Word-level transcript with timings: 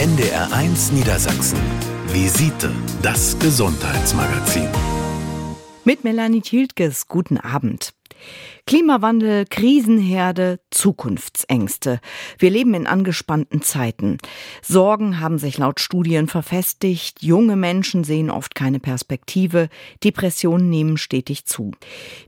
NDR1 0.00 0.94
Niedersachsen. 0.94 1.58
Visite, 2.06 2.72
das 3.02 3.38
Gesundheitsmagazin. 3.38 4.66
Mit 5.84 6.04
Melanie 6.04 6.40
Tiltges, 6.40 7.06
guten 7.06 7.36
Abend. 7.36 7.92
Klimawandel, 8.70 9.46
Krisenherde, 9.50 10.60
Zukunftsängste. 10.70 11.98
Wir 12.38 12.50
leben 12.50 12.74
in 12.74 12.86
angespannten 12.86 13.62
Zeiten. 13.62 14.18
Sorgen 14.62 15.18
haben 15.18 15.38
sich 15.38 15.58
laut 15.58 15.80
Studien 15.80 16.28
verfestigt. 16.28 17.20
Junge 17.20 17.56
Menschen 17.56 18.04
sehen 18.04 18.30
oft 18.30 18.54
keine 18.54 18.78
Perspektive. 18.78 19.70
Depressionen 20.04 20.70
nehmen 20.70 20.98
stetig 20.98 21.46
zu. 21.46 21.72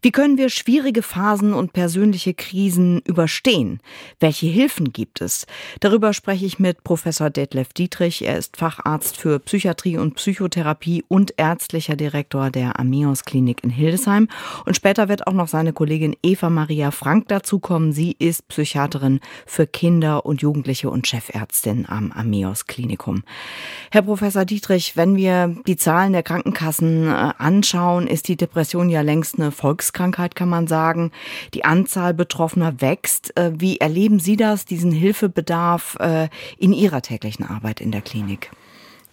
Wie 0.00 0.10
können 0.10 0.36
wir 0.36 0.48
schwierige 0.48 1.02
Phasen 1.02 1.54
und 1.54 1.74
persönliche 1.74 2.34
Krisen 2.34 3.02
überstehen? 3.02 3.78
Welche 4.18 4.46
Hilfen 4.46 4.92
gibt 4.92 5.20
es? 5.20 5.46
Darüber 5.78 6.12
spreche 6.12 6.44
ich 6.44 6.58
mit 6.58 6.82
Professor 6.82 7.30
Detlef 7.30 7.72
Dietrich. 7.72 8.26
Er 8.26 8.36
ist 8.36 8.56
Facharzt 8.56 9.16
für 9.16 9.38
Psychiatrie 9.38 9.96
und 9.96 10.14
Psychotherapie 10.14 11.04
und 11.06 11.34
ärztlicher 11.36 11.94
Direktor 11.94 12.50
der 12.50 12.80
Ameos 12.80 13.24
Klinik 13.24 13.62
in 13.62 13.70
Hildesheim. 13.70 14.26
Und 14.66 14.74
später 14.74 15.08
wird 15.08 15.28
auch 15.28 15.34
noch 15.34 15.46
seine 15.46 15.72
Kollegin 15.72 16.16
Eva 16.32 16.48
Maria 16.48 16.90
Frank 16.92 17.28
dazukommen. 17.28 17.92
Sie 17.92 18.16
ist 18.18 18.48
Psychiaterin 18.48 19.20
für 19.44 19.66
Kinder 19.66 20.24
und 20.24 20.40
Jugendliche 20.40 20.88
und 20.88 21.06
Chefärztin 21.06 21.84
am 21.86 22.10
Ameos 22.10 22.66
Klinikum. 22.66 23.22
Herr 23.90 24.00
Professor 24.00 24.46
Dietrich, 24.46 24.96
wenn 24.96 25.14
wir 25.14 25.54
die 25.66 25.76
Zahlen 25.76 26.14
der 26.14 26.22
Krankenkassen 26.22 27.06
äh, 27.06 27.32
anschauen, 27.36 28.06
ist 28.06 28.28
die 28.28 28.36
Depression 28.36 28.88
ja 28.88 29.02
längst 29.02 29.38
eine 29.38 29.52
Volkskrankheit, 29.52 30.34
kann 30.34 30.48
man 30.48 30.66
sagen. 30.66 31.12
Die 31.52 31.66
Anzahl 31.66 32.14
Betroffener 32.14 32.80
wächst. 32.80 33.36
Äh, 33.36 33.52
wie 33.58 33.76
erleben 33.76 34.18
Sie 34.18 34.36
das, 34.38 34.64
diesen 34.64 34.90
Hilfebedarf 34.90 35.98
äh, 36.00 36.30
in 36.56 36.72
Ihrer 36.72 37.02
täglichen 37.02 37.44
Arbeit 37.44 37.82
in 37.82 37.92
der 37.92 38.00
Klinik? 38.00 38.50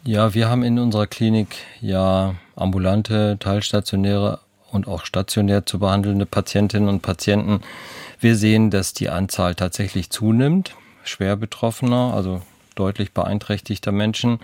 Ja, 0.06 0.34
wir 0.34 0.48
haben 0.48 0.64
in 0.64 0.80
unserer 0.80 1.08
Klinik 1.08 1.58
ja 1.82 2.36
ambulante, 2.56 3.36
teilstationäre 3.42 4.40
und 4.72 4.88
auch 4.88 5.06
stationär 5.06 5.66
zu 5.66 5.80
behandelnde 5.80 6.26
Patientinnen 6.26 6.90
und 6.90 7.02
Patienten. 7.02 7.62
Wir 8.20 8.36
sehen, 8.36 8.70
dass 8.70 8.94
die 8.94 9.10
Anzahl 9.10 9.56
tatsächlich 9.56 10.10
zunimmt, 10.10 10.76
schwer 11.04 11.36
betroffener, 11.36 12.14
also 12.14 12.42
deutlich 12.76 13.12
beeinträchtigter 13.12 13.92
Menschen. 13.92 14.40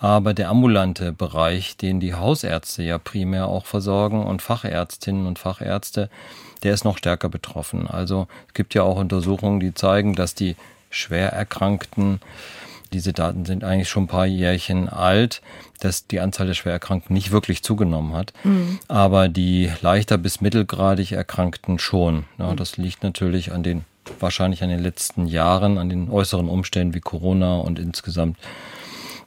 Aber 0.00 0.32
der 0.32 0.48
ambulante 0.48 1.12
Bereich, 1.12 1.76
den 1.76 2.00
die 2.00 2.14
Hausärzte 2.14 2.82
ja 2.82 2.96
primär 2.96 3.48
auch 3.48 3.66
versorgen 3.66 4.24
und 4.24 4.40
Fachärztinnen 4.40 5.26
und 5.26 5.38
Fachärzte, 5.38 6.08
der 6.62 6.72
ist 6.72 6.84
noch 6.84 6.96
stärker 6.96 7.28
betroffen. 7.28 7.86
Also 7.86 8.26
es 8.48 8.54
gibt 8.54 8.74
ja 8.74 8.82
auch 8.82 8.96
Untersuchungen, 8.96 9.60
die 9.60 9.74
zeigen, 9.74 10.14
dass 10.14 10.34
die 10.34 10.56
schwer 10.90 11.32
Erkrankten 11.32 12.20
diese 12.92 13.12
Daten 13.12 13.44
sind 13.44 13.64
eigentlich 13.64 13.88
schon 13.88 14.04
ein 14.04 14.08
paar 14.08 14.26
Jährchen 14.26 14.88
alt, 14.88 15.42
dass 15.80 16.06
die 16.06 16.20
Anzahl 16.20 16.46
der 16.46 16.54
Schwererkrankten 16.54 17.14
nicht 17.14 17.30
wirklich 17.30 17.62
zugenommen 17.62 18.14
hat. 18.14 18.32
Mhm. 18.44 18.78
Aber 18.88 19.28
die 19.28 19.70
leichter 19.80 20.18
bis 20.18 20.40
mittelgradig 20.40 21.12
Erkrankten 21.12 21.78
schon. 21.78 22.24
Ja, 22.38 22.52
mhm. 22.52 22.56
das 22.56 22.76
liegt 22.76 23.02
natürlich 23.02 23.52
an 23.52 23.62
den, 23.62 23.84
wahrscheinlich 24.18 24.62
an 24.62 24.68
den 24.68 24.80
letzten 24.80 25.26
Jahren, 25.26 25.78
an 25.78 25.88
den 25.88 26.10
äußeren 26.10 26.48
Umständen 26.48 26.94
wie 26.94 27.00
Corona 27.00 27.58
und 27.58 27.78
insgesamt 27.78 28.36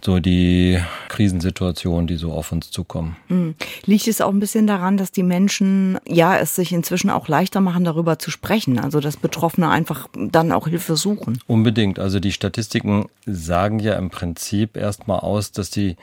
so 0.04 0.20
die 0.20 0.80
Krisensituationen, 1.08 2.08
die 2.08 2.18
so 2.18 2.34
auf 2.34 2.52
uns 2.52 2.72
zukommen. 2.72 3.16
Hm. 3.28 3.56
Liegt 3.86 4.08
es 4.08 4.22
auch 4.22 4.30
ein 4.30 4.40
bisschen 4.40 4.68
daran, 4.68 4.98
dass 4.98 5.12
die 5.12 5.24
Menschen 5.24 5.98
ja 6.08 6.38
es 6.38 6.56
sich 6.56 6.74
inzwischen 6.74 7.10
auch 7.10 7.28
leichter 7.28 7.62
machen, 7.62 7.84
darüber 7.84 8.20
zu 8.20 8.32
sprechen, 8.32 8.80
also 8.80 9.00
dass 9.00 9.18
Betroffene 9.18 9.70
einfach 9.70 10.10
dann 10.16 10.52
auch 10.52 10.68
Hilfe 10.68 10.96
suchen? 10.96 11.40
Unbedingt. 11.48 12.00
Also 12.00 12.20
die 12.20 12.32
Statistiken 12.32 13.06
sagen 13.26 13.80
ja 13.80 13.96
im 13.96 14.10
Prinzip 14.10 14.78
erstmal 14.78 15.20
aus, 15.20 15.52
dass 15.52 15.70
die 15.70 15.96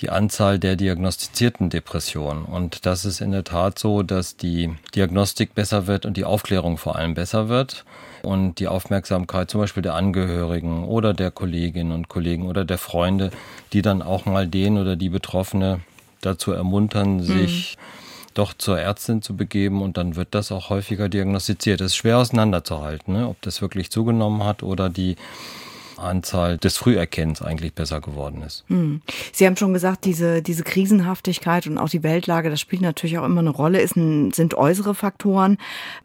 die 0.00 0.10
Anzahl 0.10 0.58
der 0.58 0.74
diagnostizierten 0.74 1.70
Depressionen. 1.70 2.44
Und 2.44 2.84
das 2.84 3.04
ist 3.04 3.20
in 3.20 3.30
der 3.30 3.44
Tat 3.44 3.78
so, 3.78 4.02
dass 4.02 4.36
die 4.36 4.74
Diagnostik 4.94 5.54
besser 5.54 5.86
wird 5.86 6.04
und 6.04 6.16
die 6.16 6.24
Aufklärung 6.24 6.78
vor 6.78 6.96
allem 6.96 7.14
besser 7.14 7.48
wird 7.48 7.84
und 8.24 8.58
die 8.58 8.68
Aufmerksamkeit 8.68 9.50
zum 9.50 9.60
Beispiel 9.60 9.82
der 9.82 9.94
Angehörigen 9.94 10.84
oder 10.84 11.14
der 11.14 11.30
Kolleginnen 11.30 11.92
und 11.92 12.08
Kollegen 12.08 12.46
oder 12.46 12.64
der 12.64 12.78
Freunde, 12.78 13.30
die 13.72 13.82
dann 13.82 14.02
auch 14.02 14.24
mal 14.24 14.46
den 14.46 14.78
oder 14.78 14.96
die 14.96 15.08
Betroffene 15.08 15.80
dazu 16.20 16.52
ermuntern, 16.52 17.16
mhm. 17.16 17.22
sich 17.22 17.78
doch 18.34 18.52
zur 18.52 18.80
Ärztin 18.80 19.22
zu 19.22 19.36
begeben 19.36 19.80
und 19.80 19.96
dann 19.96 20.16
wird 20.16 20.28
das 20.32 20.50
auch 20.50 20.68
häufiger 20.70 21.08
diagnostiziert. 21.08 21.80
Es 21.80 21.92
ist 21.92 21.96
schwer 21.96 22.18
auseinanderzuhalten, 22.18 23.14
ne? 23.14 23.28
ob 23.28 23.40
das 23.42 23.62
wirklich 23.62 23.90
zugenommen 23.90 24.42
hat 24.44 24.62
oder 24.62 24.88
die 24.88 25.16
Anzahl 25.98 26.58
des 26.58 26.76
Früherkennens 26.76 27.42
eigentlich 27.42 27.74
besser 27.74 28.00
geworden 28.00 28.42
ist. 28.42 28.64
Hm. 28.68 29.02
Sie 29.32 29.46
haben 29.46 29.56
schon 29.56 29.72
gesagt, 29.72 30.04
diese, 30.04 30.42
diese 30.42 30.64
Krisenhaftigkeit 30.64 31.66
und 31.66 31.78
auch 31.78 31.88
die 31.88 32.02
Weltlage, 32.02 32.50
das 32.50 32.60
spielt 32.60 32.82
natürlich 32.82 33.18
auch 33.18 33.24
immer 33.24 33.40
eine 33.40 33.50
Rolle, 33.50 33.80
ist 33.80 33.96
ein, 33.96 34.32
sind 34.32 34.54
äußere 34.54 34.94
Faktoren. 34.94 35.58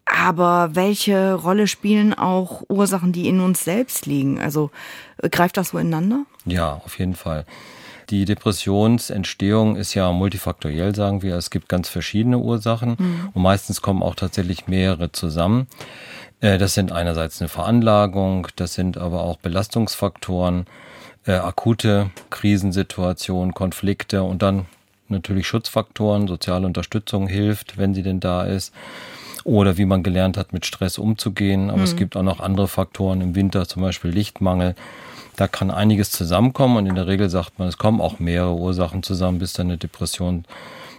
Aber 0.06 0.72
welche 0.74 1.34
Rolle 1.34 1.68
spielen 1.68 2.14
auch 2.14 2.64
Ursachen, 2.68 3.12
die 3.12 3.28
in 3.28 3.40
uns 3.40 3.64
selbst 3.64 4.06
liegen? 4.06 4.40
Also 4.40 4.72
äh, 5.22 5.30
greift 5.30 5.58
das 5.58 5.70
so 5.70 5.78
ineinander? 5.78 6.26
Ja, 6.46 6.82
auf 6.86 7.00
jeden 7.00 7.16
Fall. 7.16 7.46
Die 8.10 8.26
Depressionsentstehung 8.26 9.76
ist 9.76 9.94
ja 9.94 10.12
multifaktoriell, 10.12 10.96
sagen 10.96 11.22
wir. 11.22 11.36
Es 11.36 11.52
gibt 11.52 11.70
ganz 11.70 11.90
verschiedene 11.90 12.40
Ursachen 12.40 12.96
mhm. 12.98 13.30
und 13.34 13.42
meistens 13.44 13.82
kommen 13.82 14.02
auch 14.02 14.16
tatsächlich 14.16 14.68
mehrere 14.68 15.12
zusammen. 15.12 15.68
Äh, 16.42 16.58
das 16.58 16.74
sind 16.74 16.92
einerseits 16.92 17.42
eine 17.42 17.50
Veranlagung, 17.50 18.48
das 18.56 18.74
sind 18.74 18.98
aber 18.98 19.24
auch 19.24 19.38
Belastungsfaktoren, 19.38 20.66
äh, 21.26 21.34
akute 21.34 22.12
Krisensituationen, 22.30 23.54
Konflikte 23.54 24.24
und 24.24 24.42
dann 24.42 24.66
natürlich 25.10 25.48
Schutzfaktoren, 25.48 26.28
soziale 26.28 26.66
Unterstützung 26.66 27.28
hilft, 27.28 27.78
wenn 27.78 27.94
sie 27.94 28.04
denn 28.04 28.20
da 28.20 28.44
ist. 28.44 28.74
Oder 29.44 29.78
wie 29.78 29.86
man 29.86 30.04
gelernt 30.04 30.38
hat, 30.38 30.54
mit 30.54 30.66
Stress 30.66 30.98
umzugehen. 30.98 31.70
Aber 31.70 31.80
mhm. 31.80 31.84
es 31.86 31.96
gibt 31.96 32.16
auch 32.16 32.24
noch 32.24 32.40
andere 32.40 32.68
Faktoren 32.68 33.22
im 33.22 33.36
Winter, 33.36 33.68
zum 33.68 33.82
Beispiel 33.82 34.12
Lichtmangel. 34.12 34.76
Da 35.38 35.48
kann 35.48 35.72
einiges 35.72 36.12
zusammenkommen 36.12 36.78
und 36.78 36.86
in 36.86 36.96
der 36.96 37.08
Regel 37.08 37.30
sagt 37.30 37.58
man, 37.58 37.70
es 37.70 37.78
kommen 37.78 38.02
auch 38.02 38.20
mehrere 38.20 38.56
Ursachen 38.56 39.02
zusammen, 39.04 39.40
bis 39.40 39.54
dann 39.54 39.68
eine 39.68 39.78
Depression 39.78 40.44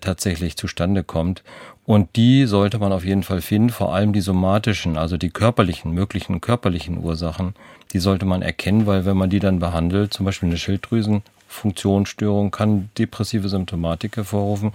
tatsächlich 0.01 0.57
zustande 0.57 1.05
kommt. 1.05 1.43
Und 1.91 2.15
die 2.15 2.47
sollte 2.47 2.79
man 2.79 2.93
auf 2.93 3.05
jeden 3.05 3.25
Fall 3.25 3.41
finden, 3.41 3.71
vor 3.71 3.93
allem 3.93 4.13
die 4.13 4.21
somatischen, 4.21 4.97
also 4.97 5.17
die 5.17 5.31
körperlichen, 5.31 5.91
möglichen 5.91 6.41
körperlichen 6.41 6.99
Ursachen, 6.99 7.55
die 7.93 7.99
sollte 7.99 8.27
man 8.27 8.43
erkennen, 8.43 8.87
weil 8.87 9.07
wenn 9.07 9.17
man 9.17 9.29
die 9.29 9.41
dann 9.41 9.59
behandelt, 9.59 10.15
zum 10.15 10.25
Beispiel 10.25 10.51
eine 10.51 10.57
Schilddrüsenfunktionsstörung 10.57 12.53
kann 12.53 12.91
depressive 12.97 13.49
Symptomatik 13.49 14.19
hervorrufen. 14.19 14.71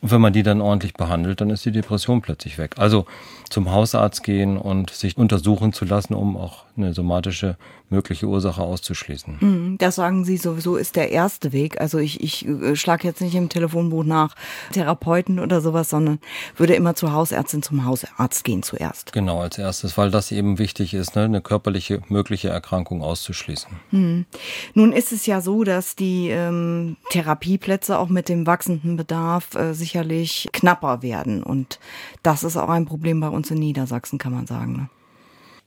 Und 0.00 0.10
wenn 0.12 0.22
man 0.22 0.32
die 0.32 0.42
dann 0.42 0.62
ordentlich 0.62 0.94
behandelt, 0.94 1.42
dann 1.42 1.50
ist 1.50 1.66
die 1.66 1.72
Depression 1.72 2.22
plötzlich 2.22 2.56
weg. 2.56 2.76
Also 2.78 3.04
zum 3.50 3.70
Hausarzt 3.70 4.22
gehen 4.22 4.56
und 4.56 4.88
sich 4.88 5.18
untersuchen 5.18 5.74
zu 5.74 5.84
lassen, 5.84 6.14
um 6.14 6.38
auch 6.38 6.64
eine 6.82 6.94
somatische 6.94 7.56
mögliche 7.88 8.26
Ursache 8.26 8.62
auszuschließen. 8.62 9.38
Mhm, 9.40 9.78
das 9.78 9.96
sagen 9.96 10.24
Sie 10.24 10.36
sowieso 10.36 10.76
ist 10.76 10.94
der 10.94 11.10
erste 11.10 11.52
Weg. 11.52 11.80
Also 11.80 11.98
ich, 11.98 12.20
ich 12.22 12.46
äh, 12.46 12.76
schlage 12.76 13.08
jetzt 13.08 13.20
nicht 13.20 13.34
im 13.34 13.48
Telefonbuch 13.48 14.04
nach 14.04 14.36
Therapeuten 14.72 15.40
oder 15.40 15.60
sowas, 15.60 15.90
sondern 15.90 16.20
würde 16.56 16.74
immer 16.74 16.94
zur 16.94 17.12
Hausärztin 17.12 17.62
zum 17.62 17.84
Hausarzt 17.84 18.44
gehen 18.44 18.62
zuerst. 18.62 19.12
Genau, 19.12 19.40
als 19.40 19.58
erstes, 19.58 19.98
weil 19.98 20.12
das 20.12 20.30
eben 20.30 20.58
wichtig 20.58 20.94
ist, 20.94 21.16
ne, 21.16 21.24
eine 21.24 21.40
körperliche 21.40 22.02
mögliche 22.08 22.48
Erkrankung 22.48 23.02
auszuschließen. 23.02 23.70
Mhm. 23.90 24.26
Nun 24.74 24.92
ist 24.92 25.10
es 25.10 25.26
ja 25.26 25.40
so, 25.40 25.64
dass 25.64 25.96
die 25.96 26.28
ähm, 26.28 26.96
Therapieplätze 27.10 27.98
auch 27.98 28.08
mit 28.08 28.28
dem 28.28 28.46
wachsenden 28.46 28.96
Bedarf 28.96 29.56
äh, 29.56 29.74
sicherlich 29.74 30.48
knapper 30.52 31.02
werden. 31.02 31.42
Und 31.42 31.80
das 32.22 32.44
ist 32.44 32.56
auch 32.56 32.68
ein 32.68 32.86
Problem 32.86 33.18
bei 33.18 33.28
uns 33.28 33.40
uns 33.40 33.50
in 33.50 33.58
Niedersachsen, 33.58 34.18
kann 34.18 34.32
man 34.32 34.46
sagen. 34.46 34.72
Ne? 34.76 34.88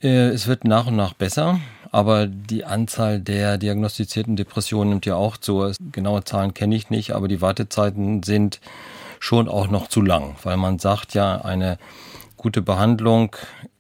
Äh, 0.04 0.30
es 0.30 0.48
wird 0.48 0.66
nach 0.66 0.88
und 0.88 0.96
nach 0.96 1.14
besser, 1.14 1.60
aber 1.92 2.28
die 2.28 2.66
Anzahl 2.66 3.20
der 3.20 3.58
diagnostizierten 3.58 4.36
Depressionen 4.36 4.90
nimmt 4.90 5.06
ja 5.06 5.16
auch 5.16 5.38
zu. 5.38 5.72
Genaue 5.92 6.24
Zahlen 6.24 6.54
kenne 6.54 6.76
ich 6.76 6.90
nicht, 6.90 7.14
aber 7.14 7.28
die 7.28 7.42
Wartezeiten 7.42 8.22
sind 8.24 8.60
schon 9.20 9.48
auch 9.48 9.70
noch 9.70 9.88
zu 9.88 10.02
lang, 10.02 10.36
weil 10.44 10.58
man 10.58 10.80
sagt 10.80 11.14
ja, 11.14 11.42
eine 11.42 11.78
gute 12.36 12.62
Behandlung 12.62 13.36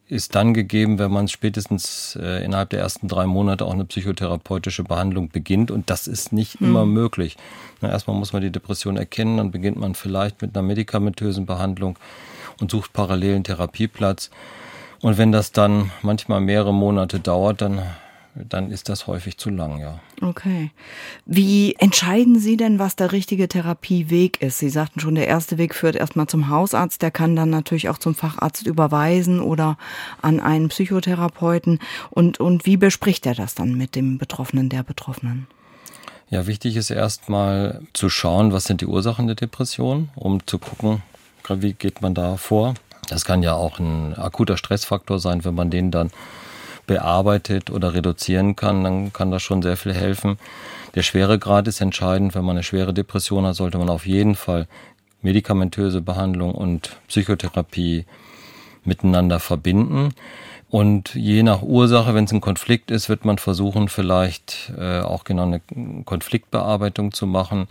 ist 0.08 0.36
dann 0.36 0.54
gegeben, 0.54 1.00
wenn 1.00 1.12
man 1.12 1.28
spätestens 1.28 2.18
äh, 2.22 2.46
innerhalb 2.46 2.70
der 2.70 2.80
ersten 2.80 3.08
drei 3.08 3.26
Monate 3.26 3.66
auch 3.66 3.74
eine 3.74 3.86
psychotherapeutische 3.86 4.84
Behandlung 4.84 5.30
beginnt. 5.30 5.72
Und 5.72 5.90
das 5.90 6.08
ist 6.08 6.32
nicht 6.32 6.62
mhm. 6.62 6.68
immer 6.68 6.86
möglich. 6.86 7.36
Na, 7.82 7.90
erstmal 7.90 8.16
muss 8.16 8.32
man 8.32 8.42
die 8.42 8.52
Depression 8.52 8.96
erkennen, 8.96 9.38
dann 9.38 9.52
beginnt 9.52 9.78
man 9.78 9.96
vielleicht 9.96 10.42
mit 10.42 10.56
einer 10.56 10.66
medikamentösen 10.66 11.46
Behandlung 11.46 11.98
und 12.62 12.70
sucht 12.70 12.94
parallel 12.94 13.36
einen 13.36 13.44
Therapieplatz. 13.44 14.30
Und 15.04 15.18
wenn 15.18 15.34
das 15.34 15.52
dann 15.52 15.92
manchmal 16.02 16.40
mehrere 16.40 16.74
Monate 16.74 17.20
dauert, 17.20 17.62
dann, 17.62 17.82
dann 18.36 18.72
ist 18.72 18.88
das 18.88 19.06
häufig 19.06 19.38
zu 19.38 19.50
lang, 19.50 19.82
ja. 19.82 20.00
Okay. 20.22 20.72
Wie 21.26 21.76
entscheiden 21.78 22.40
Sie 22.40 22.56
denn, 22.56 22.80
was 22.80 22.96
der 22.96 23.12
richtige 23.12 23.50
Therapieweg 23.50 24.42
ist? 24.42 24.60
Sie 24.60 24.70
sagten 24.70 25.02
schon, 25.02 25.16
der 25.16 25.28
erste 25.28 25.58
Weg 25.58 25.76
führt 25.76 25.98
erstmal 25.98 26.28
zum 26.28 26.48
Hausarzt, 26.48 27.02
der 27.02 27.12
kann 27.12 27.36
dann 27.36 27.50
natürlich 27.50 27.90
auch 27.90 27.98
zum 27.98 28.16
Facharzt 28.16 28.66
überweisen 28.66 29.42
oder 29.42 29.78
an 30.22 30.40
einen 30.40 30.70
Psychotherapeuten. 30.70 31.80
Und, 32.10 32.40
und 32.40 32.66
wie 32.66 32.78
bespricht 32.78 33.26
er 33.26 33.36
das 33.36 33.56
dann 33.56 33.76
mit 33.76 33.96
dem 33.96 34.18
Betroffenen, 34.18 34.70
der 34.70 34.84
Betroffenen? 34.84 35.48
Ja, 36.30 36.48
wichtig 36.48 36.78
ist 36.78 36.92
erstmal 36.92 37.82
zu 37.92 38.08
schauen, 38.08 38.54
was 38.54 38.64
sind 38.64 38.80
die 38.80 38.88
Ursachen 38.88 39.28
der 39.28 39.36
Depression, 39.36 40.12
um 40.16 40.48
zu 40.48 40.60
gucken, 40.60 41.02
wie 41.50 41.74
geht 41.74 42.02
man 42.02 42.14
da 42.14 42.38
vor. 42.38 42.76
Das 43.10 43.26
kann 43.26 43.44
ja 43.44 43.54
auch 43.54 43.80
ein 43.80 44.18
akuter 44.18 44.58
Stressfaktor 44.58 45.20
sein, 45.20 45.44
wenn 45.46 45.56
man 45.56 45.70
den 45.70 45.92
dann 45.92 46.12
bearbeitet 46.86 47.70
oder 47.70 47.94
reduzieren 47.94 48.56
kann, 48.56 48.84
dann 48.84 49.14
kann 49.14 49.32
das 49.32 49.42
schon 49.42 49.62
sehr 49.62 49.78
viel 49.78 49.94
helfen. 49.94 50.38
Der 50.96 51.02
Schweregrad 51.02 51.68
ist 51.68 51.82
entscheidend. 51.82 52.36
Wenn 52.36 52.44
man 52.44 52.58
eine 52.58 52.64
schwere 52.64 52.94
Depression 52.94 53.46
hat, 53.46 53.56
sollte 53.56 53.78
man 53.78 53.90
auf 53.90 54.06
jeden 54.06 54.36
Fall 54.36 54.68
medikamentöse 55.22 56.02
Behandlung 56.02 56.54
und 56.54 56.98
Psychotherapie 57.08 58.06
miteinander 58.84 59.40
verbinden. 59.40 60.14
Und 60.70 61.14
je 61.16 61.44
nach 61.44 61.62
Ursache, 61.62 62.14
wenn 62.16 62.26
es 62.26 62.32
ein 62.32 62.42
Konflikt 62.42 62.92
ist, 62.92 63.08
wird 63.08 63.26
man 63.26 63.38
versuchen, 63.38 63.90
vielleicht 63.90 64.74
äh, 64.78 65.02
auch 65.02 65.24
genau 65.24 65.44
eine 65.44 65.62
Konfliktbearbeitung 66.04 67.14
zu 67.14 67.28
machen. 67.28 67.68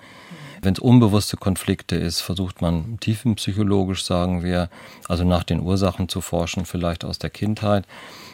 Wenn 0.62 0.74
es 0.74 0.78
unbewusste 0.78 1.36
Konflikte 1.36 1.96
ist, 1.96 2.20
versucht 2.20 2.62
man 2.62 2.98
tiefenpsychologisch, 3.00 4.04
sagen 4.04 4.44
wir, 4.44 4.70
also 5.08 5.24
nach 5.24 5.42
den 5.42 5.60
Ursachen 5.60 6.08
zu 6.08 6.20
forschen, 6.20 6.66
vielleicht 6.66 7.04
aus 7.04 7.18
der 7.18 7.30
Kindheit. 7.30 7.84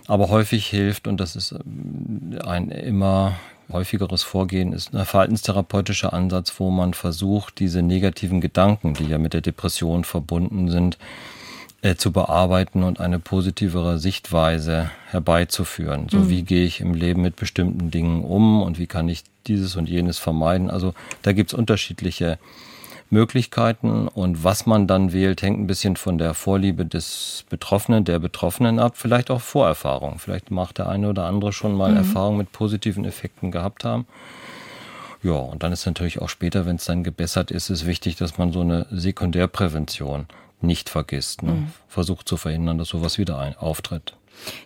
Aber 0.07 0.29
häufig 0.29 0.67
hilft, 0.67 1.09
und 1.09 1.19
das 1.19 1.37
ist 1.37 1.53
ähm, 1.53 2.39
ein 2.45 2.71
immer 2.71 3.37
häufigeres 3.73 4.23
Vorgehen, 4.23 4.75
ist 4.75 4.95
ein 4.95 5.07
verhaltenstherapeutischer 5.07 6.13
Ansatz, 6.13 6.53
wo 6.59 6.71
man 6.71 6.93
versucht, 6.93 7.59
diese 7.61 7.81
negativen 7.83 8.43
Gedanken, 8.43 8.93
die 8.93 9.05
ja 9.05 9.17
mit 9.17 9.33
der 9.33 9.41
Depression 9.41 10.05
verbunden 10.05 10.71
sind, 10.71 10.99
äh, 11.81 11.95
zu 11.95 12.13
bearbeiten 12.13 12.83
und 12.83 12.99
eine 12.99 13.19
positivere 13.21 13.99
Sichtweise 13.99 14.91
herbeizuführen. 15.11 16.09
So 16.11 16.19
mhm. 16.19 16.29
wie 16.29 16.43
gehe 16.43 16.65
ich 16.65 16.81
im 16.81 16.93
Leben 16.93 17.23
mit 17.23 17.37
bestimmten 17.37 17.91
Dingen 17.91 18.25
um 18.25 18.63
und 18.63 18.79
wie 18.79 18.87
kann 18.87 19.09
ich 19.09 19.23
dieses 19.47 19.77
und 19.77 19.89
jenes 19.89 20.19
vermeiden. 20.19 20.71
Also 20.71 20.93
da 21.23 21.33
gibt 21.33 21.53
es 21.53 21.59
unterschiedliche 21.59 22.39
Möglichkeiten 23.11 24.09
und 24.09 24.45
was 24.45 24.67
man 24.67 24.87
dann 24.87 25.13
wählt, 25.13 25.41
hängt 25.41 25.59
ein 25.59 25.67
bisschen 25.67 25.97
von 25.97 26.19
der 26.19 26.35
Vorliebe 26.35 26.85
des 26.85 27.45
Betroffenen, 27.49 28.05
der 28.05 28.19
Betroffenen 28.19 28.79
ab, 28.79 28.97
vielleicht 28.97 29.31
auch 29.31 29.41
Vorerfahrung. 29.41 30.19
Vielleicht 30.19 30.51
macht 30.51 30.79
der 30.79 30.89
eine 30.89 31.09
oder 31.09 31.25
andere 31.25 31.53
schon 31.53 31.75
mal 31.75 31.93
mhm. 31.93 31.99
Erfahrung 31.99 32.37
mit 32.37 32.53
positiven 32.53 33.05
Effekten 33.05 33.51
gehabt 33.51 33.85
haben. 33.85 34.07
Ja, 35.23 35.33
und 35.33 35.63
dann 35.63 35.73
ist 35.73 35.87
natürlich 35.87 36.21
auch 36.21 36.29
später, 36.29 36.67
wenn 36.67 36.77
es 36.77 36.85
dann 36.85 37.03
gebessert 37.03 37.51
ist, 37.51 37.71
ist 37.71 37.87
wichtig, 37.87 38.17
dass 38.17 38.39
man 38.39 38.53
so 38.53 38.61
eine 38.61 38.87
Sekundärprävention 38.91 40.27
nicht 40.61 40.89
vergisst. 40.89 41.43
Ne? 41.43 41.53
Mhm. 41.53 41.73
Versucht 41.89 42.29
zu 42.29 42.37
verhindern, 42.37 42.79
dass 42.79 42.89
sowas 42.89 43.19
wieder 43.19 43.39
ein, 43.39 43.57
auftritt. 43.57 44.15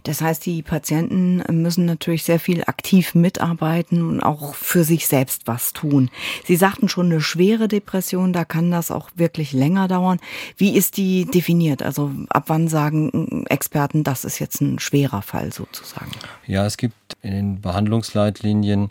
Das 0.03 0.21
heißt, 0.21 0.45
die 0.47 0.63
Patienten 0.63 1.43
müssen 1.63 1.85
natürlich 1.87 2.25
sehr 2.25 2.39
viel 2.39 2.63
aktiv 2.65 3.15
mitarbeiten 3.15 4.03
und 4.03 4.21
auch 4.21 4.55
für 4.55 4.85
sich 4.85 5.07
selbst 5.07 5.47
was 5.47 5.73
tun. 5.73 6.11
Sie 6.45 6.57
sagten 6.57 6.89
schon 6.89 7.07
eine 7.07 7.21
schwere 7.21 7.69
Depression, 7.69 8.33
da 8.33 8.45
kann 8.45 8.71
das 8.71 8.91
auch 8.91 9.11
wirklich 9.15 9.53
länger 9.53 9.89
dauern. 9.89 10.19
Wie 10.57 10.77
ist 10.77 10.97
die 10.97 11.25
definiert? 11.25 11.83
Also 11.83 12.11
ab 12.29 12.45
wann 12.49 12.69
sagen 12.69 13.47
Experten, 13.47 14.05
das 14.05 14.25
ist 14.25 14.39
jetzt 14.39 14.61
ein 14.61 14.79
schwerer 14.79 15.23
Fall 15.23 15.53
sozusagen? 15.53 16.11
Ja, 16.47 16.67
es 16.67 16.77
gibt 16.77 17.17
in 17.23 17.33
den 17.33 17.61
Behandlungsleitlinien 17.61 18.91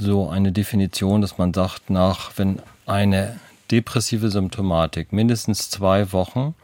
so 0.00 0.28
eine 0.28 0.52
Definition, 0.52 1.20
dass 1.20 1.38
man 1.38 1.54
sagt, 1.54 1.90
nach 1.90 2.32
wenn 2.36 2.60
eine 2.86 3.40
depressive 3.70 4.30
Symptomatik. 4.30 5.12
Mindestens 5.12 5.70
zwei 5.70 6.12
Wochen 6.12 6.54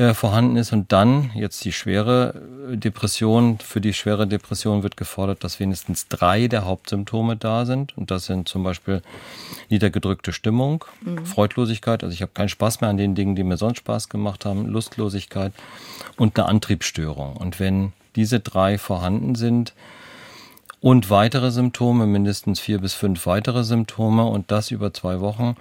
äh, 0.00 0.14
vorhanden 0.14 0.56
ist 0.56 0.72
und 0.72 0.92
dann 0.92 1.30
jetzt 1.34 1.62
die 1.64 1.72
schwere 1.72 2.34
äh, 2.72 2.76
Depression, 2.78 3.58
für 3.58 3.82
die 3.82 3.92
schwere 3.92 4.26
Depression 4.26 4.82
wird 4.82 4.96
gefordert, 4.96 5.44
dass 5.44 5.60
wenigstens 5.60 6.08
drei 6.08 6.48
der 6.48 6.64
Hauptsymptome 6.64 7.36
da 7.36 7.66
sind. 7.66 7.96
Und 7.98 8.10
das 8.10 8.24
sind 8.24 8.48
zum 8.48 8.62
Beispiel 8.62 9.02
niedergedrückte 9.68 10.32
Stimmung, 10.32 10.86
mhm. 11.02 11.26
Freudlosigkeit, 11.26 12.02
also 12.02 12.14
ich 12.14 12.22
habe 12.22 12.32
keinen 12.32 12.48
Spaß 12.48 12.80
mehr 12.80 12.88
an 12.88 12.96
den 12.96 13.14
Dingen, 13.14 13.36
die 13.36 13.44
mir 13.44 13.58
sonst 13.58 13.78
Spaß 13.78 14.08
gemacht 14.08 14.46
haben, 14.46 14.66
Lustlosigkeit 14.66 15.52
und 16.16 16.38
eine 16.38 16.48
Antriebsstörung. 16.48 17.36
Und 17.36 17.60
wenn 17.60 17.92
diese 18.16 18.40
drei 18.40 18.78
vorhanden 18.78 19.34
sind, 19.34 19.74
und 20.80 21.10
weitere 21.10 21.50
Symptome, 21.50 22.06
mindestens 22.06 22.58
vier 22.58 22.80
bis 22.80 22.94
fünf 22.94 23.26
weitere 23.26 23.64
Symptome 23.64 24.24
und 24.24 24.50
das 24.50 24.70
über 24.70 24.94
zwei 24.94 25.20
Wochen, 25.20 25.56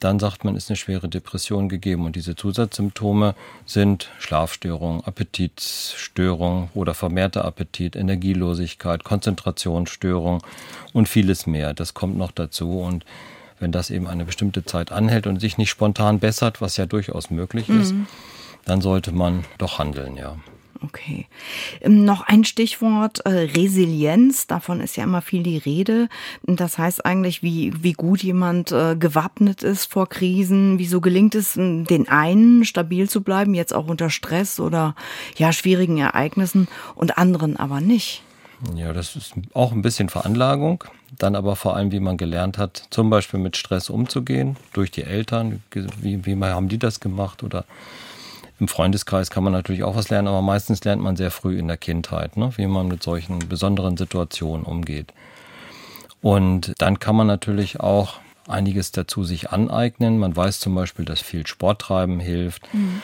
dann 0.00 0.18
sagt 0.18 0.44
man, 0.44 0.56
ist 0.56 0.70
eine 0.70 0.76
schwere 0.76 1.08
Depression 1.08 1.68
gegeben. 1.68 2.04
Und 2.04 2.16
diese 2.16 2.36
Zusatzsymptome 2.36 3.34
sind 3.64 4.10
Schlafstörung, 4.18 5.04
Appetitstörung 5.04 6.68
oder 6.74 6.94
vermehrter 6.94 7.44
Appetit, 7.44 7.96
Energielosigkeit, 7.96 9.04
Konzentrationsstörung 9.04 10.42
und 10.92 11.08
vieles 11.08 11.46
mehr. 11.46 11.74
Das 11.74 11.94
kommt 11.94 12.16
noch 12.16 12.32
dazu. 12.32 12.80
Und 12.80 13.04
wenn 13.60 13.72
das 13.72 13.90
eben 13.90 14.06
eine 14.06 14.24
bestimmte 14.24 14.64
Zeit 14.64 14.92
anhält 14.92 15.26
und 15.26 15.40
sich 15.40 15.58
nicht 15.58 15.70
spontan 15.70 16.18
bessert, 16.18 16.60
was 16.60 16.76
ja 16.76 16.86
durchaus 16.86 17.30
möglich 17.30 17.68
ist, 17.68 17.92
mhm. 17.92 18.06
dann 18.64 18.80
sollte 18.80 19.12
man 19.12 19.44
doch 19.58 19.78
handeln, 19.78 20.16
ja. 20.16 20.36
Okay. 20.84 21.26
Ähm, 21.80 22.04
noch 22.04 22.22
ein 22.22 22.44
Stichwort 22.44 23.24
äh, 23.24 23.30
Resilienz. 23.30 24.46
Davon 24.46 24.80
ist 24.80 24.96
ja 24.96 25.04
immer 25.04 25.22
viel 25.22 25.42
die 25.42 25.58
Rede. 25.58 26.08
Das 26.42 26.78
heißt 26.78 27.06
eigentlich, 27.06 27.42
wie, 27.42 27.72
wie 27.82 27.92
gut 27.92 28.22
jemand 28.22 28.72
äh, 28.72 28.96
gewappnet 28.96 29.62
ist 29.62 29.90
vor 29.90 30.08
Krisen. 30.08 30.78
Wieso 30.78 31.00
gelingt 31.00 31.34
es 31.34 31.54
den 31.54 32.08
einen 32.08 32.64
stabil 32.64 33.08
zu 33.08 33.22
bleiben, 33.22 33.54
jetzt 33.54 33.72
auch 33.72 33.86
unter 33.86 34.10
Stress 34.10 34.60
oder 34.60 34.94
ja 35.36 35.52
schwierigen 35.52 35.98
Ereignissen 35.98 36.68
und 36.94 37.16
anderen 37.16 37.56
aber 37.56 37.80
nicht? 37.80 38.22
Ja, 38.74 38.92
das 38.92 39.16
ist 39.16 39.34
auch 39.52 39.72
ein 39.72 39.82
bisschen 39.82 40.08
Veranlagung. 40.08 40.84
Dann 41.18 41.36
aber 41.36 41.56
vor 41.56 41.76
allem, 41.76 41.92
wie 41.92 42.00
man 42.00 42.16
gelernt 42.16 42.58
hat, 42.58 42.86
zum 42.90 43.08
Beispiel 43.08 43.40
mit 43.40 43.56
Stress 43.56 43.88
umzugehen, 43.88 44.56
durch 44.72 44.90
die 44.90 45.02
Eltern. 45.02 45.62
Wie, 46.00 46.26
wie 46.26 46.36
haben 46.36 46.68
die 46.68 46.78
das 46.78 47.00
gemacht 47.00 47.42
oder 47.42 47.64
im 48.60 48.68
Freundeskreis 48.68 49.30
kann 49.30 49.44
man 49.44 49.52
natürlich 49.52 49.82
auch 49.82 49.96
was 49.96 50.10
lernen, 50.10 50.28
aber 50.28 50.42
meistens 50.42 50.84
lernt 50.84 51.02
man 51.02 51.16
sehr 51.16 51.30
früh 51.30 51.58
in 51.58 51.68
der 51.68 51.76
Kindheit, 51.76 52.36
ne, 52.36 52.52
wie 52.56 52.66
man 52.66 52.88
mit 52.88 53.02
solchen 53.02 53.40
besonderen 53.48 53.96
Situationen 53.96 54.64
umgeht. 54.64 55.12
Und 56.22 56.72
dann 56.78 56.98
kann 57.00 57.16
man 57.16 57.26
natürlich 57.26 57.80
auch 57.80 58.18
einiges 58.48 58.92
dazu 58.92 59.24
sich 59.24 59.50
aneignen. 59.50 60.18
Man 60.18 60.34
weiß 60.34 60.60
zum 60.60 60.74
Beispiel, 60.74 61.04
dass 61.04 61.20
viel 61.20 61.46
Sporttreiben 61.46 62.20
hilft, 62.20 62.72
mhm. 62.72 63.02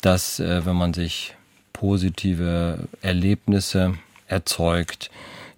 dass 0.00 0.40
äh, 0.40 0.64
wenn 0.64 0.76
man 0.76 0.94
sich 0.94 1.34
positive 1.72 2.88
Erlebnisse 3.00 3.94
erzeugt, 4.26 5.10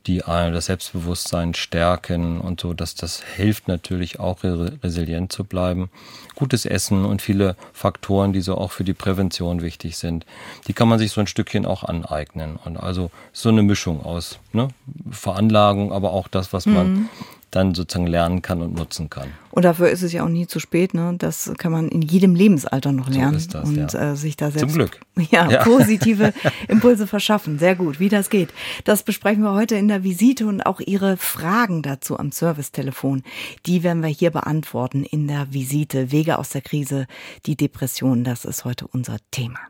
die 0.06 0.18
das 0.18 0.66
Selbstbewusstsein 0.66 1.54
stärken 1.54 2.40
und 2.40 2.60
so, 2.60 2.74
dass 2.74 2.94
das 2.94 3.22
hilft 3.22 3.68
natürlich 3.68 4.20
auch 4.20 4.42
resilient 4.42 5.32
zu 5.32 5.44
bleiben. 5.44 5.90
Gutes 6.34 6.66
Essen 6.66 7.04
und 7.04 7.22
viele 7.22 7.56
Faktoren, 7.72 8.32
die 8.32 8.40
so 8.40 8.56
auch 8.56 8.72
für 8.72 8.84
die 8.84 8.92
Prävention 8.92 9.62
wichtig 9.62 9.96
sind, 9.96 10.26
die 10.66 10.72
kann 10.72 10.88
man 10.88 10.98
sich 10.98 11.12
so 11.12 11.20
ein 11.20 11.26
Stückchen 11.26 11.64
auch 11.64 11.84
aneignen. 11.84 12.56
Und 12.64 12.76
also 12.76 13.10
so 13.32 13.48
eine 13.48 13.62
Mischung 13.62 14.04
aus 14.04 14.38
ne? 14.52 14.68
Veranlagung, 15.10 15.92
aber 15.92 16.12
auch 16.12 16.28
das, 16.28 16.52
was 16.52 16.66
man 16.66 16.92
mhm 16.92 17.08
dann 17.54 17.74
sozusagen 17.74 18.06
lernen 18.06 18.42
kann 18.42 18.60
und 18.60 18.74
nutzen 18.74 19.10
kann. 19.10 19.28
Und 19.50 19.64
dafür 19.64 19.88
ist 19.90 20.02
es 20.02 20.12
ja 20.12 20.24
auch 20.24 20.28
nie 20.28 20.46
zu 20.46 20.58
spät. 20.58 20.94
Ne? 20.94 21.14
Das 21.18 21.52
kann 21.58 21.70
man 21.70 21.88
in 21.88 22.02
jedem 22.02 22.34
Lebensalter 22.34 22.92
noch 22.92 23.08
lernen 23.08 23.38
so 23.38 23.50
das, 23.50 23.68
und 23.68 23.92
ja. 23.92 24.12
äh, 24.12 24.16
sich 24.16 24.36
da 24.36 24.50
selbst 24.50 24.72
Zum 24.72 24.78
Glück. 24.78 25.00
Ja, 25.30 25.48
ja, 25.48 25.62
positive 25.62 26.32
Impulse 26.68 27.06
verschaffen. 27.06 27.58
Sehr 27.58 27.76
gut, 27.76 28.00
wie 28.00 28.08
das 28.08 28.30
geht. 28.30 28.52
Das 28.84 29.04
besprechen 29.04 29.42
wir 29.42 29.52
heute 29.52 29.76
in 29.76 29.88
der 29.88 30.02
Visite 30.02 30.46
und 30.46 30.62
auch 30.62 30.80
Ihre 30.80 31.16
Fragen 31.16 31.82
dazu 31.82 32.18
am 32.18 32.32
Servicetelefon. 32.32 33.22
Die 33.66 33.82
werden 33.82 34.02
wir 34.02 34.08
hier 34.08 34.30
beantworten 34.30 35.04
in 35.04 35.28
der 35.28 35.52
Visite. 35.52 36.10
Wege 36.10 36.38
aus 36.38 36.50
der 36.50 36.62
Krise, 36.62 37.06
die 37.46 37.56
Depression, 37.56 38.24
das 38.24 38.44
ist 38.44 38.64
heute 38.64 38.86
unser 38.88 39.16
Thema. 39.30 39.60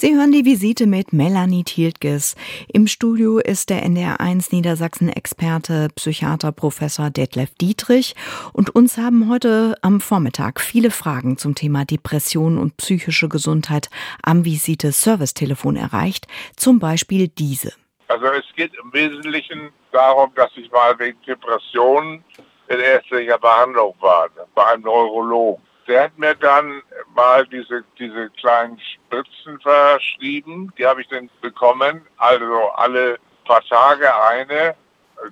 Sie 0.00 0.16
hören 0.16 0.32
die 0.32 0.46
Visite 0.46 0.86
mit 0.86 1.12
Melanie 1.12 1.62
Thieltges. 1.62 2.34
Im 2.72 2.86
Studio 2.86 3.36
ist 3.36 3.68
der 3.68 3.84
NDR1 3.84 4.48
Niedersachsen-Experte, 4.50 5.88
Psychiater 5.94 6.52
Professor 6.52 7.10
Detlef 7.10 7.50
Dietrich. 7.60 8.14
Und 8.54 8.74
uns 8.74 8.96
haben 8.96 9.28
heute 9.28 9.74
am 9.82 10.00
Vormittag 10.00 10.62
viele 10.62 10.90
Fragen 10.90 11.36
zum 11.36 11.54
Thema 11.54 11.84
Depression 11.84 12.56
und 12.56 12.78
psychische 12.78 13.28
Gesundheit 13.28 13.90
am 14.22 14.46
Visite 14.46 14.90
Servicetelefon 14.90 15.76
erreicht. 15.76 16.26
Zum 16.56 16.78
Beispiel 16.78 17.28
diese. 17.28 17.74
Also 18.08 18.24
es 18.24 18.46
geht 18.56 18.72
im 18.82 18.90
Wesentlichen 18.94 19.68
darum, 19.92 20.30
dass 20.34 20.50
ich 20.56 20.72
mal 20.72 20.98
wegen 20.98 21.18
Depressionen 21.26 22.24
in 22.68 22.80
ärztlicher 22.80 23.36
Behandlung 23.36 23.94
war, 24.00 24.30
bei 24.54 24.64
einem 24.64 24.84
Neurologen 24.84 25.62
der 25.90 26.04
hat 26.04 26.16
mir 26.18 26.36
dann 26.36 26.82
mal 27.16 27.44
diese, 27.48 27.82
diese 27.98 28.30
kleinen 28.38 28.78
Spritzen 28.78 29.58
verschrieben. 29.60 30.72
Die 30.78 30.86
habe 30.86 31.00
ich 31.00 31.08
dann 31.08 31.28
bekommen. 31.40 32.06
Also 32.16 32.70
alle 32.76 33.18
paar 33.44 33.62
Tage 33.64 34.08
eine. 34.24 34.76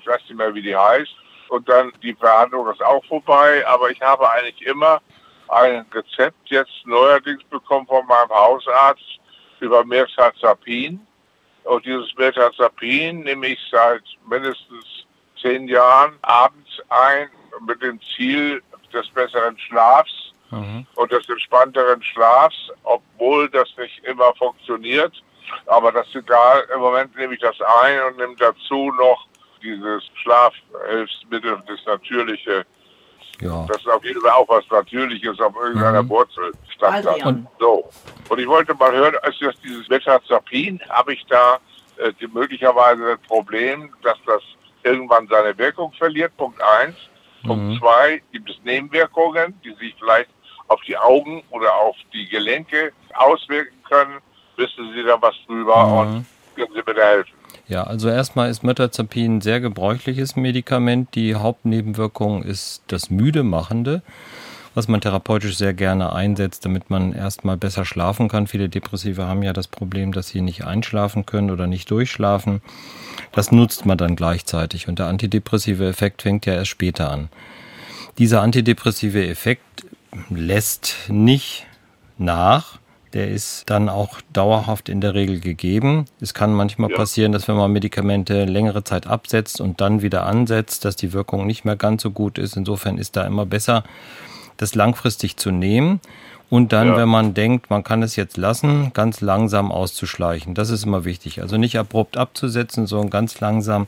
Ich 0.01 0.07
weiß 0.07 0.21
nicht 0.23 0.35
mehr, 0.35 0.53
wie 0.53 0.63
die 0.63 0.77
heißt. 0.77 1.15
Und 1.49 1.69
dann 1.69 1.93
die 2.03 2.13
Behandlung 2.13 2.69
ist 2.71 2.83
auch 2.83 3.05
vorbei. 3.05 3.65
Aber 3.69 3.89
ich 3.91 4.01
habe 4.03 4.29
eigentlich 4.29 4.61
immer 4.67 5.01
ein 5.47 5.87
Rezept 5.95 6.51
jetzt 6.51 6.85
neuerdings 6.85 7.45
bekommen 7.45 7.87
von 7.87 8.05
meinem 8.07 8.31
Hausarzt 8.31 9.21
über 9.61 9.85
Mirtazapin. 9.85 11.07
Und 11.63 11.87
dieses 11.87 12.13
Mirtazapin 12.17 13.21
nehme 13.21 13.47
ich 13.47 13.61
seit 13.71 14.03
mindestens 14.29 15.07
zehn 15.41 15.69
Jahren 15.69 16.19
abends 16.23 16.83
ein 16.89 17.29
mit 17.65 17.81
dem 17.81 18.01
Ziel 18.17 18.61
des 18.93 19.09
besseren 19.11 19.57
Schlafs 19.57 20.29
mhm. 20.51 20.87
und 20.95 21.13
des 21.13 21.29
entspannteren 21.29 22.03
Schlafs, 22.03 22.71
obwohl 22.85 23.49
das 23.51 23.69
nicht 23.77 24.05
immer 24.05 24.35
funktioniert. 24.37 25.13
Aber 25.67 25.93
das 25.93 26.07
ist 26.09 26.17
egal. 26.17 26.67
Im 26.75 26.81
Moment 26.81 27.17
nehme 27.17 27.35
ich 27.35 27.41
das 27.41 27.57
ein 27.83 28.03
und 28.05 28.19
nehme 28.19 28.37
dazu 28.37 28.93
noch 28.93 29.27
dieses 29.63 30.05
Schlafhilfsmittel, 30.23 31.63
das 31.67 31.79
natürliche. 31.87 32.67
Ja. 33.41 33.65
Das 33.69 33.79
ist 33.79 33.89
auf 33.89 34.05
jeden 34.05 34.21
Fall 34.21 34.33
auch 34.33 34.49
was 34.49 34.65
Natürliches 34.71 35.39
auf 35.41 35.55
irgendeiner 35.57 36.03
mhm. 36.03 36.09
Wurzel 36.09 36.53
stammt. 36.75 37.07
Und, 37.25 37.47
so. 37.59 37.89
und 38.29 38.39
ich 38.39 38.49
wollte 38.49 38.75
mal 38.75 38.93
hören, 38.93 39.15
ist 39.29 39.41
das 39.41 39.55
dieses 39.61 39.89
Metazapin, 39.89 40.81
habe 40.89 41.15
ich 41.15 41.25
da 41.27 41.59
äh, 41.99 42.13
die, 42.21 42.27
möglicherweise 42.27 43.17
das 43.17 43.21
Problem, 43.29 43.93
dass 44.03 44.19
das 44.27 44.43
irgendwann 44.83 45.29
seine 45.29 45.57
Wirkung 45.57 45.93
verliert, 45.93 46.37
Punkt 46.37 46.61
eins. 46.61 46.97
Mhm. 47.43 47.49
Punkt 47.49 47.81
zwei, 47.81 48.23
gibt 48.33 48.51
es 48.51 48.57
Nebenwirkungen, 48.65 49.61
die 49.63 49.73
sich 49.75 49.95
vielleicht 49.99 50.31
auf 50.69 50.81
die 50.87 50.97
Augen 50.97 51.43
oder 51.51 51.75
auf 51.75 51.97
die 52.13 52.29
Gelenke 52.29 52.93
auswirken 53.15 53.83
können. 53.89 54.19
Wissen 54.57 54.93
Sie 54.95 55.03
da 55.03 55.21
was 55.21 55.35
drüber 55.47 55.87
mhm. 55.87 55.99
und 55.99 56.27
können 56.55 56.73
Sie 56.75 56.83
mir 56.87 56.95
da 56.95 57.03
helfen? 57.03 57.39
Ja, 57.69 57.85
also 57.85 58.09
erstmal 58.09 58.51
ist 58.51 58.63
Metazapin 58.63 59.37
ein 59.37 59.41
sehr 59.43 59.61
gebräuchliches 59.61 60.37
Medikament. 60.37 61.15
Die 61.15 61.35
Hauptnebenwirkung 61.35 62.43
ist 62.43 62.83
das 62.87 63.11
Müdemachende, 63.11 64.03
was 64.75 64.89
man 64.89 65.03
therapeutisch 65.03 65.59
sehr 65.59 65.75
gerne 65.75 66.15
einsetzt, 66.15 66.65
damit 66.65 66.89
man 66.89 67.13
erstmal 67.13 67.59
besser 67.59 67.85
schlafen 67.85 68.29
kann. 68.29 68.47
Viele 68.47 68.71
Depressive 68.71 69.27
haben 69.27 69.43
ja 69.43 69.53
das 69.53 69.69
Problem, 69.69 70.13
dass 70.13 70.29
sie 70.29 70.41
nicht 70.41 70.65
einschlafen 70.65 71.27
können 71.27 71.51
oder 71.51 71.67
nicht 71.67 71.91
durchschlafen. 71.91 72.63
Das 73.33 73.53
nutzt 73.53 73.85
man 73.85 73.99
dann 73.99 74.17
gleichzeitig 74.17 74.89
und 74.89 74.99
der 74.99 75.07
antidepressive 75.07 75.87
Effekt 75.87 76.23
fängt 76.23 76.47
ja 76.47 76.55
erst 76.55 76.71
später 76.71 77.11
an. 77.11 77.29
Dieser 78.17 78.41
antidepressive 78.41 79.29
Effekt 79.29 79.85
lässt 80.31 80.95
nicht 81.09 81.67
nach. 82.17 82.79
Der 83.15 83.29
ist 83.29 83.71
dann 83.71 83.89
auch 83.89 84.21
dauerhaft 84.33 84.91
in 84.91 85.01
der 85.01 85.15
Regel 85.15 85.41
gegeben. 85.41 86.05
Es 86.21 86.35
kann 86.35 86.53
manchmal 86.53 86.91
ja. 86.91 86.97
passieren, 86.97 87.33
dass 87.33 87.49
wenn 87.49 87.57
man 87.57 87.73
Medikamente 87.73 88.45
längere 88.45 88.85
Zeit 88.85 89.07
absetzt 89.07 89.63
und 89.63 89.81
dann 89.81 90.03
wieder 90.03 90.27
ansetzt, 90.27 90.85
dass 90.85 90.95
die 90.95 91.15
Wirkung 91.15 91.47
nicht 91.47 91.65
mehr 91.65 91.77
ganz 91.77 92.03
so 92.03 92.11
gut 92.11 92.37
ist. 92.37 92.57
Insofern 92.57 92.99
ist 92.99 93.17
da 93.17 93.25
immer 93.25 93.47
besser, 93.47 93.83
das 94.59 94.75
langfristig 94.75 95.39
zu 95.39 95.51
nehmen 95.51 96.01
und 96.51 96.73
dann, 96.73 96.89
ja. 96.89 96.97
wenn 96.97 97.09
man 97.09 97.35
denkt, 97.35 97.71
man 97.71 97.85
kann 97.85 98.03
es 98.03 98.17
jetzt 98.17 98.37
lassen, 98.37 98.93
ganz 98.95 99.21
langsam 99.21 99.71
auszuschleichen. 99.71 100.55
Das 100.55 100.71
ist 100.71 100.85
immer 100.85 101.05
wichtig. 101.05 101.43
Also 101.43 101.59
nicht 101.59 101.79
abrupt 101.79 102.17
abzusetzen, 102.17 102.87
sondern 102.87 103.11
ganz 103.11 103.41
langsam 103.41 103.87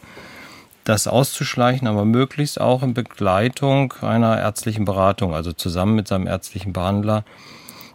das 0.84 1.06
auszuschleichen, 1.06 1.86
aber 1.86 2.04
möglichst 2.04 2.60
auch 2.60 2.82
in 2.82 2.94
Begleitung 2.94 3.92
einer 4.00 4.38
ärztlichen 4.38 4.84
Beratung, 4.84 5.34
also 5.34 5.52
zusammen 5.52 5.94
mit 5.94 6.08
seinem 6.08 6.26
ärztlichen 6.26 6.72
Behandler, 6.72 7.24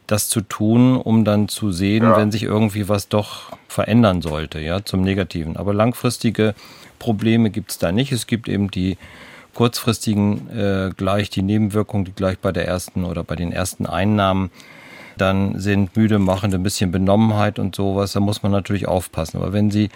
das 0.07 0.29
zu 0.29 0.41
tun, 0.41 0.97
um 0.97 1.25
dann 1.25 1.47
zu 1.47 1.71
sehen, 1.71 2.03
ja. 2.03 2.17
wenn 2.17 2.31
sich 2.31 2.43
irgendwie 2.43 2.87
was 2.87 3.09
doch 3.09 3.57
verändern 3.67 4.21
sollte, 4.21 4.59
ja, 4.59 4.85
zum 4.85 5.01
Negativen. 5.01 5.57
Aber 5.57 5.73
langfristige 5.73 6.53
Probleme 6.99 7.49
gibt 7.49 7.71
es 7.71 7.79
da 7.79 7.91
nicht. 7.91 8.11
Es 8.11 8.27
gibt 8.27 8.47
eben 8.47 8.69
die 8.69 8.97
kurzfristigen 9.55 10.49
äh, 10.55 10.91
gleich 10.95 11.29
die 11.29 11.41
Nebenwirkungen, 11.41 12.05
die 12.05 12.11
gleich 12.11 12.37
bei 12.37 12.51
der 12.51 12.67
ersten 12.67 13.03
oder 13.03 13.23
bei 13.23 13.35
den 13.35 13.51
ersten 13.51 13.85
Einnahmen 13.87 14.51
dann 15.17 15.59
sind 15.59 15.95
müde 15.95 16.19
machen, 16.19 16.53
ein 16.53 16.63
bisschen 16.63 16.91
Benommenheit 16.91 17.57
und 17.57 17.75
sowas. 17.75 18.13
Da 18.13 18.19
muss 18.19 18.43
man 18.43 18.51
natürlich 18.51 18.87
aufpassen. 18.87 19.37
Aber 19.37 19.53
wenn 19.53 19.71
Sie 19.71 19.89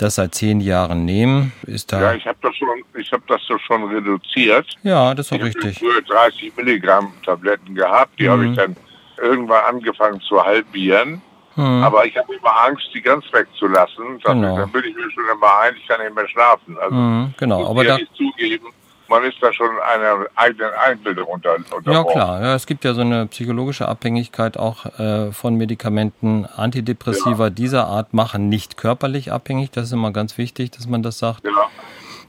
das 0.00 0.14
seit 0.16 0.34
zehn 0.34 0.60
Jahren 0.60 1.04
nehmen, 1.04 1.52
ist 1.66 1.92
da. 1.92 2.00
Ja, 2.00 2.14
ich 2.14 2.26
habe 2.26 2.38
das 2.42 2.56
schon, 2.56 2.68
ich 2.98 3.12
habe 3.12 3.22
das 3.28 3.40
so 3.46 3.58
schon 3.58 3.84
reduziert. 3.84 4.66
Ja, 4.82 5.14
das 5.14 5.26
ist 5.26 5.32
auch 5.32 5.44
richtig. 5.44 5.82
Ich 5.82 5.88
habe 5.88 6.02
30 6.02 6.56
Milligramm 6.56 7.12
Tabletten 7.24 7.74
gehabt, 7.74 8.18
die 8.18 8.24
mhm. 8.24 8.30
habe 8.30 8.46
ich 8.46 8.56
dann 8.56 8.76
irgendwann 9.18 9.64
angefangen 9.64 10.20
zu 10.20 10.42
halbieren. 10.42 11.20
Mhm. 11.56 11.82
Aber 11.82 12.06
ich 12.06 12.16
habe 12.16 12.34
immer 12.34 12.64
Angst, 12.66 12.88
die 12.94 13.02
ganz 13.02 13.24
wegzulassen. 13.32 14.18
Genau. 14.24 14.56
Dann 14.56 14.70
bin 14.70 14.84
ich 14.84 14.94
mir 14.94 15.10
schon 15.10 15.24
immer 15.32 15.58
ein, 15.60 15.74
ich 15.76 15.86
kann 15.86 16.00
nicht 16.00 16.14
mehr 16.14 16.28
schlafen. 16.28 16.78
Also, 16.78 16.94
mhm, 16.94 17.34
genau, 17.36 17.68
aber 17.68 17.84
da, 17.84 17.98
zugeben, 18.14 18.66
man 19.10 19.24
ist 19.24 19.36
da 19.40 19.52
schon 19.52 19.68
einer 19.80 20.26
eigenen 20.36 20.70
Einbildung 20.72 21.26
unter, 21.26 21.56
unter 21.74 21.92
Ja 21.92 22.04
klar, 22.04 22.40
ja, 22.40 22.54
es 22.54 22.66
gibt 22.66 22.84
ja 22.84 22.94
so 22.94 23.00
eine 23.00 23.26
psychologische 23.26 23.88
Abhängigkeit 23.88 24.56
auch 24.56 24.86
äh, 24.98 25.32
von 25.32 25.56
Medikamenten. 25.56 26.46
Antidepressiva 26.46 27.44
ja. 27.44 27.50
dieser 27.50 27.88
Art 27.88 28.14
machen 28.14 28.48
nicht 28.48 28.76
körperlich 28.76 29.32
abhängig, 29.32 29.72
das 29.72 29.86
ist 29.86 29.92
immer 29.92 30.12
ganz 30.12 30.38
wichtig, 30.38 30.70
dass 30.70 30.86
man 30.86 31.02
das 31.02 31.18
sagt. 31.18 31.44
Ja. 31.44 31.50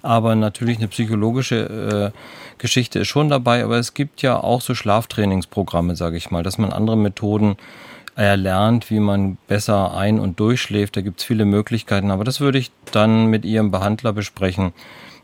Aber 0.01 0.33
natürlich 0.35 0.79
eine 0.79 0.87
psychologische 0.87 2.13
äh, 2.13 2.57
Geschichte 2.57 2.99
ist 2.99 3.07
schon 3.07 3.29
dabei, 3.29 3.63
aber 3.63 3.77
es 3.77 3.93
gibt 3.93 4.23
ja 4.23 4.37
auch 4.37 4.61
so 4.61 4.73
Schlaftrainingsprogramme, 4.73 5.95
sage 5.95 6.17
ich 6.17 6.31
mal, 6.31 6.41
dass 6.41 6.57
man 6.57 6.73
andere 6.73 6.97
Methoden 6.97 7.57
erlernt, 8.15 8.89
wie 8.89 8.99
man 8.99 9.37
besser 9.47 9.95
ein- 9.95 10.19
und 10.19 10.39
durchschläft. 10.39 10.97
Da 10.97 11.01
gibt 11.01 11.19
es 11.19 11.25
viele 11.25 11.45
Möglichkeiten, 11.45 12.09
aber 12.09 12.23
das 12.23 12.41
würde 12.41 12.57
ich 12.57 12.71
dann 12.91 13.27
mit 13.27 13.45
Ihrem 13.45 13.69
Behandler 13.69 14.13
besprechen 14.13 14.73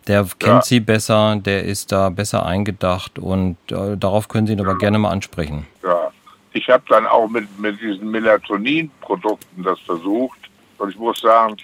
der 0.08 0.24
kennt 0.40 0.42
ja. 0.42 0.62
sie 0.62 0.80
besser, 0.80 1.36
der 1.36 1.64
ist 1.64 1.92
da 1.92 2.10
besser 2.10 2.46
eingedacht 2.46 3.20
und 3.20 3.58
äh, 3.72 3.98
darauf 3.98 4.28
können 4.28 4.48
Sie 4.48 4.54
ihn 4.54 4.62
aber 4.62 4.78
gerne 4.78 4.98
mal 5.00 5.12
ansprechen. 5.12 5.68
Ja, 5.84 6.12
ich 6.54 6.68
habe 6.70 6.84
dann 6.90 7.06
auch 7.06 7.28
mit, 7.28 7.60
mit 7.60 7.80
diesen 7.82 8.10
Melatonin-Produkten 8.10 9.64
das 9.64 9.80
versucht 9.82 10.40
und 10.78 10.90
ich 10.90 10.98
muss 10.98 11.20
sagen, 11.20 11.58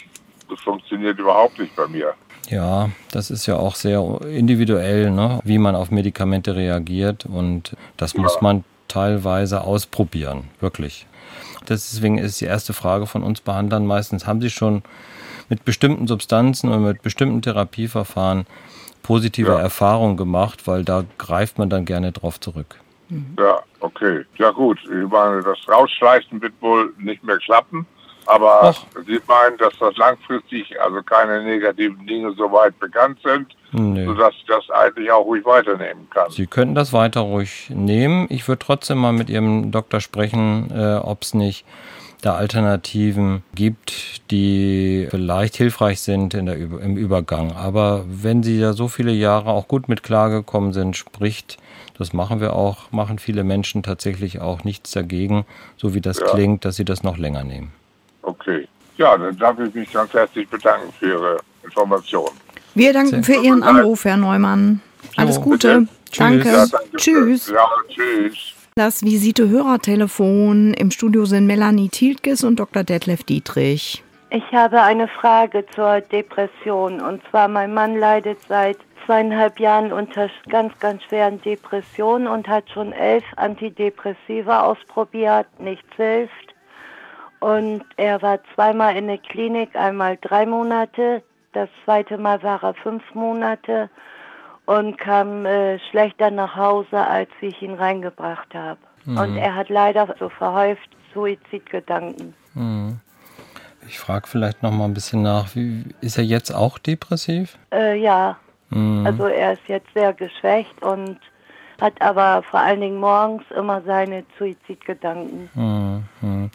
das 0.49 0.59
funktioniert 0.59 1.17
überhaupt 1.17 1.57
nicht 1.57 1.75
bei 1.75 1.87
mir. 1.87 2.13
Ja, 2.49 2.89
das 3.11 3.31
ist 3.31 3.45
ja 3.45 3.55
auch 3.55 3.75
sehr 3.75 4.19
individuell, 4.27 5.11
ne? 5.11 5.39
wie 5.43 5.57
man 5.57 5.75
auf 5.75 5.91
Medikamente 5.91 6.55
reagiert 6.55 7.25
und 7.25 7.75
das 7.95 8.13
ja. 8.13 8.21
muss 8.21 8.41
man 8.41 8.65
teilweise 8.89 9.61
ausprobieren, 9.61 10.49
wirklich. 10.59 11.07
Deswegen 11.67 12.17
ist 12.17 12.41
die 12.41 12.45
erste 12.45 12.73
Frage 12.73 13.07
von 13.07 13.23
uns 13.23 13.39
Behandlern 13.39 13.85
meistens, 13.85 14.27
haben 14.27 14.41
Sie 14.41 14.49
schon 14.49 14.83
mit 15.49 15.65
bestimmten 15.65 16.07
Substanzen 16.07 16.71
und 16.71 16.83
mit 16.83 17.01
bestimmten 17.01 17.41
Therapieverfahren 17.41 18.45
positive 19.01 19.51
ja. 19.51 19.59
Erfahrungen 19.59 20.17
gemacht, 20.17 20.67
weil 20.67 20.83
da 20.83 21.03
greift 21.17 21.57
man 21.57 21.69
dann 21.69 21.85
gerne 21.85 22.11
drauf 22.11 22.39
zurück. 22.39 22.79
Mhm. 23.09 23.35
Ja, 23.37 23.59
okay. 23.81 24.25
Ja 24.37 24.51
gut, 24.51 24.79
ich 24.83 25.09
meine, 25.09 25.43
das 25.43 25.59
Rausschleichen 25.67 26.41
wird 26.41 26.53
wohl 26.61 26.93
nicht 26.97 27.23
mehr 27.23 27.37
klappen. 27.37 27.85
Aber 28.25 28.59
Ach. 28.63 28.85
Sie 29.05 29.19
meinen, 29.27 29.57
dass 29.57 29.77
das 29.79 29.97
langfristig 29.97 30.79
also 30.79 31.01
keine 31.03 31.43
negativen 31.43 32.07
Dinge 32.07 32.33
so 32.37 32.51
weit 32.51 32.79
bekannt 32.79 33.19
sind, 33.23 33.47
nee. 33.73 34.05
sodass 34.05 34.33
ich 34.35 34.45
das 34.45 34.69
eigentlich 34.69 35.11
auch 35.11 35.25
ruhig 35.25 35.43
weiternehmen 35.45 36.09
kann. 36.09 36.31
Sie 36.31 36.47
könnten 36.47 36.75
das 36.75 36.93
weiter 36.93 37.21
ruhig 37.21 37.69
nehmen. 37.69 38.27
Ich 38.29 38.47
würde 38.47 38.59
trotzdem 38.59 38.99
mal 38.99 39.11
mit 39.11 39.29
Ihrem 39.29 39.71
Doktor 39.71 39.99
sprechen, 39.99 40.71
äh, 40.73 40.95
ob 40.95 41.23
es 41.23 41.33
nicht 41.33 41.65
da 42.23 42.35
Alternativen 42.35 43.43
gibt, 43.53 44.31
die 44.31 45.07
vielleicht 45.11 45.57
hilfreich 45.57 45.99
sind 45.99 46.33
in 46.33 46.45
der, 46.45 46.55
im 46.55 46.95
Übergang. 46.95 47.51
Aber 47.51 48.05
wenn 48.07 48.43
Sie 48.43 48.59
da 48.59 48.71
so 48.71 48.87
viele 48.87 49.11
Jahre 49.11 49.49
auch 49.49 49.67
gut 49.67 49.89
mit 49.89 50.03
klargekommen 50.03 50.71
sind, 50.71 50.95
spricht, 50.95 51.57
das 51.97 52.13
machen 52.13 52.39
wir 52.39 52.53
auch, 52.53 52.91
machen 52.91 53.19
viele 53.19 53.43
Menschen 53.43 53.83
tatsächlich 53.83 54.39
auch 54.39 54.63
nichts 54.63 54.91
dagegen, 54.91 55.45
so 55.75 55.93
wie 55.93 55.99
das 55.99 56.19
ja. 56.19 56.27
klingt, 56.27 56.63
dass 56.63 56.77
Sie 56.77 56.85
das 56.85 57.03
noch 57.03 57.17
länger 57.17 57.43
nehmen. 57.43 57.73
Okay. 58.21 58.67
Ja, 58.97 59.17
dann 59.17 59.37
darf 59.37 59.59
ich 59.59 59.73
mich 59.73 59.91
ganz 59.91 60.13
herzlich 60.13 60.47
bedanken 60.47 60.93
für 60.97 61.07
Ihre 61.07 61.39
Informationen. 61.63 62.37
Wir 62.73 62.93
danken 62.93 63.21
Sehr 63.21 63.35
für 63.35 63.43
Ihren 63.43 63.63
Anruf, 63.63 64.05
Herr 64.05 64.17
Neumann. 64.17 64.81
Alles 65.17 65.41
Gute. 65.41 65.87
Tschüss. 66.09 66.17
Danke. 66.17 66.47
Ja, 66.47 66.65
danke. 66.67 66.97
Tschüss. 66.97 67.49
Ja, 67.49 67.67
tschüss. 67.89 68.53
Das 68.75 69.03
Visite-Hörertelefon. 69.03 70.73
Im 70.73 70.89
Studio 70.89 71.25
sind 71.25 71.45
Melanie 71.45 71.89
Tiltges 71.89 72.43
und 72.43 72.59
Dr. 72.59 72.83
Detlef 72.83 73.23
Dietrich. 73.23 74.03
Ich 74.31 74.51
habe 74.51 74.81
eine 74.81 75.07
Frage 75.07 75.63
zur 75.75 76.01
Depression. 76.01 76.99
Und 76.99 77.21
zwar, 77.29 77.47
mein 77.47 77.75
Mann 77.75 77.99
leidet 77.99 78.39
seit 78.47 78.77
zweieinhalb 79.05 79.59
Jahren 79.59 79.93
unter 79.93 80.27
ganz, 80.49 80.73
ganz 80.79 81.03
schweren 81.03 81.39
Depressionen 81.43 82.27
und 82.27 82.47
hat 82.47 82.67
schon 82.71 82.93
elf 82.93 83.23
Antidepressiva 83.35 84.63
ausprobiert. 84.63 85.45
Nichts 85.59 85.95
hilft. 85.95 86.55
Und 87.41 87.83
er 87.97 88.23
war 88.23 88.39
zweimal 88.55 88.95
in 88.95 89.05
der 89.05 89.19
Klinik, 89.19 89.75
einmal 89.75 90.17
drei 90.19 90.47
Monate. 90.47 91.21
Das 91.51 91.69
zweite 91.85 92.17
Mal 92.17 92.41
war 92.41 92.63
er 92.63 92.73
fünf 92.73 93.03
Monate 93.13 93.91
und 94.65 94.97
kam 94.97 95.45
äh, 95.45 95.79
schlechter 95.91 96.31
nach 96.31 96.55
Hause, 96.55 96.99
als 97.05 97.29
ich 97.41 97.61
ihn 97.61 97.73
reingebracht 97.73 98.53
habe. 98.53 98.79
Mhm. 99.05 99.17
Und 99.17 99.37
er 99.37 99.55
hat 99.55 99.69
leider 99.69 100.15
so 100.19 100.29
verhäuft 100.29 100.89
Suizidgedanken. 101.13 102.33
Mhm. 102.53 102.99
Ich 103.87 103.99
frage 103.99 104.27
vielleicht 104.27 104.63
noch 104.63 104.71
mal 104.71 104.85
ein 104.85 104.93
bisschen 104.93 105.21
nach. 105.21 105.55
Wie, 105.55 105.83
ist 105.99 106.17
er 106.17 106.23
jetzt 106.23 106.51
auch 106.51 106.77
depressiv? 106.77 107.57
Äh, 107.71 107.99
ja. 107.99 108.37
Mhm. 108.69 109.05
Also 109.05 109.25
er 109.25 109.53
ist 109.53 109.67
jetzt 109.67 109.87
sehr 109.93 110.13
geschwächt 110.13 110.81
und 110.81 111.17
hat 111.81 112.01
aber 112.01 112.43
vor 112.43 112.61
allen 112.61 112.79
Dingen 112.79 112.99
morgens 112.99 113.43
immer 113.55 113.81
seine 113.81 114.23
Suizidgedanken. 114.39 115.49
Mhm. 115.53 116.51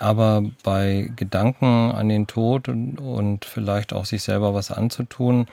Aber 0.00 0.42
bei 0.62 1.10
Gedanken 1.14 1.92
an 1.92 2.08
den 2.08 2.26
Tod 2.26 2.68
und, 2.68 2.98
und 2.98 3.44
vielleicht 3.44 3.92
auch 3.92 4.06
sich 4.06 4.22
selber 4.22 4.54
was 4.54 4.70
anzutun, 4.70 5.46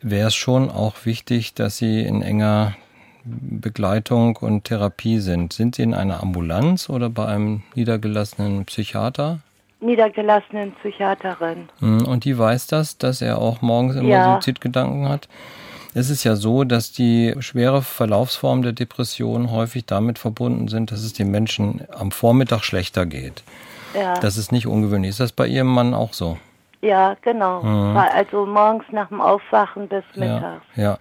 wäre 0.00 0.28
es 0.28 0.34
schon 0.34 0.70
auch 0.70 1.04
wichtig, 1.04 1.54
dass 1.54 1.78
Sie 1.78 2.00
in 2.02 2.22
enger 2.22 2.76
Begleitung 3.24 4.36
und 4.36 4.64
Therapie 4.64 5.18
sind. 5.18 5.52
Sind 5.52 5.74
Sie 5.74 5.82
in 5.82 5.94
einer 5.94 6.22
Ambulanz 6.22 6.88
oder 6.88 7.10
bei 7.10 7.26
einem 7.26 7.62
niedergelassenen 7.74 8.64
Psychiater? 8.64 9.40
Niedergelassenen 9.80 10.72
Psychiaterin. 10.72 11.68
Hm, 11.80 12.06
und 12.06 12.24
die 12.24 12.36
weiß 12.36 12.66
das, 12.66 12.98
dass 12.98 13.20
er 13.20 13.38
auch 13.38 13.62
morgens 13.62 13.96
immer 13.96 14.08
ja. 14.08 14.34
Suizidgedanken 14.34 15.08
hat? 15.08 15.28
Es 15.94 16.10
ist 16.10 16.24
ja 16.24 16.36
so, 16.36 16.64
dass 16.64 16.92
die 16.92 17.34
schwere 17.40 17.82
Verlaufsformen 17.82 18.62
der 18.62 18.72
Depression 18.72 19.50
häufig 19.50 19.86
damit 19.86 20.18
verbunden 20.18 20.68
sind, 20.68 20.90
dass 20.90 21.02
es 21.02 21.12
den 21.12 21.30
Menschen 21.30 21.82
am 21.90 22.10
Vormittag 22.10 22.62
schlechter 22.62 23.06
geht. 23.06 23.42
Ja. 23.94 24.14
Das 24.20 24.36
ist 24.36 24.52
nicht 24.52 24.66
ungewöhnlich. 24.66 25.10
Ist 25.10 25.20
das 25.20 25.32
bei 25.32 25.46
Ihrem 25.46 25.68
Mann 25.68 25.94
auch 25.94 26.12
so? 26.12 26.38
Ja, 26.80 27.16
genau. 27.22 27.62
Mhm. 27.62 27.96
Also 27.96 28.46
morgens 28.46 28.84
nach 28.92 29.08
dem 29.08 29.20
Aufwachen 29.20 29.88
bis 29.88 30.04
mittags. 30.14 30.64
Ja, 30.76 30.82
ja. 30.82 30.98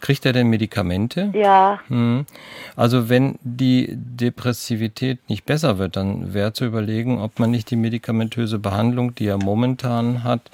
Kriegt 0.00 0.24
er 0.24 0.32
denn 0.32 0.48
Medikamente? 0.48 1.30
Ja. 1.34 1.78
Mhm. 1.88 2.26
Also 2.74 3.08
wenn 3.08 3.38
die 3.42 3.90
Depressivität 3.92 5.28
nicht 5.28 5.44
besser 5.44 5.78
wird, 5.78 5.96
dann 5.96 6.32
wäre 6.34 6.52
zu 6.52 6.64
überlegen, 6.64 7.20
ob 7.20 7.38
man 7.38 7.50
nicht 7.50 7.70
die 7.70 7.76
medikamentöse 7.76 8.58
Behandlung, 8.58 9.14
die 9.14 9.26
er 9.26 9.38
momentan 9.38 10.24
hat, 10.24 10.50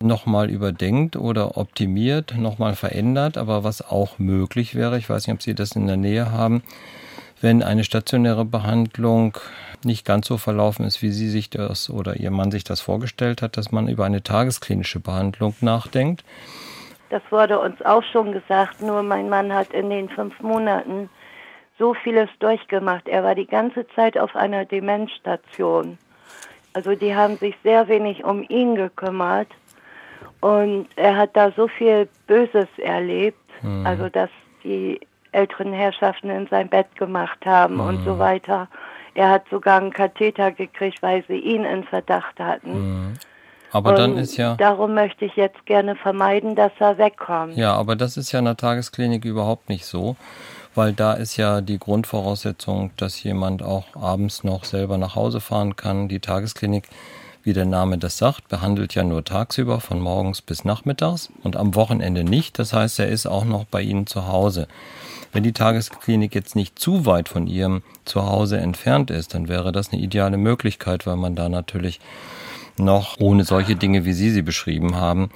nochmal 0.00 0.48
überdenkt 0.48 1.16
oder 1.16 1.56
optimiert, 1.58 2.34
nochmal 2.38 2.76
verändert. 2.76 3.36
Aber 3.36 3.64
was 3.64 3.82
auch 3.86 4.18
möglich 4.18 4.74
wäre, 4.74 4.96
ich 4.96 5.10
weiß 5.10 5.26
nicht, 5.26 5.34
ob 5.34 5.42
Sie 5.42 5.54
das 5.54 5.72
in 5.72 5.86
der 5.86 5.96
Nähe 5.96 6.30
haben, 6.30 6.62
wenn 7.40 7.62
eine 7.62 7.84
stationäre 7.84 8.44
Behandlung 8.44 9.38
nicht 9.84 10.04
ganz 10.04 10.26
so 10.26 10.36
verlaufen 10.36 10.84
ist, 10.84 11.02
wie 11.02 11.10
Sie 11.10 11.28
sich 11.28 11.50
das 11.50 11.88
oder 11.88 12.16
Ihr 12.16 12.30
Mann 12.30 12.50
sich 12.50 12.64
das 12.64 12.80
vorgestellt 12.80 13.42
hat, 13.42 13.56
dass 13.56 13.70
man 13.70 13.88
über 13.88 14.04
eine 14.04 14.22
tagesklinische 14.22 15.00
Behandlung 15.00 15.54
nachdenkt. 15.60 16.24
Das 17.10 17.22
wurde 17.30 17.58
uns 17.58 17.80
auch 17.82 18.02
schon 18.12 18.32
gesagt, 18.32 18.82
nur 18.82 19.02
mein 19.02 19.28
Mann 19.28 19.52
hat 19.52 19.72
in 19.72 19.88
den 19.88 20.08
fünf 20.08 20.40
Monaten 20.40 21.08
so 21.78 21.94
vieles 21.94 22.28
durchgemacht. 22.40 23.08
Er 23.08 23.22
war 23.22 23.34
die 23.34 23.46
ganze 23.46 23.86
Zeit 23.94 24.18
auf 24.18 24.34
einer 24.34 24.64
Demenzstation. 24.64 25.96
Also 26.72 26.94
die 26.94 27.14
haben 27.14 27.36
sich 27.36 27.54
sehr 27.62 27.88
wenig 27.88 28.24
um 28.24 28.44
ihn 28.48 28.74
gekümmert 28.74 29.48
und 30.40 30.86
er 30.96 31.16
hat 31.16 31.36
da 31.36 31.50
so 31.52 31.68
viel 31.68 32.08
Böses 32.26 32.68
erlebt, 32.76 33.38
mhm. 33.62 33.86
also 33.86 34.08
dass 34.08 34.30
die 34.64 35.00
älteren 35.38 35.72
Herrschaften 35.72 36.30
in 36.30 36.46
sein 36.48 36.68
Bett 36.68 36.94
gemacht 36.96 37.46
haben 37.46 37.74
mhm. 37.74 37.80
und 37.80 38.04
so 38.04 38.12
hm. 38.12 38.18
weiter. 38.18 38.68
Er 39.14 39.30
hat 39.30 39.44
sogar 39.50 39.80
einen 39.80 39.92
Katheter 39.92 40.52
gekriegt, 40.52 41.02
weil 41.02 41.24
sie 41.26 41.38
ihn 41.38 41.64
in 41.64 41.84
Verdacht 41.84 42.38
hatten. 42.38 42.72
Mhm. 42.72 43.14
Aber 43.70 43.90
und 43.90 43.98
dann 43.98 44.16
ist 44.16 44.36
ja. 44.36 44.54
Darum 44.56 44.94
möchte 44.94 45.24
ich 45.24 45.36
jetzt 45.36 45.66
gerne 45.66 45.94
vermeiden, 45.96 46.54
dass 46.54 46.72
er 46.78 46.98
wegkommt. 46.98 47.56
Ja, 47.56 47.74
aber 47.74 47.96
das 47.96 48.16
ist 48.16 48.32
ja 48.32 48.38
in 48.38 48.46
der 48.46 48.56
Tagesklinik 48.56 49.24
überhaupt 49.24 49.68
nicht 49.68 49.84
so, 49.84 50.16
weil 50.74 50.92
da 50.92 51.12
ist 51.12 51.36
ja 51.36 51.60
die 51.60 51.78
Grundvoraussetzung, 51.78 52.92
dass 52.96 53.22
jemand 53.22 53.62
auch 53.62 53.84
abends 53.94 54.44
noch 54.44 54.64
selber 54.64 54.96
nach 54.96 55.16
Hause 55.16 55.40
fahren 55.40 55.76
kann. 55.76 56.08
Die 56.08 56.20
Tagesklinik, 56.20 56.88
wie 57.42 57.52
der 57.52 57.66
Name 57.66 57.98
das 57.98 58.16
sagt, 58.18 58.48
behandelt 58.48 58.94
ja 58.94 59.04
nur 59.04 59.24
tagsüber 59.24 59.80
von 59.80 60.00
morgens 60.00 60.40
bis 60.40 60.64
nachmittags 60.64 61.30
und 61.42 61.56
am 61.56 61.74
Wochenende 61.74 62.24
nicht. 62.24 62.58
Das 62.58 62.72
heißt, 62.72 63.00
er 63.00 63.08
ist 63.08 63.26
auch 63.26 63.44
noch 63.44 63.64
bei 63.64 63.82
Ihnen 63.82 64.06
zu 64.06 64.28
Hause. 64.28 64.68
Wenn 65.32 65.42
die 65.42 65.52
Tagesklinik 65.52 66.34
jetzt 66.34 66.56
nicht 66.56 66.78
zu 66.78 67.06
weit 67.06 67.28
von 67.28 67.46
ihrem 67.46 67.82
Zuhause 68.04 68.58
entfernt 68.58 69.10
ist, 69.10 69.34
dann 69.34 69.48
wäre 69.48 69.72
das 69.72 69.92
eine 69.92 70.00
ideale 70.00 70.38
Möglichkeit, 70.38 71.06
weil 71.06 71.16
man 71.16 71.34
da 71.34 71.48
natürlich 71.48 72.00
noch 72.78 73.18
ohne 73.18 73.44
solche 73.44 73.76
Dinge, 73.76 74.04
wie 74.04 74.12
Sie 74.12 74.30
sie 74.30 74.42
beschrieben 74.42 74.96
haben, 74.96 75.30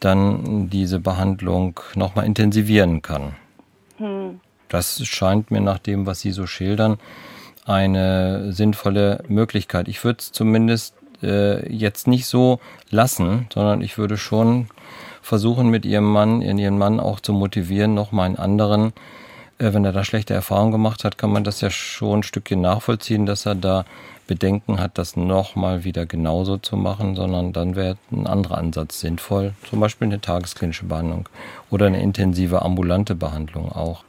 dann 0.00 0.68
diese 0.70 0.98
Behandlung 0.98 1.80
nochmal 1.94 2.26
intensivieren 2.26 3.02
kann. 3.02 3.36
Hm. 3.98 4.40
Das 4.68 5.04
scheint 5.06 5.50
mir 5.50 5.60
nach 5.60 5.78
dem, 5.78 6.06
was 6.06 6.20
Sie 6.20 6.32
so 6.32 6.46
schildern, 6.46 6.98
eine 7.64 8.52
sinnvolle 8.52 9.22
Möglichkeit. 9.28 9.88
Ich 9.88 10.02
würde 10.04 10.18
es 10.20 10.32
zumindest 10.32 10.94
äh, 11.22 11.70
jetzt 11.72 12.06
nicht 12.06 12.26
so 12.26 12.60
lassen, 12.90 13.46
sondern 13.52 13.82
ich 13.82 13.98
würde 13.98 14.16
schon 14.16 14.68
versuchen, 15.22 15.68
mit 15.68 15.84
Ihrem 15.84 16.10
Mann, 16.10 16.40
Ihren 16.40 16.78
Mann 16.78 17.00
auch 17.00 17.20
zu 17.20 17.32
motivieren, 17.32 17.94
nochmal 17.94 18.26
einen 18.26 18.36
anderen 18.36 18.92
wenn 19.60 19.84
er 19.84 19.92
da 19.92 20.04
schlechte 20.04 20.34
Erfahrungen 20.34 20.72
gemacht 20.72 21.04
hat, 21.04 21.18
kann 21.18 21.30
man 21.30 21.44
das 21.44 21.60
ja 21.60 21.70
schon 21.70 22.20
ein 22.20 22.22
Stückchen 22.22 22.60
nachvollziehen, 22.60 23.26
dass 23.26 23.46
er 23.46 23.54
da 23.54 23.84
Bedenken 24.26 24.80
hat, 24.80 24.96
das 24.96 25.16
nochmal 25.16 25.84
wieder 25.84 26.06
genauso 26.06 26.56
zu 26.56 26.76
machen, 26.76 27.16
sondern 27.16 27.52
dann 27.52 27.74
wäre 27.74 27.96
ein 28.12 28.26
anderer 28.26 28.58
Ansatz 28.58 29.00
sinnvoll. 29.00 29.52
Zum 29.68 29.80
Beispiel 29.80 30.06
eine 30.06 30.20
tagesklinische 30.20 30.86
Behandlung 30.86 31.28
oder 31.68 31.86
eine 31.86 32.00
intensive 32.00 32.62
ambulante 32.62 33.14
Behandlung 33.14 33.72
auch. 33.72 34.04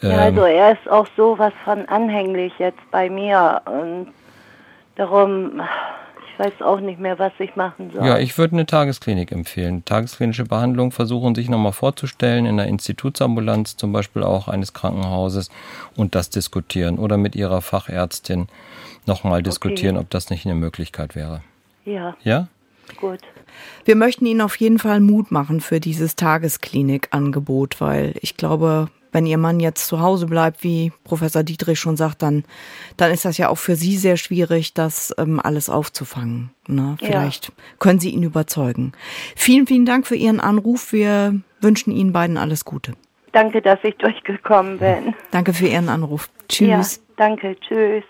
Ja, 0.00 0.10
also 0.10 0.46
ähm, 0.46 0.56
er 0.56 0.72
ist 0.72 0.88
auch 0.88 1.08
so 1.16 1.38
was 1.38 1.52
von 1.64 1.86
anhänglich 1.86 2.52
jetzt 2.58 2.90
bei 2.92 3.10
mir 3.10 3.60
und 3.66 4.12
darum 4.94 5.60
weiß 6.38 6.62
auch 6.62 6.80
nicht 6.80 7.00
mehr, 7.00 7.18
was 7.18 7.32
ich 7.38 7.56
machen 7.56 7.90
soll. 7.92 8.06
Ja, 8.06 8.18
ich 8.18 8.36
würde 8.38 8.54
eine 8.54 8.66
Tagesklinik 8.66 9.32
empfehlen. 9.32 9.84
Tagesklinische 9.84 10.44
Behandlung 10.44 10.92
versuchen 10.92 11.34
sich 11.34 11.48
nochmal 11.48 11.72
vorzustellen 11.72 12.46
in 12.46 12.56
der 12.56 12.66
Institutsambulanz, 12.66 13.76
zum 13.76 13.92
Beispiel 13.92 14.22
auch 14.22 14.48
eines 14.48 14.72
Krankenhauses 14.72 15.50
und 15.96 16.14
das 16.14 16.30
diskutieren 16.30 16.98
oder 16.98 17.16
mit 17.16 17.36
ihrer 17.36 17.62
Fachärztin 17.62 18.48
nochmal 19.06 19.42
diskutieren, 19.42 19.96
okay. 19.96 20.04
ob 20.04 20.10
das 20.10 20.30
nicht 20.30 20.46
eine 20.46 20.54
Möglichkeit 20.54 21.16
wäre. 21.16 21.42
Ja. 21.84 22.16
Ja? 22.22 22.48
Gut. 22.96 23.20
Wir 23.84 23.96
möchten 23.96 24.26
Ihnen 24.26 24.40
auf 24.40 24.56
jeden 24.56 24.78
Fall 24.78 25.00
Mut 25.00 25.30
machen 25.30 25.60
für 25.60 25.80
dieses 25.80 26.16
Tagesklinik-Angebot, 26.16 27.80
weil 27.80 28.14
ich 28.20 28.36
glaube, 28.36 28.88
wenn 29.12 29.26
Ihr 29.26 29.38
Mann 29.38 29.60
jetzt 29.60 29.86
zu 29.86 30.00
Hause 30.00 30.26
bleibt, 30.26 30.62
wie 30.64 30.92
Professor 31.04 31.42
Dietrich 31.42 31.78
schon 31.78 31.96
sagt, 31.96 32.22
dann, 32.22 32.44
dann 32.96 33.10
ist 33.10 33.24
das 33.24 33.38
ja 33.38 33.48
auch 33.48 33.58
für 33.58 33.76
Sie 33.76 33.96
sehr 33.96 34.16
schwierig, 34.16 34.74
das 34.74 35.14
ähm, 35.18 35.40
alles 35.40 35.70
aufzufangen. 35.70 36.50
Ne? 36.66 36.96
Vielleicht 36.98 37.48
ja. 37.48 37.54
können 37.78 38.00
Sie 38.00 38.10
ihn 38.10 38.22
überzeugen. 38.22 38.92
Vielen, 39.36 39.66
vielen 39.66 39.86
Dank 39.86 40.06
für 40.06 40.16
Ihren 40.16 40.40
Anruf. 40.40 40.92
Wir 40.92 41.40
wünschen 41.60 41.92
Ihnen 41.92 42.12
beiden 42.12 42.36
alles 42.36 42.64
Gute. 42.64 42.92
Danke, 43.32 43.60
dass 43.62 43.78
ich 43.82 43.96
durchgekommen 43.96 44.78
bin. 44.78 45.14
Danke 45.30 45.52
für 45.52 45.66
Ihren 45.66 45.88
Anruf. 45.88 46.28
Tschüss. 46.48 46.96
Ja, 46.96 47.02
danke, 47.16 47.56
tschüss. 47.60 48.04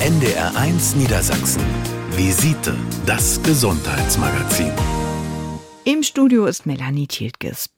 NDR1 0.00 0.96
Niedersachsen. 0.96 1.62
Visite, 2.10 2.74
das 3.06 3.42
Gesundheitsmagazin. 3.42 4.72
Im 5.84 6.02
Studio 6.02 6.46
ist 6.46 6.66
Melanie 6.66 7.06
Tiltges. 7.06 7.70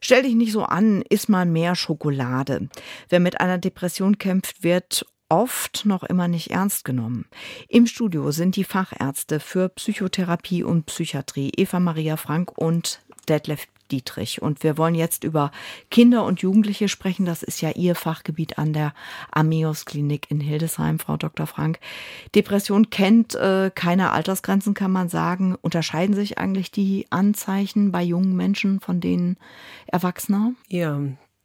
Stell 0.00 0.22
dich 0.22 0.34
nicht 0.34 0.52
so 0.52 0.62
an, 0.62 1.02
iss 1.08 1.28
mal 1.28 1.46
mehr 1.46 1.74
Schokolade. 1.74 2.68
Wer 3.08 3.20
mit 3.20 3.40
einer 3.40 3.58
Depression 3.58 4.18
kämpft, 4.18 4.62
wird 4.62 5.06
oft 5.28 5.84
noch 5.84 6.02
immer 6.04 6.28
nicht 6.28 6.50
ernst 6.50 6.84
genommen. 6.84 7.26
Im 7.68 7.86
Studio 7.86 8.30
sind 8.30 8.56
die 8.56 8.64
Fachärzte 8.64 9.40
für 9.40 9.68
Psychotherapie 9.68 10.62
und 10.62 10.86
Psychiatrie 10.86 11.52
Eva 11.56 11.80
Maria 11.80 12.16
Frank 12.16 12.56
und 12.56 13.02
Detlef 13.28 13.66
Dietrich. 13.90 14.42
Und 14.42 14.62
wir 14.62 14.78
wollen 14.78 14.94
jetzt 14.94 15.24
über 15.24 15.50
Kinder 15.90 16.24
und 16.24 16.40
Jugendliche 16.40 16.88
sprechen. 16.88 17.24
Das 17.24 17.42
ist 17.42 17.60
ja 17.60 17.70
Ihr 17.70 17.94
Fachgebiet 17.94 18.58
an 18.58 18.72
der 18.72 18.94
Ameos 19.30 19.84
Klinik 19.84 20.30
in 20.30 20.40
Hildesheim, 20.40 20.98
Frau 20.98 21.16
Dr. 21.16 21.46
Frank. 21.46 21.78
Depression 22.34 22.90
kennt 22.90 23.34
äh, 23.34 23.70
keine 23.74 24.12
Altersgrenzen, 24.12 24.74
kann 24.74 24.92
man 24.92 25.08
sagen. 25.08 25.56
Unterscheiden 25.60 26.14
sich 26.14 26.38
eigentlich 26.38 26.70
die 26.70 27.06
Anzeichen 27.10 27.92
bei 27.92 28.02
jungen 28.02 28.36
Menschen 28.36 28.80
von 28.80 29.00
denen 29.00 29.36
Erwachsener? 29.86 30.52
Ja, 30.68 31.00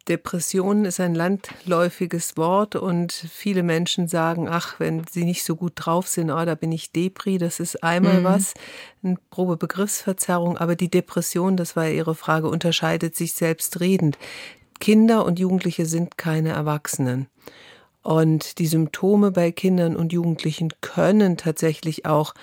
Depression 0.09 0.83
ist 0.83 0.99
ein 0.99 1.15
landläufiges 1.15 2.35
Wort 2.35 2.75
und 2.75 3.13
viele 3.13 3.63
Menschen 3.63 4.07
sagen, 4.07 4.49
ach, 4.49 4.79
wenn 4.79 5.03
sie 5.09 5.23
nicht 5.23 5.43
so 5.43 5.55
gut 5.55 5.73
drauf 5.75 6.07
sind, 6.07 6.29
oh, 6.29 6.45
da 6.45 6.55
bin 6.55 6.71
ich 6.73 6.91
Depri, 6.91 7.37
das 7.37 7.61
ist 7.61 7.83
einmal 7.83 8.19
mhm. 8.19 8.23
was, 8.25 8.53
eine 9.01 9.17
grobe 9.29 9.55
Begriffsverzerrung, 9.55 10.57
aber 10.57 10.75
die 10.75 10.89
Depression, 10.89 11.55
das 11.55 11.75
war 11.75 11.87
Ihre 11.87 12.15
Frage, 12.15 12.49
unterscheidet 12.49 13.15
sich 13.15 13.33
selbstredend. 13.33 14.17
Kinder 14.79 15.25
und 15.25 15.39
Jugendliche 15.39 15.85
sind 15.85 16.17
keine 16.17 16.49
Erwachsenen. 16.49 17.27
Und 18.01 18.59
die 18.59 18.67
Symptome 18.67 19.31
bei 19.31 19.53
Kindern 19.53 19.95
und 19.95 20.11
Jugendlichen 20.11 20.69
können 20.81 21.37
tatsächlich 21.37 22.05
auch 22.05 22.33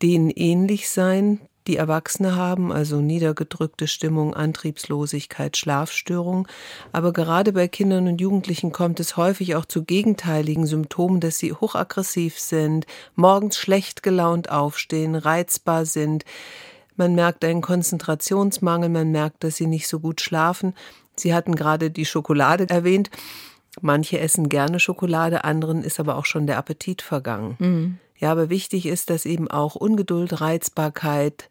denen 0.00 0.30
ähnlich 0.30 0.88
sein, 0.88 1.40
die 1.66 1.76
Erwachsene 1.76 2.36
haben, 2.36 2.72
also 2.72 3.00
niedergedrückte 3.00 3.86
Stimmung, 3.86 4.34
Antriebslosigkeit, 4.34 5.56
Schlafstörung. 5.56 6.48
Aber 6.92 7.12
gerade 7.12 7.52
bei 7.52 7.68
Kindern 7.68 8.08
und 8.08 8.20
Jugendlichen 8.20 8.72
kommt 8.72 9.00
es 9.00 9.16
häufig 9.16 9.54
auch 9.54 9.64
zu 9.64 9.84
gegenteiligen 9.84 10.66
Symptomen, 10.66 11.20
dass 11.20 11.38
sie 11.38 11.52
hochaggressiv 11.52 12.38
sind, 12.38 12.86
morgens 13.14 13.56
schlecht 13.56 14.02
gelaunt 14.02 14.50
aufstehen, 14.50 15.14
reizbar 15.14 15.86
sind, 15.86 16.24
Man 16.96 17.14
merkt 17.14 17.44
einen 17.44 17.62
Konzentrationsmangel, 17.62 18.88
man 18.88 19.10
merkt, 19.10 19.44
dass 19.44 19.56
sie 19.56 19.66
nicht 19.66 19.88
so 19.88 20.00
gut 20.00 20.20
schlafen. 20.20 20.74
Sie 21.16 21.34
hatten 21.34 21.54
gerade 21.54 21.90
die 21.90 22.04
Schokolade 22.04 22.68
erwähnt. 22.68 23.10
Manche 23.80 24.18
essen 24.18 24.48
gerne 24.48 24.80
Schokolade, 24.80 25.44
anderen 25.44 25.82
ist 25.82 25.98
aber 25.98 26.16
auch 26.16 26.26
schon 26.26 26.46
der 26.46 26.58
Appetit 26.58 27.00
vergangen. 27.00 27.56
Mhm. 27.58 27.98
Ja, 28.22 28.30
aber 28.30 28.50
wichtig 28.50 28.86
ist, 28.86 29.10
dass 29.10 29.26
eben 29.26 29.50
auch 29.50 29.74
Ungeduld, 29.74 30.40
Reizbarkeit 30.40 31.50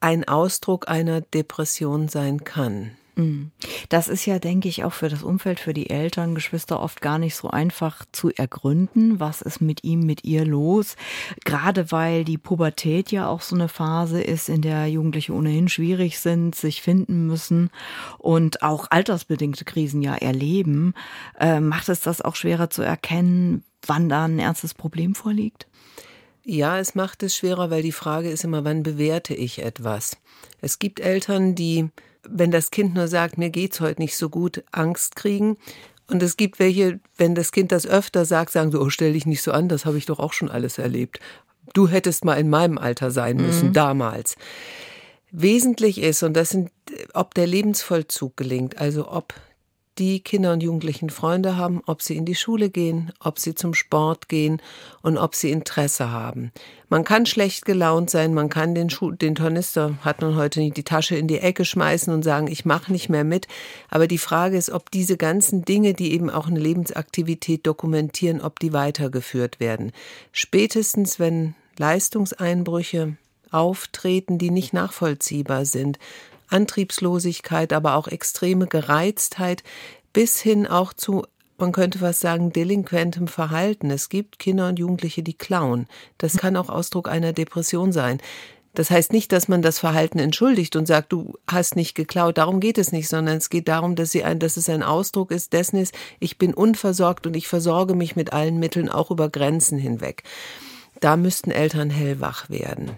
ein 0.00 0.28
Ausdruck 0.28 0.86
einer 0.86 1.22
Depression 1.22 2.08
sein 2.08 2.44
kann. 2.44 2.90
Mhm. 3.16 3.52
Das 3.88 4.06
ist 4.06 4.26
ja, 4.26 4.38
denke 4.38 4.68
ich, 4.68 4.84
auch 4.84 4.92
für 4.92 5.08
das 5.08 5.22
Umfeld, 5.22 5.60
für 5.60 5.72
die 5.72 5.88
Eltern, 5.88 6.34
Geschwister 6.34 6.82
oft 6.82 7.00
gar 7.00 7.18
nicht 7.18 7.36
so 7.36 7.48
einfach 7.48 8.04
zu 8.12 8.28
ergründen, 8.30 9.18
was 9.18 9.40
ist 9.40 9.62
mit 9.62 9.82
ihm, 9.82 10.00
mit 10.00 10.24
ihr 10.24 10.44
los. 10.44 10.96
Gerade 11.46 11.90
weil 11.90 12.24
die 12.24 12.36
Pubertät 12.36 13.10
ja 13.10 13.26
auch 13.26 13.40
so 13.40 13.56
eine 13.56 13.68
Phase 13.68 14.20
ist, 14.20 14.50
in 14.50 14.60
der 14.60 14.88
Jugendliche 14.88 15.32
ohnehin 15.32 15.70
schwierig 15.70 16.18
sind, 16.18 16.54
sich 16.54 16.82
finden 16.82 17.26
müssen 17.28 17.70
und 18.18 18.62
auch 18.62 18.88
altersbedingte 18.90 19.64
Krisen 19.64 20.02
ja 20.02 20.16
erleben, 20.16 20.92
äh, 21.38 21.60
macht 21.60 21.88
es 21.88 22.00
das 22.00 22.20
auch 22.20 22.36
schwerer 22.36 22.68
zu 22.68 22.82
erkennen, 22.82 23.64
wann 23.86 24.10
da 24.10 24.26
ein 24.26 24.38
ernstes 24.38 24.74
Problem 24.74 25.14
vorliegt? 25.14 25.66
Ja, 26.44 26.78
es 26.78 26.94
macht 26.94 27.22
es 27.22 27.36
schwerer, 27.36 27.70
weil 27.70 27.82
die 27.82 27.92
Frage 27.92 28.30
ist 28.30 28.44
immer, 28.44 28.64
wann 28.64 28.82
bewerte 28.82 29.34
ich 29.34 29.60
etwas? 29.60 30.16
Es 30.60 30.78
gibt 30.78 31.00
Eltern, 31.00 31.54
die 31.54 31.90
wenn 32.28 32.50
das 32.50 32.70
Kind 32.70 32.94
nur 32.94 33.08
sagt, 33.08 33.38
mir 33.38 33.50
geht's 33.50 33.80
heute 33.80 34.00
nicht 34.00 34.16
so 34.16 34.28
gut, 34.28 34.62
Angst 34.72 35.16
kriegen. 35.16 35.56
Und 36.06 36.22
es 36.22 36.36
gibt 36.36 36.58
welche, 36.58 37.00
wenn 37.16 37.34
das 37.34 37.52
Kind 37.52 37.72
das 37.72 37.86
öfter 37.86 38.24
sagt, 38.24 38.52
sagen 38.52 38.72
so, 38.72 38.80
oh, 38.80 38.90
stell 38.90 39.12
dich 39.12 39.26
nicht 39.26 39.42
so 39.42 39.52
an, 39.52 39.68
das 39.68 39.86
habe 39.86 39.98
ich 39.98 40.06
doch 40.06 40.18
auch 40.18 40.32
schon 40.32 40.50
alles 40.50 40.78
erlebt. 40.78 41.20
Du 41.72 41.88
hättest 41.88 42.24
mal 42.24 42.34
in 42.34 42.50
meinem 42.50 42.78
Alter 42.78 43.10
sein 43.10 43.36
müssen, 43.36 43.68
mhm. 43.68 43.72
damals. 43.74 44.36
Wesentlich 45.30 46.00
ist, 46.00 46.24
und 46.24 46.34
das 46.34 46.50
sind, 46.50 46.70
ob 47.14 47.34
der 47.34 47.46
Lebensvollzug 47.46 48.36
gelingt, 48.36 48.78
also 48.78 49.08
ob 49.08 49.34
die 50.00 50.20
Kinder 50.20 50.54
und 50.54 50.62
Jugendlichen 50.62 51.10
Freunde 51.10 51.58
haben, 51.58 51.82
ob 51.84 52.00
sie 52.00 52.16
in 52.16 52.24
die 52.24 52.34
Schule 52.34 52.70
gehen, 52.70 53.12
ob 53.20 53.38
sie 53.38 53.54
zum 53.54 53.74
Sport 53.74 54.30
gehen 54.30 54.62
und 55.02 55.18
ob 55.18 55.34
sie 55.34 55.50
Interesse 55.50 56.10
haben. 56.10 56.52
Man 56.88 57.04
kann 57.04 57.26
schlecht 57.26 57.66
gelaunt 57.66 58.08
sein, 58.08 58.32
man 58.32 58.48
kann 58.48 58.74
den, 58.74 58.88
Schu 58.88 59.10
den 59.10 59.34
Tornister, 59.34 59.98
hat 60.00 60.22
man 60.22 60.36
heute 60.36 60.60
nicht, 60.60 60.78
die 60.78 60.84
Tasche 60.84 61.16
in 61.16 61.28
die 61.28 61.38
Ecke 61.38 61.66
schmeißen 61.66 62.12
und 62.12 62.22
sagen, 62.22 62.48
ich 62.48 62.64
mache 62.64 62.90
nicht 62.90 63.10
mehr 63.10 63.24
mit. 63.24 63.46
Aber 63.90 64.06
die 64.06 64.18
Frage 64.18 64.56
ist, 64.56 64.70
ob 64.70 64.90
diese 64.90 65.18
ganzen 65.18 65.66
Dinge, 65.66 65.92
die 65.92 66.12
eben 66.12 66.30
auch 66.30 66.48
eine 66.48 66.60
Lebensaktivität 66.60 67.66
dokumentieren, 67.66 68.40
ob 68.40 68.58
die 68.58 68.72
weitergeführt 68.72 69.60
werden. 69.60 69.92
Spätestens, 70.32 71.20
wenn 71.20 71.54
Leistungseinbrüche 71.78 73.18
auftreten, 73.50 74.38
die 74.38 74.50
nicht 74.50 74.72
nachvollziehbar 74.72 75.64
sind, 75.66 75.98
Antriebslosigkeit, 76.50 77.72
aber 77.72 77.94
auch 77.94 78.08
extreme 78.08 78.66
Gereiztheit 78.66 79.62
bis 80.12 80.40
hin 80.40 80.66
auch 80.66 80.92
zu 80.92 81.24
man 81.60 81.72
könnte 81.72 82.00
was 82.00 82.20
sagen, 82.20 82.52
delinquentem 82.54 83.28
Verhalten. 83.28 83.90
Es 83.90 84.08
gibt 84.08 84.38
Kinder 84.38 84.68
und 84.68 84.78
Jugendliche, 84.78 85.22
die 85.22 85.34
klauen. 85.34 85.86
Das 86.16 86.38
kann 86.38 86.56
auch 86.56 86.70
Ausdruck 86.70 87.06
einer 87.06 87.34
Depression 87.34 87.92
sein. 87.92 88.18
Das 88.74 88.90
heißt 88.90 89.12
nicht, 89.12 89.32
dass 89.32 89.48
man 89.48 89.62
das 89.62 89.78
Verhalten 89.78 90.18
entschuldigt 90.18 90.76
und 90.76 90.86
sagt, 90.86 91.12
du 91.12 91.34
hast 91.46 91.74
nicht 91.74 91.94
geklaut. 91.94 92.38
Darum 92.38 92.60
geht 92.60 92.78
es 92.78 92.92
nicht, 92.92 93.08
sondern 93.08 93.38
es 93.38 93.50
geht 93.50 93.68
darum, 93.68 93.96
dass, 93.96 94.12
sie 94.12 94.22
ein, 94.22 94.38
dass 94.38 94.56
es 94.56 94.68
ein 94.68 94.82
Ausdruck 94.82 95.32
ist 95.32 95.52
dessen 95.52 95.76
ist, 95.76 95.94
ich 96.20 96.38
bin 96.38 96.54
unversorgt 96.54 97.26
und 97.26 97.36
ich 97.36 97.48
versorge 97.48 97.94
mich 97.94 98.14
mit 98.14 98.32
allen 98.32 98.58
Mitteln 98.58 98.88
auch 98.88 99.10
über 99.10 99.28
Grenzen 99.28 99.78
hinweg. 99.78 100.22
Da 101.00 101.16
müssten 101.16 101.50
Eltern 101.50 101.90
hellwach 101.90 102.48
werden. 102.48 102.92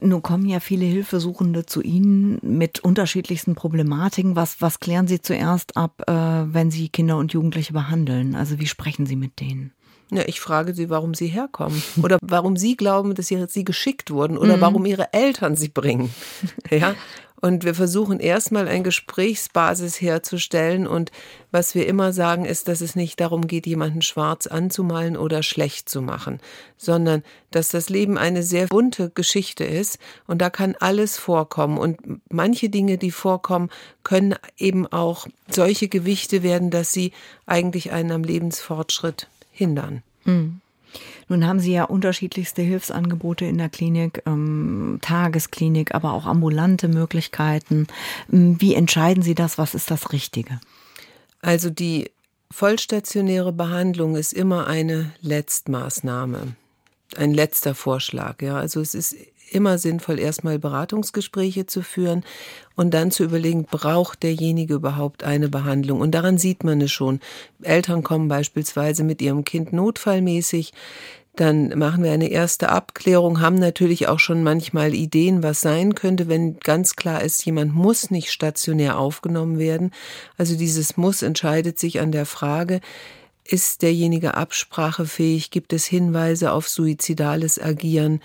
Nun 0.00 0.22
kommen 0.22 0.46
ja 0.46 0.60
viele 0.60 0.84
Hilfesuchende 0.84 1.66
zu 1.66 1.80
Ihnen 1.80 2.38
mit 2.42 2.80
unterschiedlichsten 2.80 3.54
Problematiken. 3.54 4.36
Was, 4.36 4.60
was 4.60 4.80
klären 4.80 5.06
Sie 5.06 5.22
zuerst 5.22 5.76
ab, 5.76 6.02
äh, 6.06 6.12
wenn 6.12 6.70
Sie 6.70 6.88
Kinder 6.88 7.16
und 7.16 7.32
Jugendliche 7.32 7.72
behandeln? 7.72 8.34
Also 8.34 8.58
wie 8.58 8.66
sprechen 8.66 9.06
Sie 9.06 9.16
mit 9.16 9.40
denen? 9.40 9.72
Ja, 10.10 10.22
ich 10.26 10.40
frage 10.40 10.74
sie, 10.74 10.90
warum 10.90 11.14
sie 11.14 11.26
herkommen 11.26 11.82
oder 12.02 12.18
warum 12.22 12.56
sie 12.56 12.76
glauben, 12.76 13.14
dass 13.14 13.26
sie, 13.26 13.44
sie 13.48 13.64
geschickt 13.64 14.10
wurden 14.10 14.36
oder 14.36 14.56
mhm. 14.56 14.60
warum 14.60 14.86
ihre 14.86 15.12
Eltern 15.12 15.56
sie 15.56 15.68
bringen. 15.68 16.10
Ja, 16.70 16.94
und 17.44 17.62
wir 17.62 17.74
versuchen 17.74 18.20
erstmal 18.20 18.68
eine 18.68 18.82
Gesprächsbasis 18.82 20.00
herzustellen. 20.00 20.86
Und 20.86 21.12
was 21.50 21.74
wir 21.74 21.86
immer 21.86 22.14
sagen, 22.14 22.46
ist, 22.46 22.68
dass 22.68 22.80
es 22.80 22.96
nicht 22.96 23.20
darum 23.20 23.46
geht, 23.46 23.66
jemanden 23.66 24.00
schwarz 24.00 24.46
anzumalen 24.46 25.14
oder 25.14 25.42
schlecht 25.42 25.90
zu 25.90 26.00
machen, 26.00 26.40
sondern 26.78 27.22
dass 27.50 27.68
das 27.68 27.90
Leben 27.90 28.16
eine 28.16 28.42
sehr 28.42 28.68
bunte 28.68 29.10
Geschichte 29.10 29.64
ist. 29.64 29.98
Und 30.26 30.40
da 30.40 30.48
kann 30.48 30.74
alles 30.80 31.18
vorkommen. 31.18 31.76
Und 31.76 31.98
manche 32.30 32.70
Dinge, 32.70 32.96
die 32.96 33.10
vorkommen, 33.10 33.68
können 34.04 34.36
eben 34.56 34.86
auch 34.86 35.26
solche 35.50 35.88
Gewichte 35.88 36.42
werden, 36.42 36.70
dass 36.70 36.94
sie 36.94 37.12
eigentlich 37.44 37.92
einen 37.92 38.12
am 38.12 38.24
Lebensfortschritt 38.24 39.28
hindern. 39.50 40.02
Mhm. 40.24 40.62
Nun 41.28 41.46
haben 41.46 41.60
Sie 41.60 41.72
ja 41.72 41.84
unterschiedlichste 41.84 42.62
Hilfsangebote 42.62 43.44
in 43.44 43.58
der 43.58 43.68
Klinik, 43.68 44.22
ähm, 44.26 44.98
Tagesklinik, 45.00 45.94
aber 45.94 46.12
auch 46.12 46.26
ambulante 46.26 46.88
Möglichkeiten. 46.88 47.86
Ähm, 48.32 48.60
wie 48.60 48.74
entscheiden 48.74 49.22
Sie 49.22 49.34
das? 49.34 49.58
Was 49.58 49.74
ist 49.74 49.90
das 49.90 50.12
Richtige? 50.12 50.60
Also 51.40 51.70
die 51.70 52.10
vollstationäre 52.50 53.52
Behandlung 53.52 54.16
ist 54.16 54.32
immer 54.32 54.66
eine 54.66 55.12
Letztmaßnahme, 55.20 56.54
ein 57.16 57.34
letzter 57.34 57.74
Vorschlag. 57.74 58.42
Ja, 58.42 58.56
also 58.56 58.80
es 58.80 58.94
ist 58.94 59.16
immer 59.50 59.78
sinnvoll, 59.78 60.18
erstmal 60.18 60.58
Beratungsgespräche 60.58 61.66
zu 61.66 61.82
führen 61.82 62.24
und 62.74 62.92
dann 62.92 63.10
zu 63.10 63.24
überlegen, 63.24 63.64
braucht 63.64 64.22
derjenige 64.22 64.74
überhaupt 64.74 65.22
eine 65.22 65.48
Behandlung? 65.48 66.00
Und 66.00 66.12
daran 66.12 66.38
sieht 66.38 66.64
man 66.64 66.80
es 66.80 66.92
schon. 66.92 67.20
Eltern 67.62 68.02
kommen 68.02 68.28
beispielsweise 68.28 69.04
mit 69.04 69.22
ihrem 69.22 69.44
Kind 69.44 69.72
notfallmäßig. 69.72 70.72
Dann 71.36 71.76
machen 71.76 72.04
wir 72.04 72.12
eine 72.12 72.28
erste 72.28 72.68
Abklärung, 72.68 73.40
haben 73.40 73.56
natürlich 73.56 74.06
auch 74.06 74.20
schon 74.20 74.44
manchmal 74.44 74.94
Ideen, 74.94 75.42
was 75.42 75.60
sein 75.60 75.96
könnte, 75.96 76.28
wenn 76.28 76.60
ganz 76.60 76.94
klar 76.94 77.22
ist, 77.22 77.44
jemand 77.44 77.74
muss 77.74 78.12
nicht 78.12 78.30
stationär 78.30 78.98
aufgenommen 78.98 79.58
werden. 79.58 79.90
Also 80.38 80.56
dieses 80.56 80.96
Muss 80.96 81.22
entscheidet 81.22 81.78
sich 81.78 81.98
an 82.00 82.12
der 82.12 82.24
Frage, 82.24 82.80
ist 83.44 83.82
derjenige 83.82 84.34
absprachefähig? 84.34 85.50
Gibt 85.50 85.72
es 85.72 85.84
Hinweise 85.84 86.52
auf 86.52 86.68
suizidales 86.68 87.60
Agieren? 87.60 88.20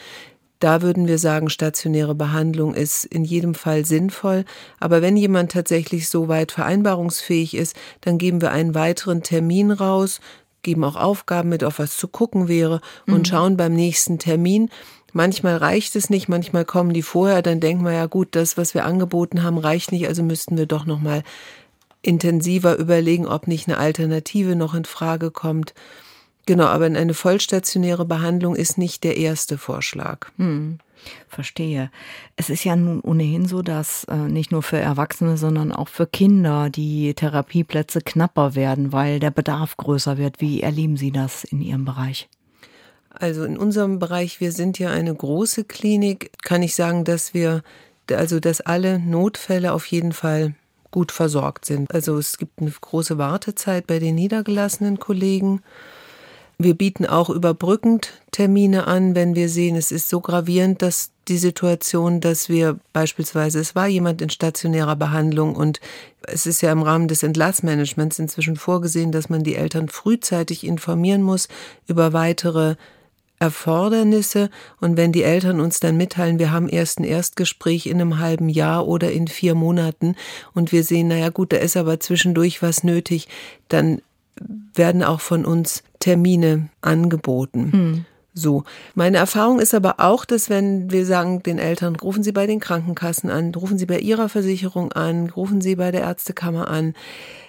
Da 0.60 0.82
würden 0.82 1.08
wir 1.08 1.18
sagen, 1.18 1.50
stationäre 1.50 2.16
Behandlung 2.16 2.74
ist 2.74 3.06
in 3.06 3.24
jedem 3.24 3.56
Fall 3.56 3.86
sinnvoll. 3.86 4.44
Aber 4.80 5.02
wenn 5.02 5.16
jemand 5.16 5.54
tatsächlich 5.54 6.10
so 6.10 6.28
weit 6.28 6.52
vereinbarungsfähig 6.52 7.56
ist, 7.56 7.76
dann 8.02 8.18
geben 8.18 8.42
wir 8.42 8.52
einen 8.52 8.76
weiteren 8.76 9.24
Termin 9.24 9.72
raus, 9.72 10.20
geben 10.62 10.84
auch 10.84 10.98
Aufgaben 10.98 11.50
mit, 11.50 11.64
auf 11.64 11.80
was 11.80 11.96
zu 11.96 12.10
gucken 12.10 12.50
wäre 12.50 12.82
und 13.08 13.20
mhm. 13.20 13.26
schauen 13.26 13.58
beim 13.58 13.74
nächsten 13.74 14.20
Termin. 14.20 14.70
Manchmal 15.14 15.58
reicht 15.58 15.96
es 15.96 16.10
nicht, 16.10 16.28
manchmal 16.28 16.66
kommen 16.66 16.94
die 16.94 17.02
vorher, 17.02 17.42
dann 17.42 17.60
denken 17.60 17.84
wir 17.84 17.94
ja 17.94 18.06
gut, 18.06 18.30
das, 18.32 18.58
was 18.58 18.74
wir 18.74 18.86
angeboten 18.86 19.42
haben, 19.44 19.58
reicht 19.58 19.92
nicht, 19.92 20.08
also 20.08 20.22
müssten 20.24 20.58
wir 20.58 20.66
doch 20.66 20.86
nochmal 20.86 21.24
intensiver 22.02 22.78
überlegen, 22.78 23.28
ob 23.28 23.48
nicht 23.48 23.68
eine 23.68 23.78
Alternative 23.78 24.56
noch 24.56 24.74
in 24.74 24.86
Frage 24.86 25.32
kommt. 25.32 25.74
Genau, 26.46 26.66
aber 26.66 26.86
eine 26.86 27.14
vollstationäre 27.14 28.06
Behandlung 28.06 28.56
ist 28.56 28.78
nicht 28.78 29.04
der 29.04 29.18
erste 29.18 29.58
Vorschlag. 29.58 30.28
Hm. 30.38 30.80
Verstehe. 31.28 31.92
Es 32.36 32.50
ist 32.50 32.64
ja 32.64 32.76
nun 32.76 33.00
ohnehin 33.02 33.46
so, 33.46 33.62
dass 33.62 34.04
äh, 34.06 34.16
nicht 34.16 34.52
nur 34.52 34.64
für 34.64 34.78
Erwachsene, 34.78 35.38
sondern 35.38 35.72
auch 35.72 35.88
für 35.88 36.08
Kinder 36.08 36.70
die 36.70 37.14
Therapieplätze 37.14 38.02
knapper 38.02 38.56
werden, 38.56 38.92
weil 38.92 39.20
der 39.20 39.32
Bedarf 39.32 39.78
größer 39.78 40.18
wird. 40.18 40.42
Wie 40.42 40.62
erleben 40.62 40.98
Sie 40.98 41.12
das 41.12 41.44
in 41.44 41.62
Ihrem 41.62 41.86
Bereich? 41.86 42.30
Also 43.12 43.44
in 43.44 43.58
unserem 43.58 44.00
Bereich, 44.00 44.40
wir 44.40 44.52
sind 44.52 44.78
ja 44.80 44.90
eine 44.90 45.14
große 45.14 45.64
Klinik, 45.64 46.32
kann 46.44 46.64
ich 46.64 46.76
sagen, 46.76 47.04
dass 47.04 47.34
wir, 47.34 47.64
also 48.12 48.40
dass 48.40 48.62
alle 48.62 49.00
Notfälle 49.00 49.74
auf 49.74 49.86
jeden 49.86 50.14
Fall 50.14 50.56
gut 50.92 51.12
versorgt 51.12 51.66
sind. 51.66 51.94
Also 51.94 52.18
es 52.18 52.38
gibt 52.38 52.60
eine 52.60 52.72
große 52.72 53.18
Wartezeit 53.18 53.88
bei 53.88 54.00
den 54.00 54.16
niedergelassenen 54.16 55.00
Kollegen. 55.00 55.62
Wir 56.58 56.74
bieten 56.74 57.06
auch 57.06 57.30
überbrückend 57.30 58.12
Termine 58.32 58.86
an, 58.88 59.16
wenn 59.16 59.34
wir 59.34 59.48
sehen, 59.48 59.78
es 59.78 59.92
ist 59.92 60.10
so 60.10 60.20
gravierend, 60.20 60.82
dass 60.82 61.12
die 61.30 61.38
Situation, 61.38 62.20
dass 62.20 62.50
wir 62.50 62.80
beispielsweise, 62.92 63.60
es 63.60 63.76
war 63.76 63.88
jemand 63.88 64.22
in 64.22 64.30
stationärer 64.30 64.96
Behandlung 64.96 65.56
und 65.56 65.80
es 66.24 66.46
ist 66.46 66.62
ja 66.62 66.72
im 66.72 66.82
Rahmen 66.82 67.08
des 67.08 67.24
Entlassmanagements 67.24 68.20
inzwischen 68.20 68.58
vorgesehen, 68.58 69.12
dass 69.12 69.30
man 69.30 69.44
die 69.44 69.56
Eltern 69.56 69.88
frühzeitig 69.88 70.66
informieren 70.66 71.22
muss 71.22 71.48
über 71.88 72.12
weitere 72.12 72.76
Erfordernisse 73.40 74.50
und 74.82 74.98
wenn 74.98 75.12
die 75.12 75.24
Eltern 75.24 75.60
uns 75.60 75.80
dann 75.80 75.98
mitteilen, 75.98 76.40
wir 76.40 76.52
haben 76.52 76.68
erst 76.68 77.00
ein 77.00 77.06
Erstgespräch 77.06 77.86
in 77.86 78.02
einem 78.02 78.20
halben 78.20 78.50
Jahr 78.50 78.88
oder 78.88 79.12
in 79.12 79.28
vier 79.28 79.56
Monaten 79.56 80.16
und 80.54 80.72
wir 80.72 80.84
sehen, 80.84 81.08
naja 81.08 81.30
gut, 81.30 81.54
da 81.54 81.58
ist 81.58 81.78
aber 81.78 82.00
zwischendurch 82.00 82.62
was 82.62 82.84
nötig, 82.84 83.28
dann 83.70 84.02
werden 84.74 85.04
auch 85.04 85.22
von 85.22 85.46
uns 85.46 85.84
Termine 86.00 86.70
angeboten. 86.82 87.72
Mhm. 87.72 88.06
So. 88.34 88.64
Meine 88.96 89.18
Erfahrung 89.18 89.60
ist 89.60 89.74
aber 89.74 90.00
auch, 90.00 90.24
dass 90.26 90.50
wenn 90.50 90.92
wir 90.92 91.06
sagen 91.06 91.44
den 91.44 91.60
Eltern, 91.60 91.96
rufen 91.96 92.24
Sie 92.24 92.32
bei 92.32 92.48
den 92.48 92.60
Krankenkassen 92.60 93.30
an, 93.30 93.54
rufen 93.54 93.78
Sie 93.78 93.86
bei 93.86 94.00
Ihrer 94.00 94.30
Versicherung 94.30 94.92
an, 94.94 95.30
rufen 95.30 95.62
Sie 95.62 95.76
bei 95.76 95.92
der 95.92 96.02
Ärztekammer 96.02 96.70
an. 96.70 96.94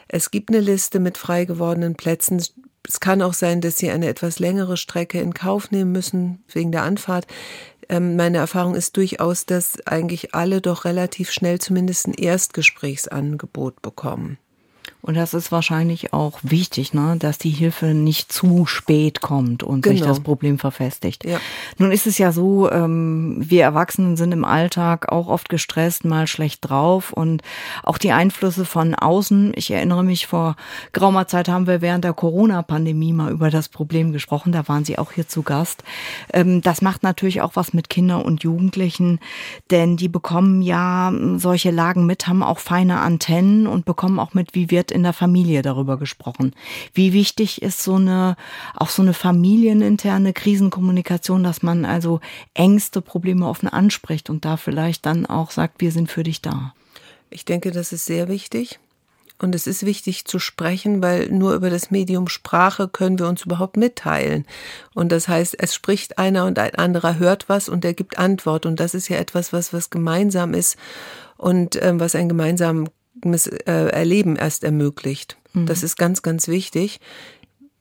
Es 0.09 0.31
gibt 0.31 0.51
eine 0.51 0.61
Liste 0.61 0.99
mit 0.99 1.19
frei 1.19 1.45
gewordenen 1.45 1.95
Plätzen. 1.95 2.43
Es 2.91 2.99
kann 2.99 3.23
auch 3.23 3.35
sein, 3.35 3.61
dass 3.61 3.77
Sie 3.79 3.89
eine 3.89 4.09
etwas 4.09 4.41
längere 4.41 4.77
Strecke 4.77 5.21
in 5.21 5.33
Kauf 5.33 5.71
nehmen 5.71 5.93
müssen 5.93 6.43
wegen 6.53 6.73
der 6.73 6.83
Anfahrt. 6.83 7.25
Ähm, 7.89 8.17
meine 8.17 8.39
Erfahrung 8.39 8.75
ist 8.75 8.97
durchaus, 8.97 9.47
dass 9.47 9.81
eigentlich 9.87 10.35
alle 10.35 10.61
doch 10.61 10.85
relativ 10.85 11.31
schnell 11.31 11.61
zumindest 11.61 12.09
ein 12.09 12.15
Erstgesprächsangebot 12.15 13.81
bekommen. 13.81 14.39
Und 15.03 15.17
das 15.17 15.35
ist 15.35 15.51
wahrscheinlich 15.51 16.13
auch 16.13 16.39
wichtig, 16.43 16.93
ne, 16.93 17.17
dass 17.19 17.39
die 17.39 17.51
Hilfe 17.51 17.87
nicht 17.87 18.33
zu 18.33 18.67
spät 18.67 19.21
kommt 19.21 19.63
und 19.63 19.83
genau. 19.83 19.97
sich 19.97 20.07
das 20.07 20.21
Problem 20.21 20.59
verfestigt. 20.59 21.25
Ja. 21.25 21.39
Nun 21.79 21.91
ist 21.91 22.07
es 22.07 22.19
ja 22.19 22.33
so, 22.33 22.71
ähm, 22.71 23.37
wir 23.39 23.63
Erwachsenen 23.63 24.17
sind 24.17 24.33
im 24.33 24.45
Alltag 24.45 25.11
auch 25.11 25.29
oft 25.29 25.49
gestresst, 25.49 26.05
mal 26.05 26.27
schlecht 26.27 26.69
drauf 26.69 27.13
und 27.13 27.43
auch 27.83 27.99
die 27.99 28.13
Einflüsse 28.13 28.65
von 28.65 28.95
außen. 28.95 29.53
Ich 29.57 29.71
erinnere 29.71 30.05
mich, 30.05 30.27
vor 30.27 30.57
geraumer 30.93 31.27
Zeit 31.27 31.49
haben 31.49 31.67
wir 31.67 31.81
während 31.81 32.05
der 32.05 32.13
Corona-Pandemie 32.13 33.13
mal 33.13 33.33
über 33.33 33.51
das 33.51 33.69
Problem 33.69 34.13
gesprochen. 34.13 34.53
Da 34.53 34.69
waren 34.69 34.85
Sie 34.85 34.99
auch 34.99 35.13
hier 35.13 35.27
zu 35.27 35.43
Gast. 35.43 35.83
Ähm, 36.33 36.61
das 36.61 36.83
macht 36.83 37.03
natürlich 37.03 37.41
auch 37.41 37.53
was 37.55 37.73
mit 37.73 37.89
Kindern 37.89 38.23
und 38.23 38.43
Jugendlichen, 38.43 39.19
denn 39.71 39.97
die 39.97 40.09
bekommen 40.09 40.61
ja 40.63 41.13
solche 41.37 41.71
Lagen 41.71 42.05
mit, 42.05 42.27
haben 42.27 42.43
auch 42.43 42.59
feine 42.59 43.01
Antennen 43.01 43.67
und 43.67 43.85
bekommen 43.85 44.19
auch 44.19 44.35
mit, 44.35 44.55
wie 44.55 44.71
wird 44.71 44.90
in 44.91 45.03
der 45.03 45.13
Familie 45.13 45.63
darüber 45.63 45.99
gesprochen. 45.99 46.55
Wie 46.95 47.13
wichtig 47.13 47.63
ist 47.63 47.83
so 47.83 47.95
eine, 47.95 48.37
auch 48.75 48.89
so 48.89 49.03
eine 49.03 49.15
familieninterne 49.15 50.33
Krisenkommunikation, 50.33 51.43
dass 51.43 51.63
man 51.63 51.85
also 51.85 52.21
Ängste, 52.55 53.01
Probleme 53.03 53.47
offen 53.47 53.69
anspricht 53.69 54.31
und 54.31 54.45
da 54.45 54.57
vielleicht 54.57 55.07
dann 55.07 55.27
auch 55.27 55.51
sagt, 55.51 55.81
wir 55.81 55.93
sind 55.93 56.11
für 56.11 56.23
dich 56.23 56.43
da? 56.43 56.75
Ich 57.31 57.45
denke, 57.45 57.71
das 57.71 57.93
ist 57.93 58.07
sehr 58.07 58.29
wichtig. 58.29 58.81
Und 59.41 59.55
es 59.55 59.67
ist 59.67 59.87
wichtig 59.87 60.27
zu 60.27 60.39
sprechen, 60.39 61.03
weil 61.03 61.31
nur 61.31 61.55
über 61.55 61.71
das 61.71 61.91
Medium 61.91 62.29
Sprache 62.29 62.89
können 62.89 63.19
wir 63.19 63.27
uns 63.27 63.47
überhaupt 63.47 63.79
mitteilen. 63.79 64.45
Und 64.95 65.11
das 65.13 65.29
heißt, 65.29 65.57
es 65.59 65.75
spricht 65.75 66.19
einer 66.19 66.45
und 66.45 66.59
ein 66.59 66.75
anderer 66.75 67.19
hört 67.19 67.49
was 67.49 67.71
und 67.71 67.85
er 67.87 67.95
gibt 67.95 68.19
Antwort. 68.19 68.67
Und 68.67 68.81
das 68.81 68.93
ist 68.93 69.09
ja 69.09 69.17
etwas, 69.17 69.55
was, 69.55 69.73
was 69.73 69.89
gemeinsam 69.89 70.53
ist 70.53 70.77
und 71.39 71.83
ähm, 71.83 71.99
was 71.99 72.15
ein 72.15 72.29
gemeinsamen 72.29 72.91
Erleben 73.67 74.37
erst 74.37 74.65
ermöglicht. 74.65 75.37
Mhm. 75.53 75.67
Das 75.67 75.83
ist 75.83 75.97
ganz, 75.97 76.23
ganz 76.23 76.49
wichtig. 76.49 77.01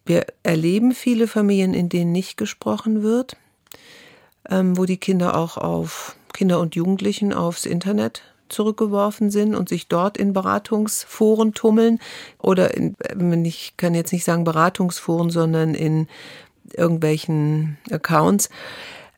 Wir 0.06 0.25
erleben 0.43 0.93
viele 0.93 1.28
Familien, 1.28 1.73
in 1.73 1.89
denen 1.89 2.12
nicht 2.12 2.38
gesprochen 2.38 3.04
wird, 3.04 3.38
ähm, 4.49 4.78
wo 4.78 4.86
die 4.86 4.97
Kinder 4.97 5.38
auch 5.38 5.58
auf 5.58 6.15
Kinder 6.34 6.60
und 6.60 6.75
Jugendlichen 6.75 7.34
aufs 7.34 7.65
Internet 7.65 8.23
zurückgeworfen 8.49 9.30
sind 9.30 9.54
und 9.56 9.69
sich 9.69 9.88
dort 9.88 10.17
in 10.17 10.34
Beratungsforen 10.34 11.54
tummeln 11.54 11.99
oder 12.39 12.75
in, 12.75 12.95
ich 13.45 13.78
kann 13.78 13.93
jetzt 13.93 14.12
nicht 14.12 14.23
sagen 14.23 14.43
Beratungsforen, 14.43 15.30
sondern 15.30 15.75
in 15.75 16.08
irgendwelchen 16.73 17.78
Accounts. 17.91 18.49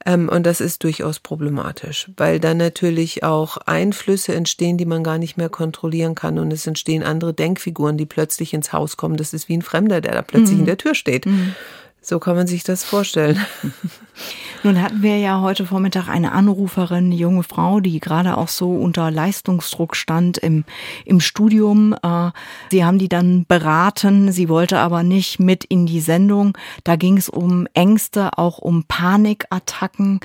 Ähm, 0.05 0.29
und 0.29 0.45
das 0.45 0.61
ist 0.61 0.83
durchaus 0.83 1.19
problematisch, 1.19 2.09
weil 2.17 2.39
dann 2.39 2.57
natürlich 2.57 3.23
auch 3.23 3.57
Einflüsse 3.57 4.33
entstehen, 4.33 4.77
die 4.77 4.85
man 4.85 5.03
gar 5.03 5.17
nicht 5.17 5.37
mehr 5.37 5.49
kontrollieren 5.49 6.15
kann. 6.15 6.39
Und 6.39 6.51
es 6.51 6.65
entstehen 6.65 7.03
andere 7.03 7.33
Denkfiguren, 7.33 7.97
die 7.97 8.05
plötzlich 8.05 8.53
ins 8.53 8.73
Haus 8.73 8.97
kommen. 8.97 9.17
Das 9.17 9.33
ist 9.33 9.49
wie 9.49 9.57
ein 9.57 9.61
Fremder, 9.61 10.01
der 10.01 10.13
da 10.13 10.21
plötzlich 10.21 10.53
mhm. 10.53 10.61
in 10.61 10.65
der 10.65 10.77
Tür 10.77 10.95
steht. 10.95 11.25
Mhm. 11.25 11.55
So 12.03 12.17
kann 12.17 12.35
man 12.35 12.47
sich 12.47 12.63
das 12.63 12.83
vorstellen. 12.83 13.39
Nun 14.63 14.81
hatten 14.81 15.03
wir 15.03 15.17
ja 15.17 15.41
heute 15.41 15.65
Vormittag 15.67 16.07
eine 16.07 16.31
Anruferin, 16.31 17.05
eine 17.05 17.15
junge 17.15 17.43
Frau, 17.43 17.79
die 17.79 17.99
gerade 17.99 18.37
auch 18.37 18.47
so 18.47 18.75
unter 18.75 19.11
Leistungsdruck 19.11 19.95
stand 19.95 20.39
im, 20.39 20.65
im 21.05 21.19
Studium. 21.19 21.95
Äh, 22.01 22.31
sie 22.71 22.83
haben 22.83 22.97
die 22.97 23.09
dann 23.09 23.45
beraten, 23.47 24.31
sie 24.31 24.49
wollte 24.49 24.79
aber 24.79 25.03
nicht 25.03 25.39
mit 25.39 25.63
in 25.63 25.85
die 25.85 25.99
Sendung. 25.99 26.57
Da 26.83 26.95
ging 26.95 27.17
es 27.17 27.29
um 27.29 27.67
Ängste, 27.73 28.37
auch 28.37 28.57
um 28.57 28.83
Panikattacken. 28.83 30.21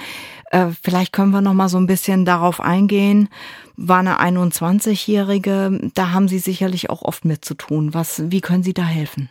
Äh, 0.50 0.68
vielleicht 0.82 1.12
können 1.12 1.30
wir 1.30 1.42
noch 1.42 1.54
mal 1.54 1.68
so 1.68 1.78
ein 1.78 1.86
bisschen 1.86 2.24
darauf 2.24 2.60
eingehen. 2.60 3.28
War 3.76 3.98
eine 3.98 4.20
21-Jährige, 4.20 5.90
da 5.94 6.10
haben 6.12 6.28
Sie 6.28 6.38
sicherlich 6.38 6.88
auch 6.88 7.02
oft 7.02 7.26
mit 7.26 7.44
zu 7.44 7.54
tun. 7.54 7.92
Was, 7.92 8.30
wie 8.30 8.40
können 8.40 8.62
Sie 8.62 8.74
da 8.74 8.84
helfen? 8.84 9.28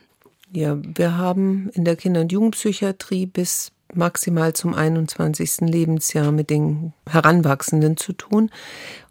Ja, 0.56 0.78
wir 0.82 1.18
haben 1.18 1.70
in 1.74 1.84
der 1.84 1.98
Kinder- 1.98 2.22
und 2.22 2.32
Jugendpsychiatrie 2.32 3.26
bis 3.26 3.74
maximal 3.94 4.54
zum 4.54 4.74
21. 4.74 5.62
Lebensjahr 5.62 6.32
mit 6.32 6.50
den 6.50 6.94
Heranwachsenden 7.10 7.98
zu 7.98 8.14
tun. 8.14 8.50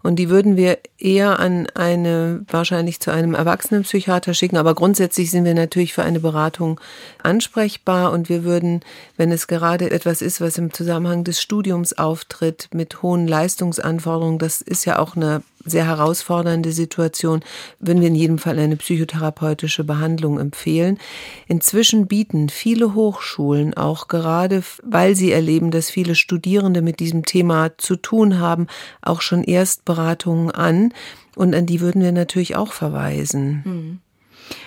Und 0.01 0.17
die 0.17 0.29
würden 0.29 0.57
wir 0.57 0.79
eher 0.97 1.39
an 1.39 1.67
eine, 1.75 2.43
wahrscheinlich 2.49 2.99
zu 2.99 3.11
einem 3.11 3.35
Erwachsenenpsychiater 3.35 4.33
schicken. 4.33 4.57
Aber 4.57 4.73
grundsätzlich 4.73 5.29
sind 5.29 5.45
wir 5.45 5.53
natürlich 5.53 5.93
für 5.93 6.03
eine 6.03 6.19
Beratung 6.19 6.79
ansprechbar. 7.21 8.11
Und 8.11 8.27
wir 8.27 8.43
würden, 8.43 8.81
wenn 9.15 9.31
es 9.31 9.45
gerade 9.45 9.91
etwas 9.91 10.23
ist, 10.23 10.41
was 10.41 10.57
im 10.57 10.73
Zusammenhang 10.73 11.23
des 11.23 11.39
Studiums 11.39 11.93
auftritt, 11.93 12.69
mit 12.73 13.03
hohen 13.03 13.27
Leistungsanforderungen, 13.27 14.39
das 14.39 14.61
ist 14.61 14.85
ja 14.85 14.97
auch 14.97 15.15
eine 15.15 15.43
sehr 15.65 15.85
herausfordernde 15.85 16.71
Situation, 16.71 17.41
würden 17.79 18.01
wir 18.01 18.07
in 18.07 18.15
jedem 18.15 18.37
Fall 18.37 18.57
eine 18.59 18.77
psychotherapeutische 18.77 19.83
Behandlung 19.83 20.39
empfehlen. 20.39 20.99
Inzwischen 21.47 22.07
bieten 22.07 22.49
viele 22.49 22.93
Hochschulen 22.93 23.73
auch 23.73 24.07
gerade, 24.07 24.63
weil 24.83 25.15
sie 25.15 25.31
erleben, 25.31 25.71
dass 25.71 25.89
viele 25.89 26.15
Studierende 26.15 26.81
mit 26.81 26.99
diesem 26.99 27.25
Thema 27.25 27.71
zu 27.77 27.95
tun 27.95 28.39
haben, 28.39 28.67
auch 29.01 29.21
schon 29.21 29.43
Erstberatungen 29.43 30.51
an. 30.51 30.93
Und 31.35 31.53
an 31.53 31.65
die 31.65 31.81
würden 31.81 32.01
wir 32.01 32.11
natürlich 32.11 32.55
auch 32.55 32.71
verweisen. 32.71 33.63
Mhm. 33.65 33.99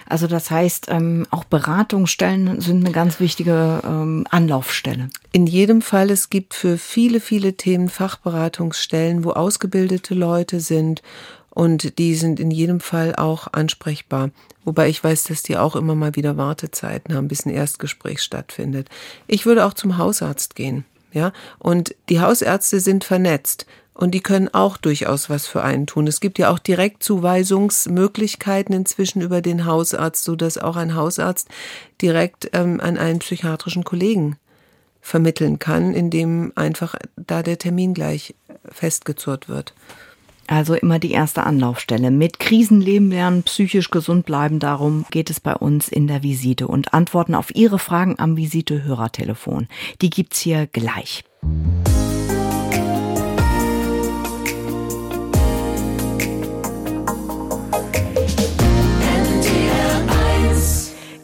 Also 0.09 0.27
das 0.27 0.51
heißt, 0.51 0.87
ähm, 0.88 1.27
auch 1.31 1.44
Beratungsstellen 1.44 2.61
sind 2.61 2.85
eine 2.85 2.92
ganz 2.92 3.21
wichtige 3.21 3.83
ähm, 3.85 4.27
Anlaufstelle. 4.31 5.11
In 5.33 5.47
jedem 5.47 5.83
Fall, 5.83 6.11
es 6.11 6.31
gibt 6.31 6.55
für 6.55 6.79
viele, 6.79 7.21
viele 7.21 7.55
Themen 7.55 7.90
Fachberatungsstellen, 7.90 9.23
wo 9.25 9.31
ausgebildete 9.31 10.14
Leute 10.14 10.61
sind 10.61 11.03
und 11.51 11.99
die 11.99 12.14
sind 12.14 12.40
in 12.40 12.51
jedem 12.51 12.81
Fall 12.81 13.16
auch 13.16 13.49
ansprechbar. 13.53 14.31
Wobei 14.64 14.88
ich 14.88 15.03
weiß, 15.05 15.25
dass 15.25 15.42
die 15.42 15.59
auch 15.59 15.77
immer 15.77 15.94
mal 15.94 16.16
wieder 16.16 16.37
Wartezeiten 16.37 17.14
haben, 17.14 17.29
bis 17.29 17.44
ein 17.44 17.51
Erstgespräch 17.51 18.23
stattfindet. 18.23 18.88
Ich 19.27 19.44
würde 19.44 19.66
auch 19.66 19.75
zum 19.75 19.99
Hausarzt 19.99 20.55
gehen. 20.55 20.85
Ja, 21.12 21.33
und 21.59 21.94
die 22.11 22.21
Hausärzte 22.21 22.81
sind 22.81 23.03
vernetzt. 23.03 23.66
Und 23.98 24.12
die 24.12 24.20
können 24.20 24.48
auch 24.54 24.76
durchaus 24.76 25.28
was 25.28 25.48
für 25.48 25.64
einen 25.64 25.88
tun. 25.88 26.06
Es 26.06 26.20
gibt 26.20 26.38
ja 26.38 26.50
auch 26.50 26.61
Direktzuweisungsmöglichkeiten 26.61 28.72
inzwischen 28.72 29.22
über 29.22 29.42
den 29.42 29.64
Hausarzt, 29.64 30.22
so 30.22 30.37
dass 30.37 30.56
auch 30.56 30.76
ein 30.76 30.94
Hausarzt 30.94 31.48
direkt 32.00 32.48
ähm, 32.52 32.80
an 32.80 32.96
einen 32.96 33.18
psychiatrischen 33.18 33.82
Kollegen 33.82 34.37
vermitteln 35.00 35.58
kann, 35.58 35.94
indem 35.94 36.52
einfach 36.54 36.94
da 37.16 37.42
der 37.42 37.58
Termin 37.58 37.92
gleich 37.92 38.37
festgezurrt 38.70 39.48
wird. 39.48 39.74
Also 40.46 40.74
immer 40.74 41.00
die 41.00 41.11
erste 41.11 41.42
Anlaufstelle. 41.42 42.12
Mit 42.12 42.38
Krisenleben 42.38 43.11
lernen, 43.11 43.42
psychisch 43.42 43.90
gesund 43.90 44.26
bleiben, 44.26 44.61
darum 44.61 45.06
geht 45.11 45.28
es 45.28 45.40
bei 45.40 45.56
uns 45.56 45.88
in 45.88 46.06
der 46.06 46.22
Visite. 46.22 46.68
Und 46.68 46.94
Antworten 46.94 47.34
auf 47.34 47.52
Ihre 47.52 47.80
Fragen 47.80 48.16
am 48.20 48.37
Visite-Hörertelefon. 48.37 49.66
Die 50.02 50.11
gibt's 50.11 50.38
hier 50.38 50.68
gleich. 50.68 51.24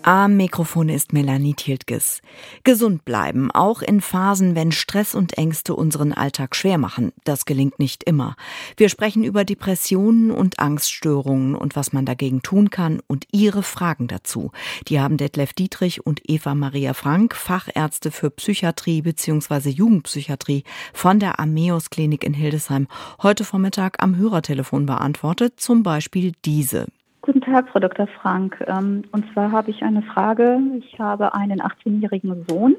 Am 0.06 0.36
Mikrofon 0.36 0.90
ist 0.90 1.14
Melanie 1.14 1.54
Tiltges. 1.54 2.20
Gesund 2.62 3.06
bleiben, 3.06 3.50
auch 3.50 3.80
in 3.80 4.02
Phasen, 4.02 4.54
wenn 4.54 4.70
Stress 4.70 5.14
und 5.14 5.38
Ängste 5.38 5.74
unseren 5.74 6.12
Alltag 6.12 6.54
schwer 6.56 6.76
machen. 6.76 7.14
Das 7.24 7.46
gelingt 7.46 7.78
nicht 7.78 8.04
immer. 8.04 8.36
Wir 8.76 8.90
sprechen 8.90 9.24
über 9.24 9.46
Depressionen 9.46 10.30
und 10.30 10.58
Angststörungen 10.58 11.54
und 11.54 11.74
was 11.74 11.94
man 11.94 12.04
dagegen 12.04 12.42
tun 12.42 12.68
kann 12.68 13.00
und 13.06 13.24
Ihre 13.32 13.62
Fragen 13.62 14.06
dazu. 14.06 14.52
Die 14.88 15.00
haben 15.00 15.16
Detlef 15.16 15.54
Dietrich 15.54 16.04
und 16.04 16.20
Eva 16.28 16.54
Maria 16.54 16.92
Frank, 16.92 17.34
Fachärzte 17.34 18.10
für 18.10 18.28
Psychiatrie 18.28 19.00
bzw. 19.00 19.70
Jugendpsychiatrie 19.70 20.64
von 20.92 21.18
der 21.18 21.40
Ameos 21.40 21.88
Klinik 21.88 22.24
in 22.24 22.34
Hildesheim, 22.34 22.88
heute 23.22 23.44
Vormittag 23.44 24.02
am 24.02 24.16
Hörertelefon 24.18 24.84
beantwortet. 24.84 25.54
Zum 25.60 25.82
Beispiel 25.82 26.34
diese. 26.44 26.88
Guten 27.24 27.40
Tag, 27.40 27.70
Frau 27.70 27.80
Dr. 27.80 28.06
Frank. 28.06 28.62
Ähm, 28.66 29.04
und 29.10 29.24
zwar 29.32 29.50
habe 29.50 29.70
ich 29.70 29.82
eine 29.82 30.02
Frage. 30.02 30.58
Ich 30.76 30.98
habe 30.98 31.32
einen 31.32 31.62
18-jährigen 31.62 32.44
Sohn, 32.46 32.76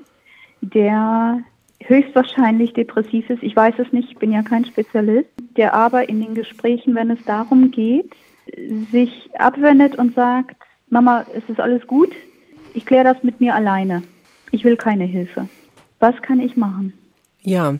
der 0.62 1.39
höchstwahrscheinlich 1.84 2.73
depressiv 2.73 3.27
ist. 3.31 3.41
Ich 3.41 3.55
weiß 3.55 3.73
es 3.79 3.91
nicht, 3.91 4.12
ich 4.12 4.17
bin 4.19 4.31
ja 4.31 4.43
kein 4.43 4.63
Spezialist, 4.63 5.31
der 5.58 5.73
aber 5.73 6.10
in 6.10 6.21
den 6.21 6.36
Gesprächen, 6.36 6.93
wenn 6.93 7.10
es 7.10 7.17
darum 7.25 7.71
geht, 7.71 8.13
sich 8.91 9.31
abwendet 9.34 9.95
und 9.95 10.13
sagt, 10.13 10.58
Mama, 10.91 11.25
es 11.36 11.43
ist 11.49 11.60
alles 11.60 11.88
gut, 11.88 12.12
ich 12.75 12.86
kläre 12.86 13.15
das 13.15 13.23
mit 13.23 13.41
mir 13.41 13.55
alleine. 13.55 14.03
Ich 14.51 14.63
will 14.63 14.77
keine 14.77 15.05
Hilfe. 15.05 15.49
Was 15.99 16.21
kann 16.21 16.39
ich 16.39 16.55
machen? 16.55 16.93
Ja, 17.41 17.77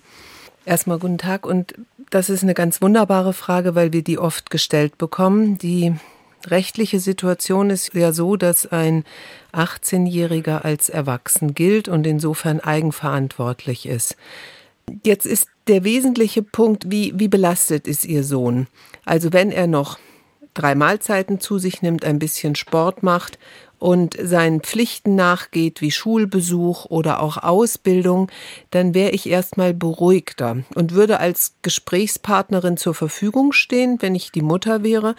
erstmal 0.66 0.98
guten 0.98 1.20
Tag 1.20 1.46
und 1.46 1.76
das 2.10 2.32
ist 2.32 2.42
eine 2.42 2.56
ganz 2.56 2.82
wunderbare 2.82 3.34
Frage, 3.34 3.76
weil 3.76 3.94
wir 3.94 4.02
die 4.02 4.18
oft 4.18 4.50
gestellt 4.50 4.98
bekommen. 4.98 5.60
Die 5.60 5.94
rechtliche 6.52 7.00
Situation 7.00 7.70
ist 7.70 7.94
ja 7.94 8.12
so, 8.12 8.36
dass 8.36 8.66
ein 8.68 9.04
18-Jähriger 9.54 10.64
als 10.64 10.90
erwachsen 10.90 11.54
gilt 11.54 11.88
und 11.88 12.06
insofern 12.08 12.60
eigenverantwortlich 12.60 13.86
ist. 13.86 14.16
Jetzt 15.04 15.26
ist 15.26 15.48
der 15.68 15.84
wesentliche 15.84 16.44
Punkt, 16.44 16.92
wie, 16.92 17.14
wie 17.16 17.28
belastet 17.28 17.88
ist 17.88 18.06
Ihr 18.06 18.24
Sohn? 18.24 18.68
Also 19.04 19.34
wenn 19.34 19.52
er 19.52 19.68
noch 19.68 19.98
drei 20.54 20.74
Mahlzeiten 20.74 21.40
zu 21.40 21.60
sich 21.60 21.82
nimmt, 21.82 22.06
ein 22.06 22.20
bisschen 22.20 22.56
Sport 22.56 23.04
macht 23.04 23.38
und 23.80 24.16
seinen 24.22 24.62
Pflichten 24.62 25.16
nachgeht, 25.16 25.82
wie 25.82 25.92
Schulbesuch 25.92 26.86
oder 26.86 27.22
auch 27.22 27.38
Ausbildung, 27.38 28.30
dann 28.72 28.94
wäre 28.94 29.12
ich 29.12 29.30
erstmal 29.30 29.74
beruhigter 29.74 30.58
und 30.76 30.94
würde 30.94 31.20
als 31.20 31.56
Gesprächspartnerin 31.62 32.78
zur 32.78 32.94
Verfügung 32.94 33.52
stehen, 33.52 33.98
wenn 34.02 34.16
ich 34.16 34.32
die 34.32 34.42
Mutter 34.42 34.84
wäre, 34.84 35.16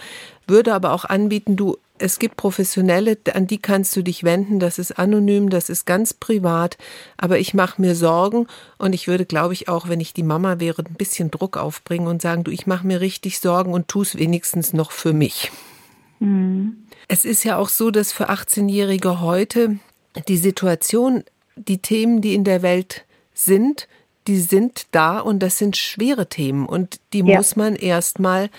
würde 0.46 0.74
aber 0.74 0.92
auch 0.92 1.04
anbieten, 1.04 1.56
du, 1.56 1.76
es 1.98 2.18
gibt 2.18 2.36
Professionelle, 2.36 3.16
an 3.32 3.46
die 3.46 3.58
kannst 3.58 3.96
du 3.96 4.02
dich 4.02 4.22
wenden, 4.24 4.58
das 4.58 4.78
ist 4.78 4.98
anonym, 4.98 5.50
das 5.50 5.68
ist 5.68 5.86
ganz 5.86 6.14
privat, 6.14 6.76
aber 7.16 7.38
ich 7.38 7.54
mache 7.54 7.80
mir 7.80 7.94
Sorgen 7.94 8.46
und 8.78 8.92
ich 8.92 9.08
würde, 9.08 9.26
glaube 9.26 9.54
ich, 9.54 9.68
auch, 9.68 9.88
wenn 9.88 10.00
ich 10.00 10.12
die 10.12 10.22
Mama 10.22 10.60
wäre, 10.60 10.82
ein 10.82 10.94
bisschen 10.94 11.30
Druck 11.30 11.56
aufbringen 11.56 12.06
und 12.06 12.22
sagen, 12.22 12.44
du, 12.44 12.50
ich 12.50 12.66
mache 12.66 12.86
mir 12.86 13.00
richtig 13.00 13.40
Sorgen 13.40 13.72
und 13.72 13.88
tu 13.88 14.02
es 14.02 14.16
wenigstens 14.16 14.72
noch 14.72 14.90
für 14.92 15.12
mich. 15.12 15.50
Mhm. 16.20 16.85
Es 17.08 17.24
ist 17.24 17.44
ja 17.44 17.56
auch 17.56 17.68
so, 17.68 17.90
dass 17.90 18.12
für 18.12 18.30
18-Jährige 18.30 19.20
heute 19.20 19.78
die 20.28 20.36
Situation, 20.36 21.24
die 21.54 21.78
Themen, 21.78 22.20
die 22.20 22.34
in 22.34 22.44
der 22.44 22.62
Welt 22.62 23.04
sind, 23.32 23.88
die 24.26 24.38
sind 24.38 24.86
da 24.90 25.20
und 25.20 25.40
das 25.40 25.58
sind 25.58 25.76
schwere 25.76 26.28
Themen 26.28 26.66
und 26.66 27.00
die 27.12 27.20
ja. 27.20 27.36
muss 27.36 27.54
man 27.54 27.76
erstmal, 27.76 28.50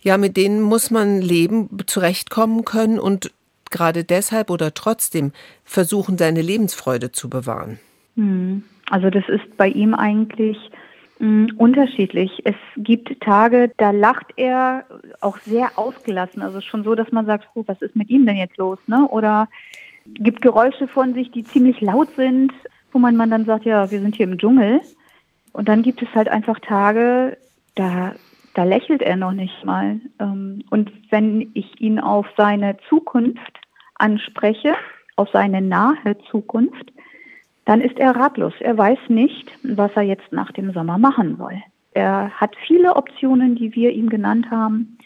ja, 0.00 0.16
mit 0.16 0.36
denen 0.36 0.62
muss 0.62 0.90
man 0.90 1.20
leben, 1.20 1.68
zurechtkommen 1.86 2.64
können 2.64 2.98
und 2.98 3.32
gerade 3.70 4.04
deshalb 4.04 4.50
oder 4.50 4.72
trotzdem 4.72 5.32
versuchen, 5.64 6.16
seine 6.16 6.40
Lebensfreude 6.40 7.12
zu 7.12 7.28
bewahren. 7.28 7.78
Hm. 8.16 8.64
Also 8.90 9.10
das 9.10 9.24
ist 9.28 9.56
bei 9.58 9.68
ihm 9.68 9.92
eigentlich 9.92 10.56
unterschiedlich. 11.20 12.30
Es 12.44 12.54
gibt 12.76 13.20
Tage, 13.20 13.72
da 13.76 13.90
lacht 13.90 14.26
er 14.36 14.84
auch 15.20 15.38
sehr 15.38 15.76
ausgelassen. 15.76 16.42
Also 16.42 16.60
schon 16.60 16.84
so, 16.84 16.94
dass 16.94 17.10
man 17.10 17.26
sagt, 17.26 17.48
oh, 17.54 17.64
was 17.66 17.82
ist 17.82 17.96
mit 17.96 18.08
ihm 18.08 18.24
denn 18.24 18.36
jetzt 18.36 18.56
los? 18.56 18.78
Ne? 18.86 19.06
Oder 19.08 19.48
gibt 20.14 20.42
Geräusche 20.42 20.86
von 20.86 21.14
sich, 21.14 21.30
die 21.30 21.42
ziemlich 21.42 21.80
laut 21.80 22.08
sind, 22.16 22.52
wo 22.92 22.98
man, 22.98 23.16
man 23.16 23.30
dann 23.30 23.44
sagt, 23.44 23.64
ja, 23.64 23.90
wir 23.90 24.00
sind 24.00 24.14
hier 24.14 24.28
im 24.28 24.38
Dschungel. 24.38 24.80
Und 25.52 25.68
dann 25.68 25.82
gibt 25.82 26.02
es 26.02 26.08
halt 26.14 26.28
einfach 26.28 26.60
Tage, 26.60 27.36
da, 27.74 28.14
da 28.54 28.64
lächelt 28.64 29.02
er 29.02 29.16
noch 29.16 29.32
nicht 29.32 29.64
mal. 29.64 30.00
Ähm, 30.20 30.62
und 30.70 30.92
wenn 31.10 31.50
ich 31.54 31.80
ihn 31.80 31.98
auf 31.98 32.26
seine 32.36 32.76
Zukunft 32.88 33.58
anspreche, 33.96 34.74
auf 35.16 35.28
seine 35.32 35.60
nahe 35.60 36.16
Zukunft, 36.30 36.92
dann 37.68 37.82
ist 37.82 37.98
er 37.98 38.16
ratlos. 38.16 38.54
Er 38.60 38.78
weiß 38.78 38.98
nicht, 39.08 39.46
was 39.62 39.90
er 39.94 40.00
jetzt 40.00 40.32
nach 40.32 40.50
dem 40.52 40.72
Sommer 40.72 40.96
machen 40.96 41.36
soll. 41.36 41.62
Er 41.92 42.30
hat 42.30 42.56
viele 42.66 42.96
Optionen, 42.96 43.56
die 43.56 43.74
wir 43.74 43.90
ihm 43.90 44.08
genannt 44.08 44.50
haben, 44.50 44.96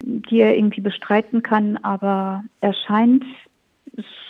die 0.00 0.38
er 0.38 0.56
irgendwie 0.56 0.80
bestreiten 0.80 1.42
kann, 1.42 1.76
aber 1.78 2.44
er 2.60 2.72
scheint, 2.72 3.24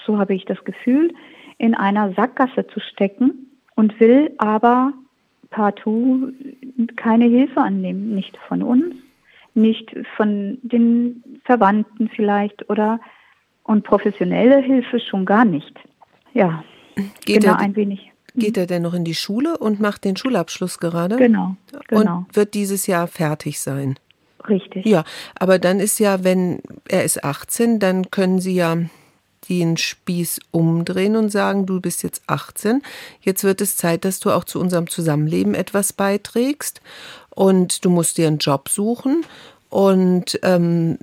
so 0.06 0.16
habe 0.18 0.32
ich 0.34 0.46
das 0.46 0.64
Gefühl, 0.64 1.12
in 1.58 1.74
einer 1.74 2.14
Sackgasse 2.14 2.66
zu 2.68 2.80
stecken 2.80 3.50
und 3.74 4.00
will 4.00 4.32
aber 4.38 4.94
partout 5.50 6.32
keine 6.96 7.26
Hilfe 7.26 7.60
annehmen, 7.60 8.14
nicht 8.14 8.38
von 8.48 8.62
uns, 8.62 8.94
nicht 9.52 9.94
von 10.16 10.56
den 10.62 11.22
Verwandten 11.44 12.08
vielleicht 12.08 12.70
oder 12.70 12.98
und 13.62 13.84
professionelle 13.84 14.56
Hilfe 14.62 15.00
schon 15.00 15.26
gar 15.26 15.44
nicht. 15.44 15.78
Ja, 16.32 16.64
Geht 17.24 17.42
genau, 17.42 17.54
er, 17.54 17.58
ein 17.58 17.76
wenig. 17.76 18.12
Geht 18.36 18.56
er 18.56 18.66
denn 18.66 18.82
noch 18.82 18.94
in 18.94 19.04
die 19.04 19.14
Schule 19.14 19.58
und 19.58 19.80
macht 19.80 20.04
den 20.04 20.16
Schulabschluss 20.16 20.78
gerade? 20.78 21.16
Genau, 21.16 21.56
genau. 21.88 22.18
Und 22.18 22.36
wird 22.36 22.54
dieses 22.54 22.86
Jahr 22.86 23.06
fertig 23.06 23.60
sein? 23.60 23.98
Richtig. 24.48 24.84
Ja, 24.84 25.04
aber 25.38 25.58
dann 25.58 25.80
ist 25.80 26.00
ja, 26.00 26.24
wenn 26.24 26.60
er 26.88 27.04
ist 27.04 27.24
18, 27.24 27.78
dann 27.78 28.10
können 28.10 28.40
Sie 28.40 28.54
ja 28.54 28.76
den 29.48 29.76
Spieß 29.76 30.40
umdrehen 30.50 31.16
und 31.16 31.30
sagen, 31.30 31.66
du 31.66 31.80
bist 31.80 32.02
jetzt 32.02 32.22
18, 32.26 32.82
jetzt 33.20 33.44
wird 33.44 33.60
es 33.60 33.76
Zeit, 33.76 34.04
dass 34.04 34.20
du 34.20 34.30
auch 34.30 34.44
zu 34.44 34.58
unserem 34.58 34.88
Zusammenleben 34.88 35.54
etwas 35.54 35.92
beiträgst 35.92 36.80
und 37.30 37.84
du 37.84 37.90
musst 37.90 38.18
dir 38.18 38.26
einen 38.26 38.38
Job 38.38 38.68
suchen 38.68 39.24
und 39.68 40.38
ähm, 40.42 40.98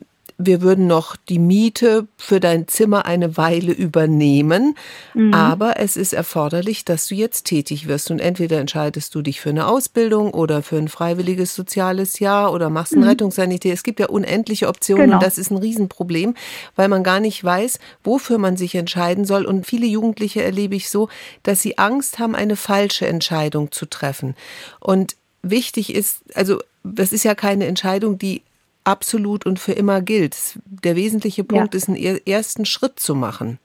wir 0.46 0.62
würden 0.62 0.88
noch 0.88 1.16
die 1.16 1.40
Miete 1.40 2.08
für 2.18 2.40
dein 2.40 2.68
Zimmer 2.68 3.06
eine 3.06 3.38
Weile 3.38 3.72
übernehmen, 3.72 4.76
mhm. 5.14 5.34
aber 5.34 5.80
es 5.80 5.96
ist 5.96 6.14
erforderlich, 6.14 6.86
dass 6.86 7.08
du 7.08 7.16
jetzt 7.16 7.46
tätig 7.46 7.88
wirst 7.88 8.12
und 8.12 8.20
entweder 8.20 8.60
entscheidest 8.60 9.14
du 9.16 9.22
dich 9.22 9.42
für 9.42 9.50
eine 9.50 9.68
Ausbildung 9.68 10.34
oder 10.34 10.62
für 10.62 10.78
ein 10.78 10.88
freiwilliges 10.88 11.56
soziales 11.56 12.20
Jahr 12.20 12.54
oder 12.54 12.70
machst 12.70 12.94
ein 12.94 13.00
mhm. 13.00 13.08
Rettungssanitär. 13.08 13.74
Es 13.74 13.84
gibt 13.84 14.00
ja 14.00 14.08
unendliche 14.08 14.68
Optionen 14.68 15.06
genau. 15.06 15.18
und 15.18 15.24
das 15.24 15.38
ist 15.38 15.52
ein 15.52 15.58
Riesenproblem, 15.58 16.36
weil 16.76 16.88
man 16.88 17.04
gar 17.04 17.20
nicht 17.20 17.44
weiß, 17.44 17.80
wofür 18.04 18.38
man 18.38 18.58
sich 18.58 18.76
entscheiden 18.76 19.26
soll 19.26 19.46
und 19.46 19.66
viele 19.66 19.88
Jugendliche 19.88 20.44
erlebe 20.44 20.76
ich 20.76 20.90
so, 20.90 21.10
dass 21.44 21.62
sie 21.62 21.78
Angst 21.78 22.20
haben, 22.20 22.36
eine 22.36 22.56
falsche 22.56 23.08
Entscheidung 23.08 23.72
zu 23.72 23.86
treffen. 23.86 24.36
Und 24.80 25.16
wichtig 25.44 25.94
ist, 25.94 26.20
also 26.36 26.60
das 26.84 27.14
ist 27.14 27.24
ja 27.24 27.36
keine 27.36 27.68
Entscheidung, 27.68 28.18
die 28.18 28.42
absolut 28.84 29.46
und 29.46 29.60
für 29.60 29.74
immer 29.74 30.02
gilt. 30.02 30.60
Der 30.66 30.96
wesentliche 30.96 31.44
Punkt 31.44 31.74
ja. 31.74 31.78
ist, 31.78 31.88
einen 31.88 32.26
ersten 32.26 32.66
Schritt 32.66 33.00
zu 33.00 33.16
machen. 33.16 33.60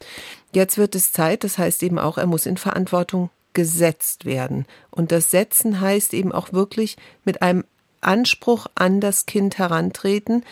Jetzt 0.53 0.79
wird 0.79 0.95
es 0.95 1.13
Zeit, 1.13 1.45
das 1.45 1.59
heißt 1.59 1.83
eben 1.83 1.99
auch, 1.99 2.19
er 2.19 2.27
muss 2.27 2.47
in 2.47 2.57
Verantwortung 2.57 3.31
gesetzt 3.53 4.25
werden. 4.27 4.67
Und 4.91 5.13
das 5.13 5.31
Setzen 5.31 5.81
heißt 5.81 6.13
eben 6.15 6.33
auch 6.33 6.53
wirklich 6.53 6.97
mit 7.25 7.43
einem 7.43 7.65
Anspruch 8.01 8.67
an 8.75 9.01
das 9.01 9.27
Kind 9.27 9.59
herantreten 9.59 10.45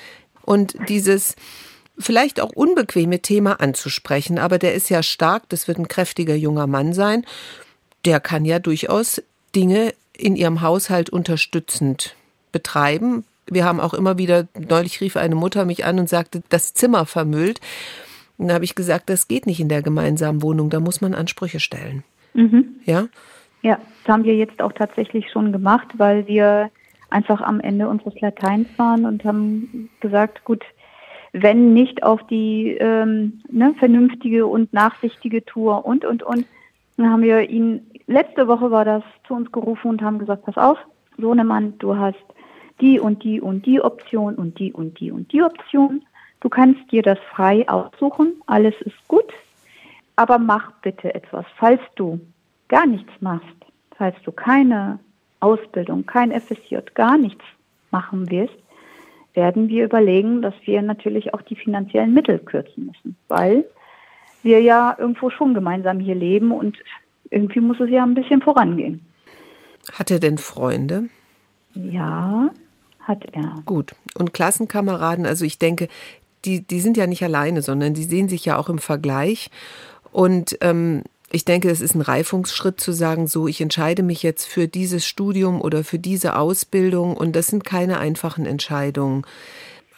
und 0.43 0.77
dieses 0.89 1.37
vielleicht 1.99 2.41
auch 2.41 2.51
unbequeme 2.55 3.21
Thema 3.21 3.61
anzusprechen. 3.61 4.39
Aber 4.39 4.59
der 4.59 4.75
ist 4.75 4.89
ja 4.91 5.03
stark, 5.03 5.49
das 5.51 5.69
wird 5.69 5.79
ein 5.79 5.89
kräftiger 5.89 6.35
junger 6.35 6.67
Mann 6.67 6.93
sein. 6.93 7.25
Der 8.05 8.21
kann 8.21 8.45
ja 8.45 8.59
durchaus 8.59 9.23
Dinge 9.55 9.95
in 10.17 10.37
ihrem 10.37 10.61
Haushalt 10.61 11.11
unterstützend 11.11 12.17
betreiben, 12.53 13.25
wir 13.51 13.65
haben 13.65 13.81
auch 13.81 13.95
immer 13.95 14.19
wieder, 14.19 14.47
neulich 14.57 15.01
rief 15.01 15.17
eine 15.17 15.35
Mutter 15.35 15.65
mich 15.65 15.85
an 15.85 15.99
und 15.99 16.09
sagte, 16.09 16.43
das 16.49 16.75
Zimmer 16.75 17.07
vermüllt. 17.07 17.61
Und 18.37 18.49
da 18.49 18.55
habe 18.55 18.65
ich 18.65 18.75
gesagt, 18.75 19.09
das 19.11 19.29
geht 19.29 19.47
nicht 19.47 19.61
in 19.61 19.69
der 19.69 19.83
gemeinsamen 19.83 20.43
Wohnung, 20.43 20.71
da 20.71 20.81
muss 20.81 21.01
man 21.01 21.15
Ansprüche 21.15 21.61
stellen. 21.61 22.03
Mhm. 22.35 22.77
Ja? 22.85 23.07
Ja, 23.63 23.79
das 24.05 24.13
haben 24.13 24.25
wir 24.25 24.37
jetzt 24.37 24.61
auch 24.61 24.73
tatsächlich 24.73 25.31
schon 25.31 25.53
gemacht, 25.53 25.89
weil 25.97 26.27
wir 26.27 26.71
einfach 27.11 27.41
am 27.41 27.61
Ende 27.61 27.89
unseres 27.89 28.21
Lateins 28.21 28.69
waren 28.77 29.07
und 29.07 29.25
haben 29.25 29.89
gesagt, 30.01 30.45
gut, 30.45 30.65
wenn 31.33 31.73
nicht 31.73 32.03
auf 32.03 32.25
die 32.29 32.77
ähm, 32.81 33.41
ne, 33.51 33.75
vernünftige 33.79 34.47
und 34.47 34.73
nachsichtige 34.73 35.45
Tour 35.45 35.85
und, 35.85 36.05
und, 36.05 36.23
und, 36.23 36.47
dann 36.97 37.11
haben 37.11 37.23
wir 37.23 37.49
ihn, 37.51 37.91
letzte 38.07 38.47
Woche 38.47 38.71
war 38.71 38.85
das, 38.85 39.03
zu 39.27 39.35
uns 39.35 39.51
gerufen 39.51 39.89
und 39.89 40.03
haben 40.03 40.19
gesagt, 40.19 40.45
pass 40.45 40.57
auf, 40.57 40.79
Sohnemann, 41.19 41.75
du 41.79 41.97
hast 41.97 42.25
die 42.81 42.99
und 42.99 43.23
die 43.23 43.41
und 43.41 43.67
die 43.67 43.81
Option 43.81 44.35
und 44.35 44.59
die 44.59 44.73
und 44.73 44.99
die 45.01 45.11
und 45.11 45.33
die 45.33 45.43
Option. 45.43 46.05
Du 46.41 46.49
kannst 46.49 46.81
dir 46.93 47.03
das 47.03 47.19
frei 47.35 47.69
aussuchen, 47.69 48.35
alles 48.47 48.75
ist 48.83 49.09
gut, 49.09 49.33
aber 50.17 50.39
mach 50.39 50.73
bitte 50.83 51.15
etwas. 51.15 51.47
Falls 51.57 51.81
du 51.97 52.21
gar 52.69 52.87
nichts 52.87 53.13
machst, 53.21 53.57
falls 53.97 54.17
du 54.25 54.33
keine 54.33 54.99
Ausbildung, 55.41 56.05
kein 56.07 56.33
FSJ, 56.33 56.77
gar 56.95 57.17
nichts 57.17 57.45
machen 57.91 58.31
wirst, 58.31 58.55
werden 59.35 59.69
wir 59.69 59.85
überlegen, 59.85 60.43
dass 60.43 60.55
wir 60.65 60.81
natürlich 60.83 61.35
auch 61.35 61.43
die 61.43 61.57
finanziellen 61.57 62.13
Mittel 62.13 62.39
kürzen 62.39 62.87
müssen, 62.87 63.17
weil 63.29 63.65
wir 64.43 64.61
ja 64.61 64.95
irgendwo 64.99 65.31
schon 65.31 65.55
gemeinsam 65.55 65.99
hier 65.99 66.15
leben 66.15 66.53
und 66.53 66.77
irgendwie 67.31 67.61
muss 67.61 67.81
es 67.81 67.91
ja 67.91 68.05
ein 68.05 68.15
bisschen 68.15 68.43
vorangehen. 68.43 69.05
Hat 69.93 70.11
er 70.11 70.21
denn 70.21 70.39
Freunde? 70.39 71.09
Ja, 71.75 72.51
hat 73.05 73.25
er. 73.33 73.63
Gut. 73.65 73.95
Und 74.15 74.33
Klassenkameraden, 74.33 75.27
also 75.27 75.45
ich 75.45 75.59
denke, 75.59 75.89
die, 76.45 76.61
die 76.61 76.81
sind 76.81 76.97
ja 76.97 77.07
nicht 77.07 77.23
alleine, 77.23 77.63
sondern 77.63 77.95
die 77.95 78.05
sehen 78.05 78.29
sich 78.29 78.45
ja 78.45 78.59
auch 78.59 78.69
im 78.69 78.79
Vergleich. 78.79 79.51
Und 80.13 80.59
ähm, 80.61 81.03
ich 81.31 81.45
denke, 81.45 81.71
es 81.71 81.81
ist 81.81 81.95
ein 81.95 82.01
Reifungsschritt 82.01 82.81
zu 82.81 82.93
sagen, 82.93 83.27
so, 83.27 83.49
ich 83.49 83.61
entscheide 83.61 84.03
mich 84.03 84.23
jetzt 84.23 84.47
für 84.47 84.69
dieses 84.69 85.07
Studium 85.07 85.61
oder 85.61 85.85
für 85.85 85.99
diese 85.99 86.37
Ausbildung. 86.37 87.17
Und 87.17 87.35
das 87.35 87.49
sind 87.49 87.65
keine 87.65 87.99
einfachen 87.99 88.47
Entscheidungen. 88.47 89.25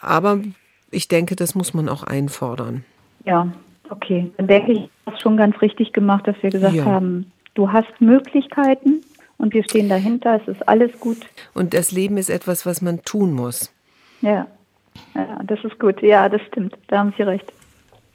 Aber 0.01 0.39
ich 0.89 1.07
denke, 1.07 1.35
das 1.35 1.53
muss 1.53 1.73
man 1.73 1.89
auch 1.89 2.03
einfordern. 2.03 2.85
Ja, 3.25 3.51
okay. 3.89 4.31
Dann 4.37 4.47
denke 4.47 4.71
ich, 4.71 4.89
das 5.05 5.19
schon 5.21 5.37
ganz 5.37 5.61
richtig 5.61 5.93
gemacht, 5.93 6.27
dass 6.27 6.35
wir 6.41 6.49
gesagt 6.49 6.75
ja. 6.75 6.85
haben, 6.85 7.31
du 7.53 7.71
hast 7.71 7.99
Möglichkeiten 7.99 9.01
und 9.37 9.53
wir 9.53 9.63
stehen 9.63 9.89
dahinter, 9.89 10.41
es 10.41 10.47
ist 10.47 10.67
alles 10.67 10.99
gut. 10.99 11.17
Und 11.53 11.73
das 11.73 11.91
Leben 11.91 12.17
ist 12.17 12.29
etwas, 12.29 12.65
was 12.65 12.81
man 12.81 13.03
tun 13.03 13.33
muss. 13.33 13.71
Ja, 14.21 14.47
ja 15.15 15.41
das 15.45 15.63
ist 15.63 15.79
gut. 15.79 16.01
Ja, 16.01 16.27
das 16.29 16.41
stimmt. 16.47 16.75
Da 16.87 16.99
haben 16.99 17.13
Sie 17.17 17.23
recht. 17.23 17.51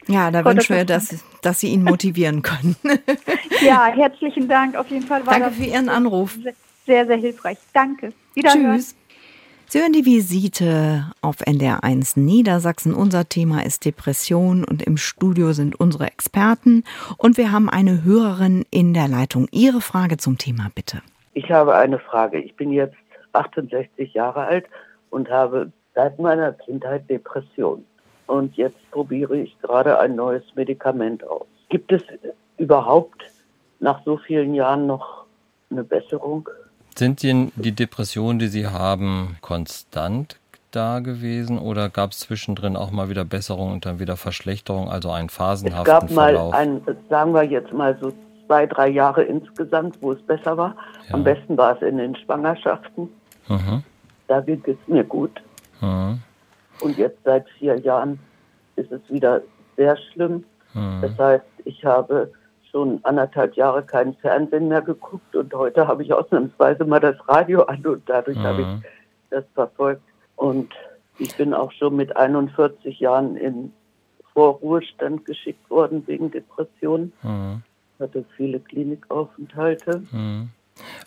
Ja, 0.07 0.31
da 0.31 0.43
wünschen 0.43 0.75
wir, 0.75 0.85
dass, 0.85 1.23
dass 1.41 1.61
Sie 1.61 1.67
ihn 1.67 1.83
motivieren 1.83 2.41
können. 2.41 2.75
ja, 3.61 3.85
herzlichen 3.85 4.49
Dank. 4.49 4.75
Auf 4.75 4.89
jeden 4.89 5.05
Fall 5.05 5.25
war 5.25 5.39
Danke 5.39 5.55
für 5.55 5.63
Ihren 5.63 5.87
Anruf. 5.87 6.37
Sehr, 6.85 7.05
sehr 7.05 7.17
hilfreich. 7.17 7.57
Danke. 7.73 8.11
Tschüss. 8.37 8.95
Sie 9.69 9.79
hören 9.79 9.93
die 9.93 10.05
Visite 10.05 11.13
auf 11.21 11.37
NDR1 11.37 12.19
Niedersachsen. 12.19 12.93
Unser 12.93 13.29
Thema 13.29 13.65
ist 13.65 13.85
Depression 13.85 14.63
und 14.65 14.83
im 14.83 14.97
Studio 14.97 15.53
sind 15.53 15.79
unsere 15.79 16.07
Experten 16.07 16.83
und 17.17 17.37
wir 17.37 17.51
haben 17.51 17.69
eine 17.69 18.03
Hörerin 18.03 18.65
in 18.69 18.93
der 18.93 19.07
Leitung. 19.07 19.47
Ihre 19.51 19.81
Frage 19.81 20.17
zum 20.17 20.37
Thema 20.37 20.69
bitte. 20.75 21.01
Ich 21.33 21.51
habe 21.51 21.75
eine 21.75 21.99
Frage. 21.99 22.39
Ich 22.39 22.55
bin 22.55 22.71
jetzt 22.71 22.95
68 23.33 24.13
Jahre 24.13 24.41
alt 24.41 24.65
und 25.09 25.29
habe 25.29 25.71
seit 25.95 26.19
meiner 26.19 26.53
Kindheit 26.53 27.09
Depression. 27.09 27.83
Und 28.27 28.55
jetzt 28.55 28.79
probiere 28.91 29.37
ich 29.37 29.59
gerade 29.61 29.99
ein 29.99 30.15
neues 30.15 30.43
Medikament 30.55 31.23
aus. 31.23 31.45
Gibt 31.69 31.91
es 31.91 32.03
überhaupt 32.57 33.23
nach 33.79 34.03
so 34.05 34.17
vielen 34.17 34.53
Jahren 34.53 34.87
noch 34.87 35.25
eine 35.69 35.83
Besserung? 35.83 36.49
Sind 36.95 37.23
denn 37.23 37.51
die 37.55 37.73
Depressionen, 37.73 38.39
die 38.39 38.47
Sie 38.47 38.67
haben, 38.67 39.37
konstant 39.41 40.37
da 40.71 40.99
gewesen 40.99 41.59
oder 41.59 41.89
gab 41.89 42.11
es 42.11 42.19
zwischendrin 42.19 42.75
auch 42.75 42.91
mal 42.91 43.09
wieder 43.09 43.25
Besserung 43.25 43.71
und 43.73 43.85
dann 43.85 43.99
wieder 43.99 44.17
Verschlechterung, 44.17 44.89
also 44.89 45.11
einen 45.11 45.29
phasenhaften 45.29 45.85
Verlauf? 45.85 46.03
Es 46.03 46.09
gab 46.09 46.25
Verlauf? 46.25 46.51
mal, 46.51 46.57
ein, 46.57 46.97
sagen 47.09 47.33
wir 47.33 47.43
jetzt 47.43 47.73
mal 47.73 47.97
so 47.99 48.13
zwei, 48.47 48.65
drei 48.65 48.89
Jahre 48.89 49.23
insgesamt, 49.23 50.01
wo 50.01 50.11
es 50.11 50.21
besser 50.21 50.57
war. 50.57 50.75
Ja. 51.07 51.15
Am 51.15 51.23
besten 51.23 51.57
war 51.57 51.75
es 51.75 51.81
in 51.81 51.97
den 51.97 52.15
Schwangerschaften. 52.15 53.09
Mhm. 53.47 53.83
Da 54.27 54.41
ging 54.41 54.63
es 54.65 54.77
mir 54.87 55.03
gut. 55.03 55.41
Mhm. 55.81 56.19
Und 56.81 56.97
jetzt 56.97 57.19
seit 57.23 57.47
vier 57.57 57.79
Jahren 57.79 58.19
ist 58.75 58.91
es 58.91 59.01
wieder 59.09 59.41
sehr 59.77 59.97
schlimm. 59.97 60.43
Mhm. 60.73 61.01
Das 61.01 61.17
heißt, 61.17 61.45
ich 61.65 61.85
habe 61.85 62.31
schon 62.71 62.99
anderthalb 63.03 63.55
Jahre 63.55 63.83
keinen 63.83 64.15
Fernsehen 64.15 64.67
mehr 64.67 64.81
geguckt 64.81 65.35
und 65.35 65.53
heute 65.53 65.87
habe 65.87 66.01
ich 66.03 66.11
ausnahmsweise 66.11 66.85
mal 66.85 66.99
das 66.99 67.15
Radio 67.27 67.61
an 67.63 67.85
und 67.85 68.01
dadurch 68.07 68.37
habe 68.39 68.61
ich 68.61 68.67
das 69.29 69.43
verfolgt. 69.53 70.01
Und 70.35 70.73
ich 71.19 71.37
bin 71.37 71.53
auch 71.53 71.71
schon 71.71 71.95
mit 71.95 72.17
41 72.17 72.99
Jahren 72.99 73.37
in 73.37 73.71
Vorruhestand 74.33 75.25
geschickt 75.25 75.69
worden 75.69 76.03
wegen 76.07 76.31
Depressionen. 76.31 77.13
Mhm. 77.21 77.61
Hatte 78.03 78.25
viele 78.35 78.59
Klinikaufenthalte. 78.59 80.03
Mhm. 80.11 80.49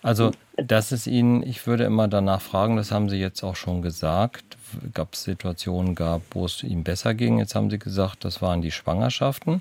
Also, 0.02 0.30
das 0.56 0.92
ist 0.92 1.06
Ihnen, 1.06 1.42
ich 1.42 1.66
würde 1.66 1.84
immer 1.84 2.08
danach 2.08 2.40
fragen, 2.40 2.76
das 2.76 2.92
haben 2.92 3.08
Sie 3.08 3.18
jetzt 3.18 3.42
auch 3.42 3.56
schon 3.56 3.82
gesagt, 3.82 4.56
gab 4.94 5.14
es 5.14 5.24
Situationen 5.24 5.94
gab, 5.94 6.22
wo 6.30 6.44
es 6.44 6.62
Ihnen 6.62 6.84
besser 6.84 7.14
ging. 7.14 7.38
Jetzt 7.38 7.54
haben 7.54 7.70
Sie 7.70 7.78
gesagt, 7.78 8.24
das 8.24 8.40
waren 8.42 8.62
die 8.62 8.70
Schwangerschaften. 8.70 9.60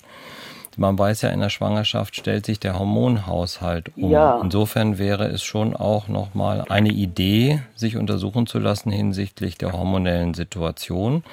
Man 0.78 1.00
weiß 1.00 1.22
ja, 1.22 1.30
in 1.30 1.40
der 1.40 1.50
Schwangerschaft 1.50 2.16
stellt 2.16 2.46
sich 2.46 2.60
der 2.60 2.78
Hormonhaushalt 2.78 3.92
um. 3.98 4.12
Ja. 4.12 4.40
Insofern 4.42 4.98
wäre 4.98 5.28
es 5.28 5.42
schon 5.44 5.76
auch 5.76 6.08
nochmal 6.10 6.66
eine 6.70 6.92
Idee, 6.92 7.62
sich 7.76 7.96
untersuchen 7.96 8.46
zu 8.46 8.60
lassen 8.60 8.92
hinsichtlich 8.92 9.58
der 9.58 9.72
hormonellen 9.72 10.34
Situation. 10.34 11.24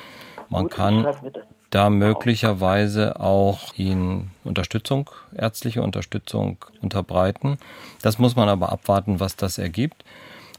Man 0.48 0.64
Gut, 0.64 0.72
kann 0.72 1.07
da 1.73 1.89
möglicherweise 1.89 3.18
auch 3.18 3.75
ihnen 3.75 4.31
Unterstützung, 4.45 5.09
ärztliche 5.35 5.83
Unterstützung 5.83 6.59
unterbreiten. 6.83 7.57
Das 8.03 8.18
muss 8.18 8.37
man 8.37 8.51
aber 8.51 8.70
abwarten, 8.70 9.20
was 9.20 9.37
das 9.37 9.57
ergibt. 9.57 10.05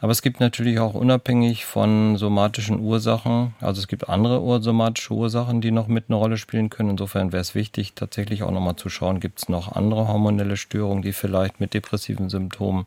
Aber 0.01 0.11
es 0.11 0.23
gibt 0.23 0.39
natürlich 0.39 0.79
auch 0.79 0.95
unabhängig 0.95 1.65
von 1.65 2.17
somatischen 2.17 2.79
Ursachen, 2.79 3.53
also 3.61 3.79
es 3.79 3.87
gibt 3.87 4.09
andere 4.09 4.61
somatische 4.61 5.13
Ursachen, 5.13 5.61
die 5.61 5.71
noch 5.71 5.87
mit 5.87 6.05
eine 6.09 6.17
Rolle 6.17 6.37
spielen 6.37 6.71
können. 6.71 6.89
Insofern 6.89 7.31
wäre 7.31 7.41
es 7.41 7.55
wichtig, 7.55 7.93
tatsächlich 7.93 8.41
auch 8.41 8.51
nochmal 8.51 8.75
zu 8.75 8.89
schauen, 8.89 9.19
gibt 9.19 9.39
es 9.39 9.49
noch 9.49 9.71
andere 9.71 10.07
hormonelle 10.07 10.57
Störungen, 10.57 11.03
die 11.03 11.13
vielleicht 11.13 11.59
mit 11.59 11.75
depressiven 11.75 12.29
Symptomen 12.29 12.85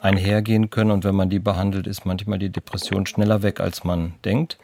einhergehen 0.00 0.70
können. 0.70 0.90
Und 0.90 1.04
wenn 1.04 1.14
man 1.14 1.28
die 1.28 1.38
behandelt, 1.38 1.86
ist 1.86 2.06
manchmal 2.06 2.38
die 2.38 2.50
Depression 2.50 3.06
schneller 3.06 3.42
weg, 3.42 3.60
als 3.60 3.84
man 3.84 4.14
denkt. 4.24 4.56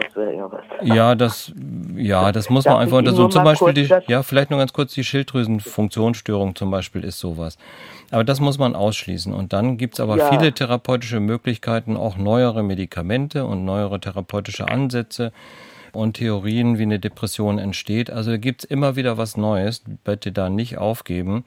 Das 0.00 0.16
wäre 0.16 0.36
ja 0.36 0.50
was. 0.50 0.62
Ja, 0.82 1.14
das, 1.14 1.52
ja, 1.96 2.32
das 2.32 2.50
muss 2.50 2.64
man 2.64 2.76
einfach 2.76 2.98
untersuchen. 2.98 3.30
Zum 3.30 3.44
Beispiel 3.44 3.72
die, 3.72 3.88
ja, 4.08 4.22
vielleicht 4.22 4.50
nur 4.50 4.58
ganz 4.58 4.72
kurz 4.72 4.94
die 4.94 5.04
Schilddrüsenfunktionsstörung 5.04 6.54
zum 6.54 6.70
Beispiel 6.70 7.04
ist 7.04 7.18
sowas. 7.18 7.58
Aber 8.10 8.24
das 8.24 8.40
muss 8.40 8.58
man 8.58 8.74
ausschließen. 8.74 9.32
Und 9.32 9.52
dann 9.52 9.76
gibt 9.76 9.94
es 9.94 10.00
aber 10.00 10.16
ja. 10.16 10.30
viele 10.30 10.52
therapeutische 10.52 11.20
Möglichkeiten, 11.20 11.96
auch 11.96 12.16
neuere 12.16 12.62
Medikamente 12.62 13.44
und 13.44 13.64
neuere 13.64 14.00
therapeutische 14.00 14.68
Ansätze 14.68 15.32
und 15.92 16.14
Theorien, 16.14 16.78
wie 16.78 16.82
eine 16.82 16.98
Depression 16.98 17.58
entsteht. 17.58 18.10
Also 18.10 18.38
gibt 18.38 18.64
es 18.64 18.70
immer 18.70 18.96
wieder 18.96 19.18
was 19.18 19.36
Neues. 19.36 19.82
Bitte 20.04 20.32
da 20.32 20.50
nicht 20.50 20.78
aufgeben 20.78 21.44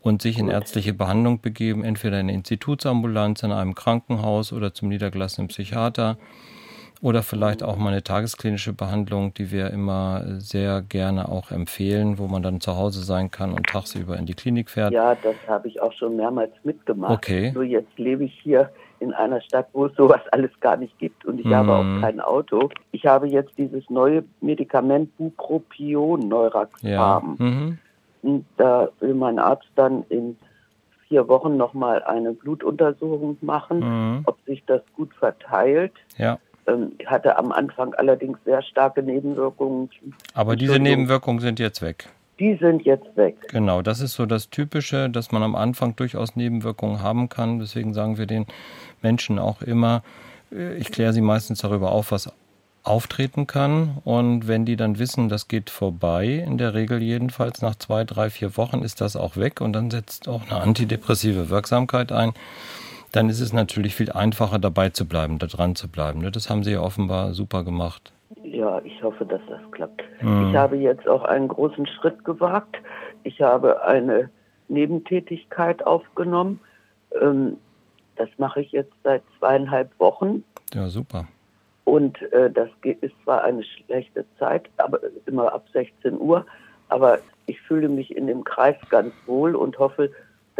und 0.00 0.22
sich 0.22 0.38
in 0.38 0.48
ärztliche 0.48 0.94
Behandlung 0.94 1.40
begeben, 1.40 1.84
entweder 1.84 2.18
in 2.18 2.28
eine 2.28 2.32
Institutsambulanz, 2.32 3.42
in 3.42 3.52
einem 3.52 3.74
Krankenhaus 3.74 4.52
oder 4.52 4.72
zum 4.72 4.88
niedergelassenen 4.88 5.48
Psychiater. 5.48 6.16
Oder 7.02 7.22
vielleicht 7.22 7.62
auch 7.62 7.76
mal 7.76 7.92
eine 7.92 8.02
tagesklinische 8.02 8.74
Behandlung, 8.74 9.32
die 9.32 9.50
wir 9.50 9.70
immer 9.70 10.22
sehr 10.38 10.82
gerne 10.82 11.30
auch 11.30 11.50
empfehlen, 11.50 12.18
wo 12.18 12.26
man 12.26 12.42
dann 12.42 12.60
zu 12.60 12.76
Hause 12.76 13.02
sein 13.02 13.30
kann 13.30 13.52
und 13.52 13.66
tagsüber 13.66 14.18
in 14.18 14.26
die 14.26 14.34
Klinik 14.34 14.68
fährt. 14.68 14.92
Ja, 14.92 15.14
das 15.14 15.36
habe 15.48 15.68
ich 15.68 15.80
auch 15.80 15.94
schon 15.94 16.16
mehrmals 16.16 16.52
mitgemacht. 16.62 17.12
Okay. 17.12 17.52
So 17.54 17.62
jetzt 17.62 17.98
lebe 17.98 18.24
ich 18.24 18.38
hier 18.42 18.70
in 18.98 19.14
einer 19.14 19.40
Stadt, 19.40 19.68
wo 19.72 19.86
es 19.86 19.96
sowas 19.96 20.20
alles 20.30 20.50
gar 20.60 20.76
nicht 20.76 20.98
gibt 20.98 21.24
und 21.24 21.40
ich 21.40 21.46
mm. 21.46 21.54
habe 21.54 21.72
auch 21.72 21.82
mhm. 21.82 22.00
kein 22.02 22.20
Auto. 22.20 22.68
Ich 22.92 23.06
habe 23.06 23.28
jetzt 23.28 23.56
dieses 23.56 23.88
neue 23.88 24.22
Medikament 24.42 25.16
Bupropion 25.16 26.28
Neuraxpharm. 26.28 27.36
Ja. 27.38 27.46
Mhm. 27.46 27.78
Und 28.22 28.44
da 28.58 28.90
will 29.00 29.14
mein 29.14 29.38
Arzt 29.38 29.68
dann 29.74 30.04
in 30.10 30.36
vier 31.08 31.26
Wochen 31.28 31.56
nochmal 31.56 32.02
eine 32.02 32.34
Blutuntersuchung 32.34 33.38
machen, 33.40 33.78
mhm. 33.80 34.22
ob 34.26 34.36
sich 34.44 34.62
das 34.66 34.82
gut 34.94 35.14
verteilt. 35.14 35.94
Ja. 36.18 36.38
Ähm, 36.66 36.92
hatte 37.06 37.36
am 37.36 37.52
Anfang 37.52 37.94
allerdings 37.94 38.38
sehr 38.44 38.62
starke 38.62 39.02
Nebenwirkungen. 39.02 39.90
Aber 40.34 40.56
diese 40.56 40.78
Nebenwirkungen 40.78 41.40
sind 41.40 41.58
jetzt 41.58 41.82
weg. 41.82 42.08
Die 42.38 42.56
sind 42.56 42.84
jetzt 42.86 43.16
weg. 43.16 43.36
Genau, 43.48 43.82
das 43.82 44.00
ist 44.00 44.14
so 44.14 44.24
das 44.24 44.48
Typische, 44.48 45.10
dass 45.10 45.30
man 45.30 45.42
am 45.42 45.54
Anfang 45.54 45.94
durchaus 45.96 46.36
Nebenwirkungen 46.36 47.02
haben 47.02 47.28
kann. 47.28 47.58
Deswegen 47.58 47.92
sagen 47.92 48.16
wir 48.16 48.26
den 48.26 48.46
Menschen 49.02 49.38
auch 49.38 49.62
immer, 49.62 50.02
äh, 50.52 50.74
ich 50.76 50.90
kläre 50.90 51.12
sie 51.12 51.20
meistens 51.20 51.60
darüber 51.60 51.92
auf, 51.92 52.12
was 52.12 52.32
auftreten 52.82 53.46
kann. 53.46 53.98
Und 54.04 54.48
wenn 54.48 54.64
die 54.64 54.76
dann 54.76 54.98
wissen, 54.98 55.28
das 55.28 55.48
geht 55.48 55.70
vorbei, 55.70 56.42
in 56.46 56.58
der 56.58 56.74
Regel 56.74 57.02
jedenfalls 57.02 57.62
nach 57.62 57.74
zwei, 57.74 58.04
drei, 58.04 58.30
vier 58.30 58.56
Wochen 58.56 58.82
ist 58.82 59.00
das 59.00 59.16
auch 59.16 59.36
weg 59.36 59.60
und 59.60 59.72
dann 59.72 59.90
setzt 59.90 60.28
auch 60.28 60.42
eine 60.50 60.60
antidepressive 60.60 61.50
Wirksamkeit 61.50 62.12
ein 62.12 62.32
dann 63.12 63.28
ist 63.28 63.40
es 63.40 63.52
natürlich 63.52 63.94
viel 63.94 64.12
einfacher 64.12 64.58
dabei 64.58 64.90
zu 64.90 65.06
bleiben, 65.06 65.38
da 65.38 65.46
dran 65.46 65.74
zu 65.74 65.88
bleiben. 65.88 66.20
Ne? 66.20 66.30
Das 66.30 66.50
haben 66.50 66.62
Sie 66.62 66.72
ja 66.72 66.80
offenbar 66.80 67.34
super 67.34 67.64
gemacht. 67.64 68.12
Ja, 68.42 68.80
ich 68.84 69.02
hoffe, 69.02 69.24
dass 69.26 69.40
das 69.48 69.60
klappt. 69.72 70.02
Mhm. 70.20 70.50
Ich 70.50 70.56
habe 70.56 70.76
jetzt 70.76 71.08
auch 71.08 71.24
einen 71.24 71.48
großen 71.48 71.86
Schritt 71.86 72.24
gewagt. 72.24 72.76
Ich 73.24 73.40
habe 73.40 73.82
eine 73.84 74.30
Nebentätigkeit 74.68 75.84
aufgenommen. 75.84 76.60
Ähm, 77.20 77.56
das 78.16 78.28
mache 78.38 78.60
ich 78.60 78.72
jetzt 78.72 78.92
seit 79.02 79.22
zweieinhalb 79.38 79.90
Wochen. 79.98 80.44
Ja, 80.74 80.88
super. 80.88 81.26
Und 81.84 82.20
äh, 82.32 82.50
das 82.50 82.68
ist 82.82 83.14
zwar 83.24 83.42
eine 83.42 83.64
schlechte 83.64 84.24
Zeit, 84.38 84.70
aber 84.76 85.00
immer 85.26 85.52
ab 85.52 85.66
16 85.72 86.20
Uhr, 86.20 86.46
aber 86.88 87.18
ich 87.46 87.60
fühle 87.62 87.88
mich 87.88 88.14
in 88.14 88.26
dem 88.28 88.44
Kreis 88.44 88.76
ganz 88.90 89.12
wohl 89.26 89.56
und 89.56 89.78
hoffe, 89.78 90.10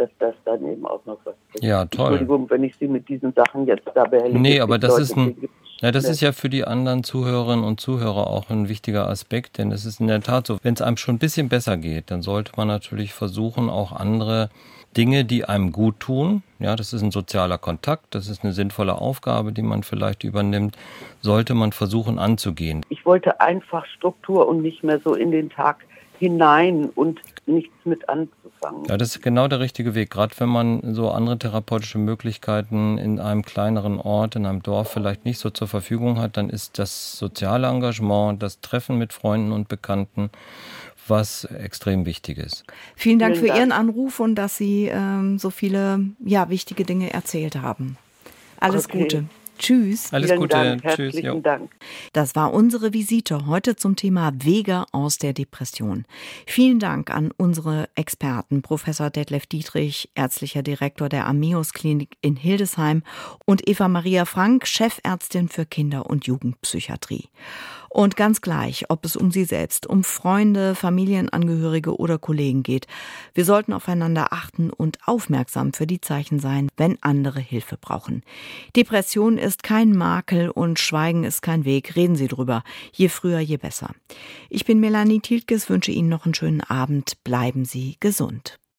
dass 0.01 0.09
das 0.17 0.35
dann 0.45 0.65
eben 0.65 0.85
auch 0.85 1.05
noch 1.05 1.19
was 1.23 1.35
ist. 1.53 1.63
Ja, 1.63 1.85
toll. 1.85 2.07
Entschuldigung, 2.07 2.49
wenn 2.49 2.63
ich 2.63 2.75
Sie 2.77 2.87
mit 2.87 3.07
diesen 3.07 3.33
Sachen 3.33 3.67
jetzt 3.67 3.87
da 3.93 4.05
behellige. 4.05 4.39
Nee, 4.39 4.59
aber 4.59 4.79
das 4.79 4.91
Leute, 4.91 5.03
ist 5.03 5.15
ein, 5.15 5.49
ja, 5.81 5.91
das 5.91 6.05
ist 6.05 6.21
ja 6.21 6.31
für 6.31 6.49
die 6.49 6.65
anderen 6.65 7.03
Zuhörerinnen 7.03 7.63
und 7.63 7.79
Zuhörer 7.79 8.27
auch 8.27 8.49
ein 8.49 8.67
wichtiger 8.67 9.07
Aspekt, 9.07 9.59
denn 9.59 9.71
es 9.71 9.85
ist 9.85 9.99
in 9.99 10.07
der 10.07 10.21
Tat 10.21 10.47
so, 10.47 10.57
wenn 10.63 10.73
es 10.73 10.81
einem 10.81 10.97
schon 10.97 11.15
ein 11.15 11.19
bisschen 11.19 11.49
besser 11.49 11.77
geht, 11.77 12.09
dann 12.09 12.23
sollte 12.23 12.53
man 12.57 12.67
natürlich 12.67 13.13
versuchen, 13.13 13.69
auch 13.69 13.91
andere 13.91 14.49
Dinge, 14.97 15.23
die 15.23 15.45
einem 15.45 15.71
gut 15.71 15.99
tun, 15.99 16.41
ja, 16.59 16.75
das 16.75 16.93
ist 16.93 17.01
ein 17.01 17.11
sozialer 17.11 17.57
Kontakt, 17.57 18.13
das 18.15 18.27
ist 18.27 18.43
eine 18.43 18.53
sinnvolle 18.53 18.95
Aufgabe, 18.95 19.53
die 19.53 19.61
man 19.61 19.83
vielleicht 19.83 20.23
übernimmt, 20.23 20.77
sollte 21.21 21.53
man 21.53 21.71
versuchen 21.71 22.17
anzugehen. 22.19 22.85
Ich 22.89 23.05
wollte 23.05 23.39
einfach 23.39 23.85
Struktur 23.85 24.47
und 24.47 24.61
nicht 24.61 24.83
mehr 24.83 24.99
so 24.99 25.13
in 25.13 25.31
den 25.31 25.49
Tag 25.49 25.85
hinein 26.21 26.89
und 26.93 27.19
nichts 27.47 27.73
mit 27.83 28.07
anzufangen. 28.07 28.85
Ja, 28.87 28.95
das 28.95 29.15
ist 29.15 29.23
genau 29.23 29.47
der 29.47 29.59
richtige 29.59 29.95
Weg. 29.95 30.11
Gerade 30.11 30.33
wenn 30.37 30.49
man 30.49 30.93
so 30.93 31.09
andere 31.09 31.37
therapeutische 31.39 31.97
Möglichkeiten 31.97 32.99
in 32.99 33.19
einem 33.19 33.43
kleineren 33.43 33.99
Ort, 33.99 34.35
in 34.35 34.45
einem 34.45 34.61
Dorf 34.61 34.91
vielleicht 34.91 35.25
nicht 35.25 35.39
so 35.39 35.49
zur 35.49 35.67
Verfügung 35.67 36.19
hat, 36.19 36.37
dann 36.37 36.49
ist 36.49 36.77
das 36.77 37.17
soziale 37.17 37.67
Engagement, 37.67 38.41
das 38.41 38.61
Treffen 38.61 38.99
mit 38.99 39.13
Freunden 39.13 39.51
und 39.51 39.67
Bekannten, 39.67 40.29
was 41.07 41.45
extrem 41.45 42.05
wichtig 42.05 42.37
ist. 42.37 42.65
Vielen 42.95 43.17
Dank 43.17 43.33
Vielen 43.33 43.41
für 43.41 43.47
Dank. 43.47 43.59
Ihren 43.59 43.71
Anruf 43.71 44.19
und 44.19 44.35
dass 44.35 44.57
Sie 44.57 44.85
ähm, 44.93 45.39
so 45.39 45.49
viele 45.49 46.01
ja, 46.23 46.49
wichtige 46.49 46.85
Dinge 46.85 47.11
erzählt 47.11 47.55
haben. 47.55 47.97
Alles 48.59 48.85
okay. 48.85 49.01
Gute. 49.01 49.25
Tschüss. 49.61 50.11
Alles 50.11 50.31
Vielen 50.31 50.41
Gute. 50.41 50.55
Dank. 50.55 50.81
Tschüss. 50.81 50.97
Herzlichen 50.97 51.43
Dank. 51.43 51.71
Das 52.13 52.35
war 52.35 52.51
unsere 52.51 52.93
Visite 52.93 53.45
heute 53.45 53.75
zum 53.75 53.95
Thema 53.95 54.31
Wege 54.41 54.85
aus 54.91 55.19
der 55.19 55.33
Depression. 55.33 56.05
Vielen 56.47 56.79
Dank 56.79 57.11
an 57.11 57.31
unsere 57.37 57.87
Experten, 57.93 58.63
Professor 58.63 59.11
Detlef 59.11 59.45
Dietrich, 59.45 60.09
ärztlicher 60.15 60.63
Direktor 60.63 61.09
der 61.09 61.27
Ameus 61.27 61.73
Klinik 61.73 62.17
in 62.21 62.35
Hildesheim 62.35 63.03
und 63.45 63.69
Eva 63.69 63.87
Maria 63.87 64.25
Frank, 64.25 64.65
Chefärztin 64.65 65.47
für 65.47 65.67
Kinder- 65.67 66.07
und 66.07 66.25
Jugendpsychiatrie. 66.25 67.29
Und 67.93 68.15
ganz 68.15 68.39
gleich, 68.39 68.85
ob 68.87 69.03
es 69.03 69.17
um 69.17 69.31
sie 69.31 69.43
selbst, 69.43 69.85
um 69.85 70.05
Freunde, 70.05 70.75
Familienangehörige 70.75 71.97
oder 71.97 72.17
Kollegen 72.17 72.63
geht, 72.63 72.87
wir 73.33 73.43
sollten 73.43 73.73
aufeinander 73.73 74.31
achten 74.31 74.69
und 74.69 74.99
aufmerksam 75.05 75.73
für 75.73 75.85
die 75.85 75.99
Zeichen 75.99 76.39
sein, 76.39 76.69
wenn 76.77 76.97
andere 77.01 77.41
Hilfe 77.41 77.75
brauchen. 77.75 78.23
Depression 78.77 79.37
ist 79.37 79.63
kein 79.63 79.91
Makel 79.91 80.49
und 80.49 80.79
Schweigen 80.79 81.25
ist 81.25 81.41
kein 81.41 81.65
Weg. 81.65 81.97
Reden 81.97 82.15
Sie 82.15 82.29
drüber. 82.29 82.63
Je 82.93 83.09
früher, 83.09 83.39
je 83.39 83.57
besser. 83.57 83.89
Ich 84.49 84.63
bin 84.63 84.79
Melanie 84.79 85.19
Tiltges, 85.19 85.69
wünsche 85.69 85.91
Ihnen 85.91 86.07
noch 86.07 86.23
einen 86.23 86.33
schönen 86.33 86.61
Abend. 86.61 87.21
Bleiben 87.25 87.65
Sie 87.65 87.97
gesund. 87.99 88.60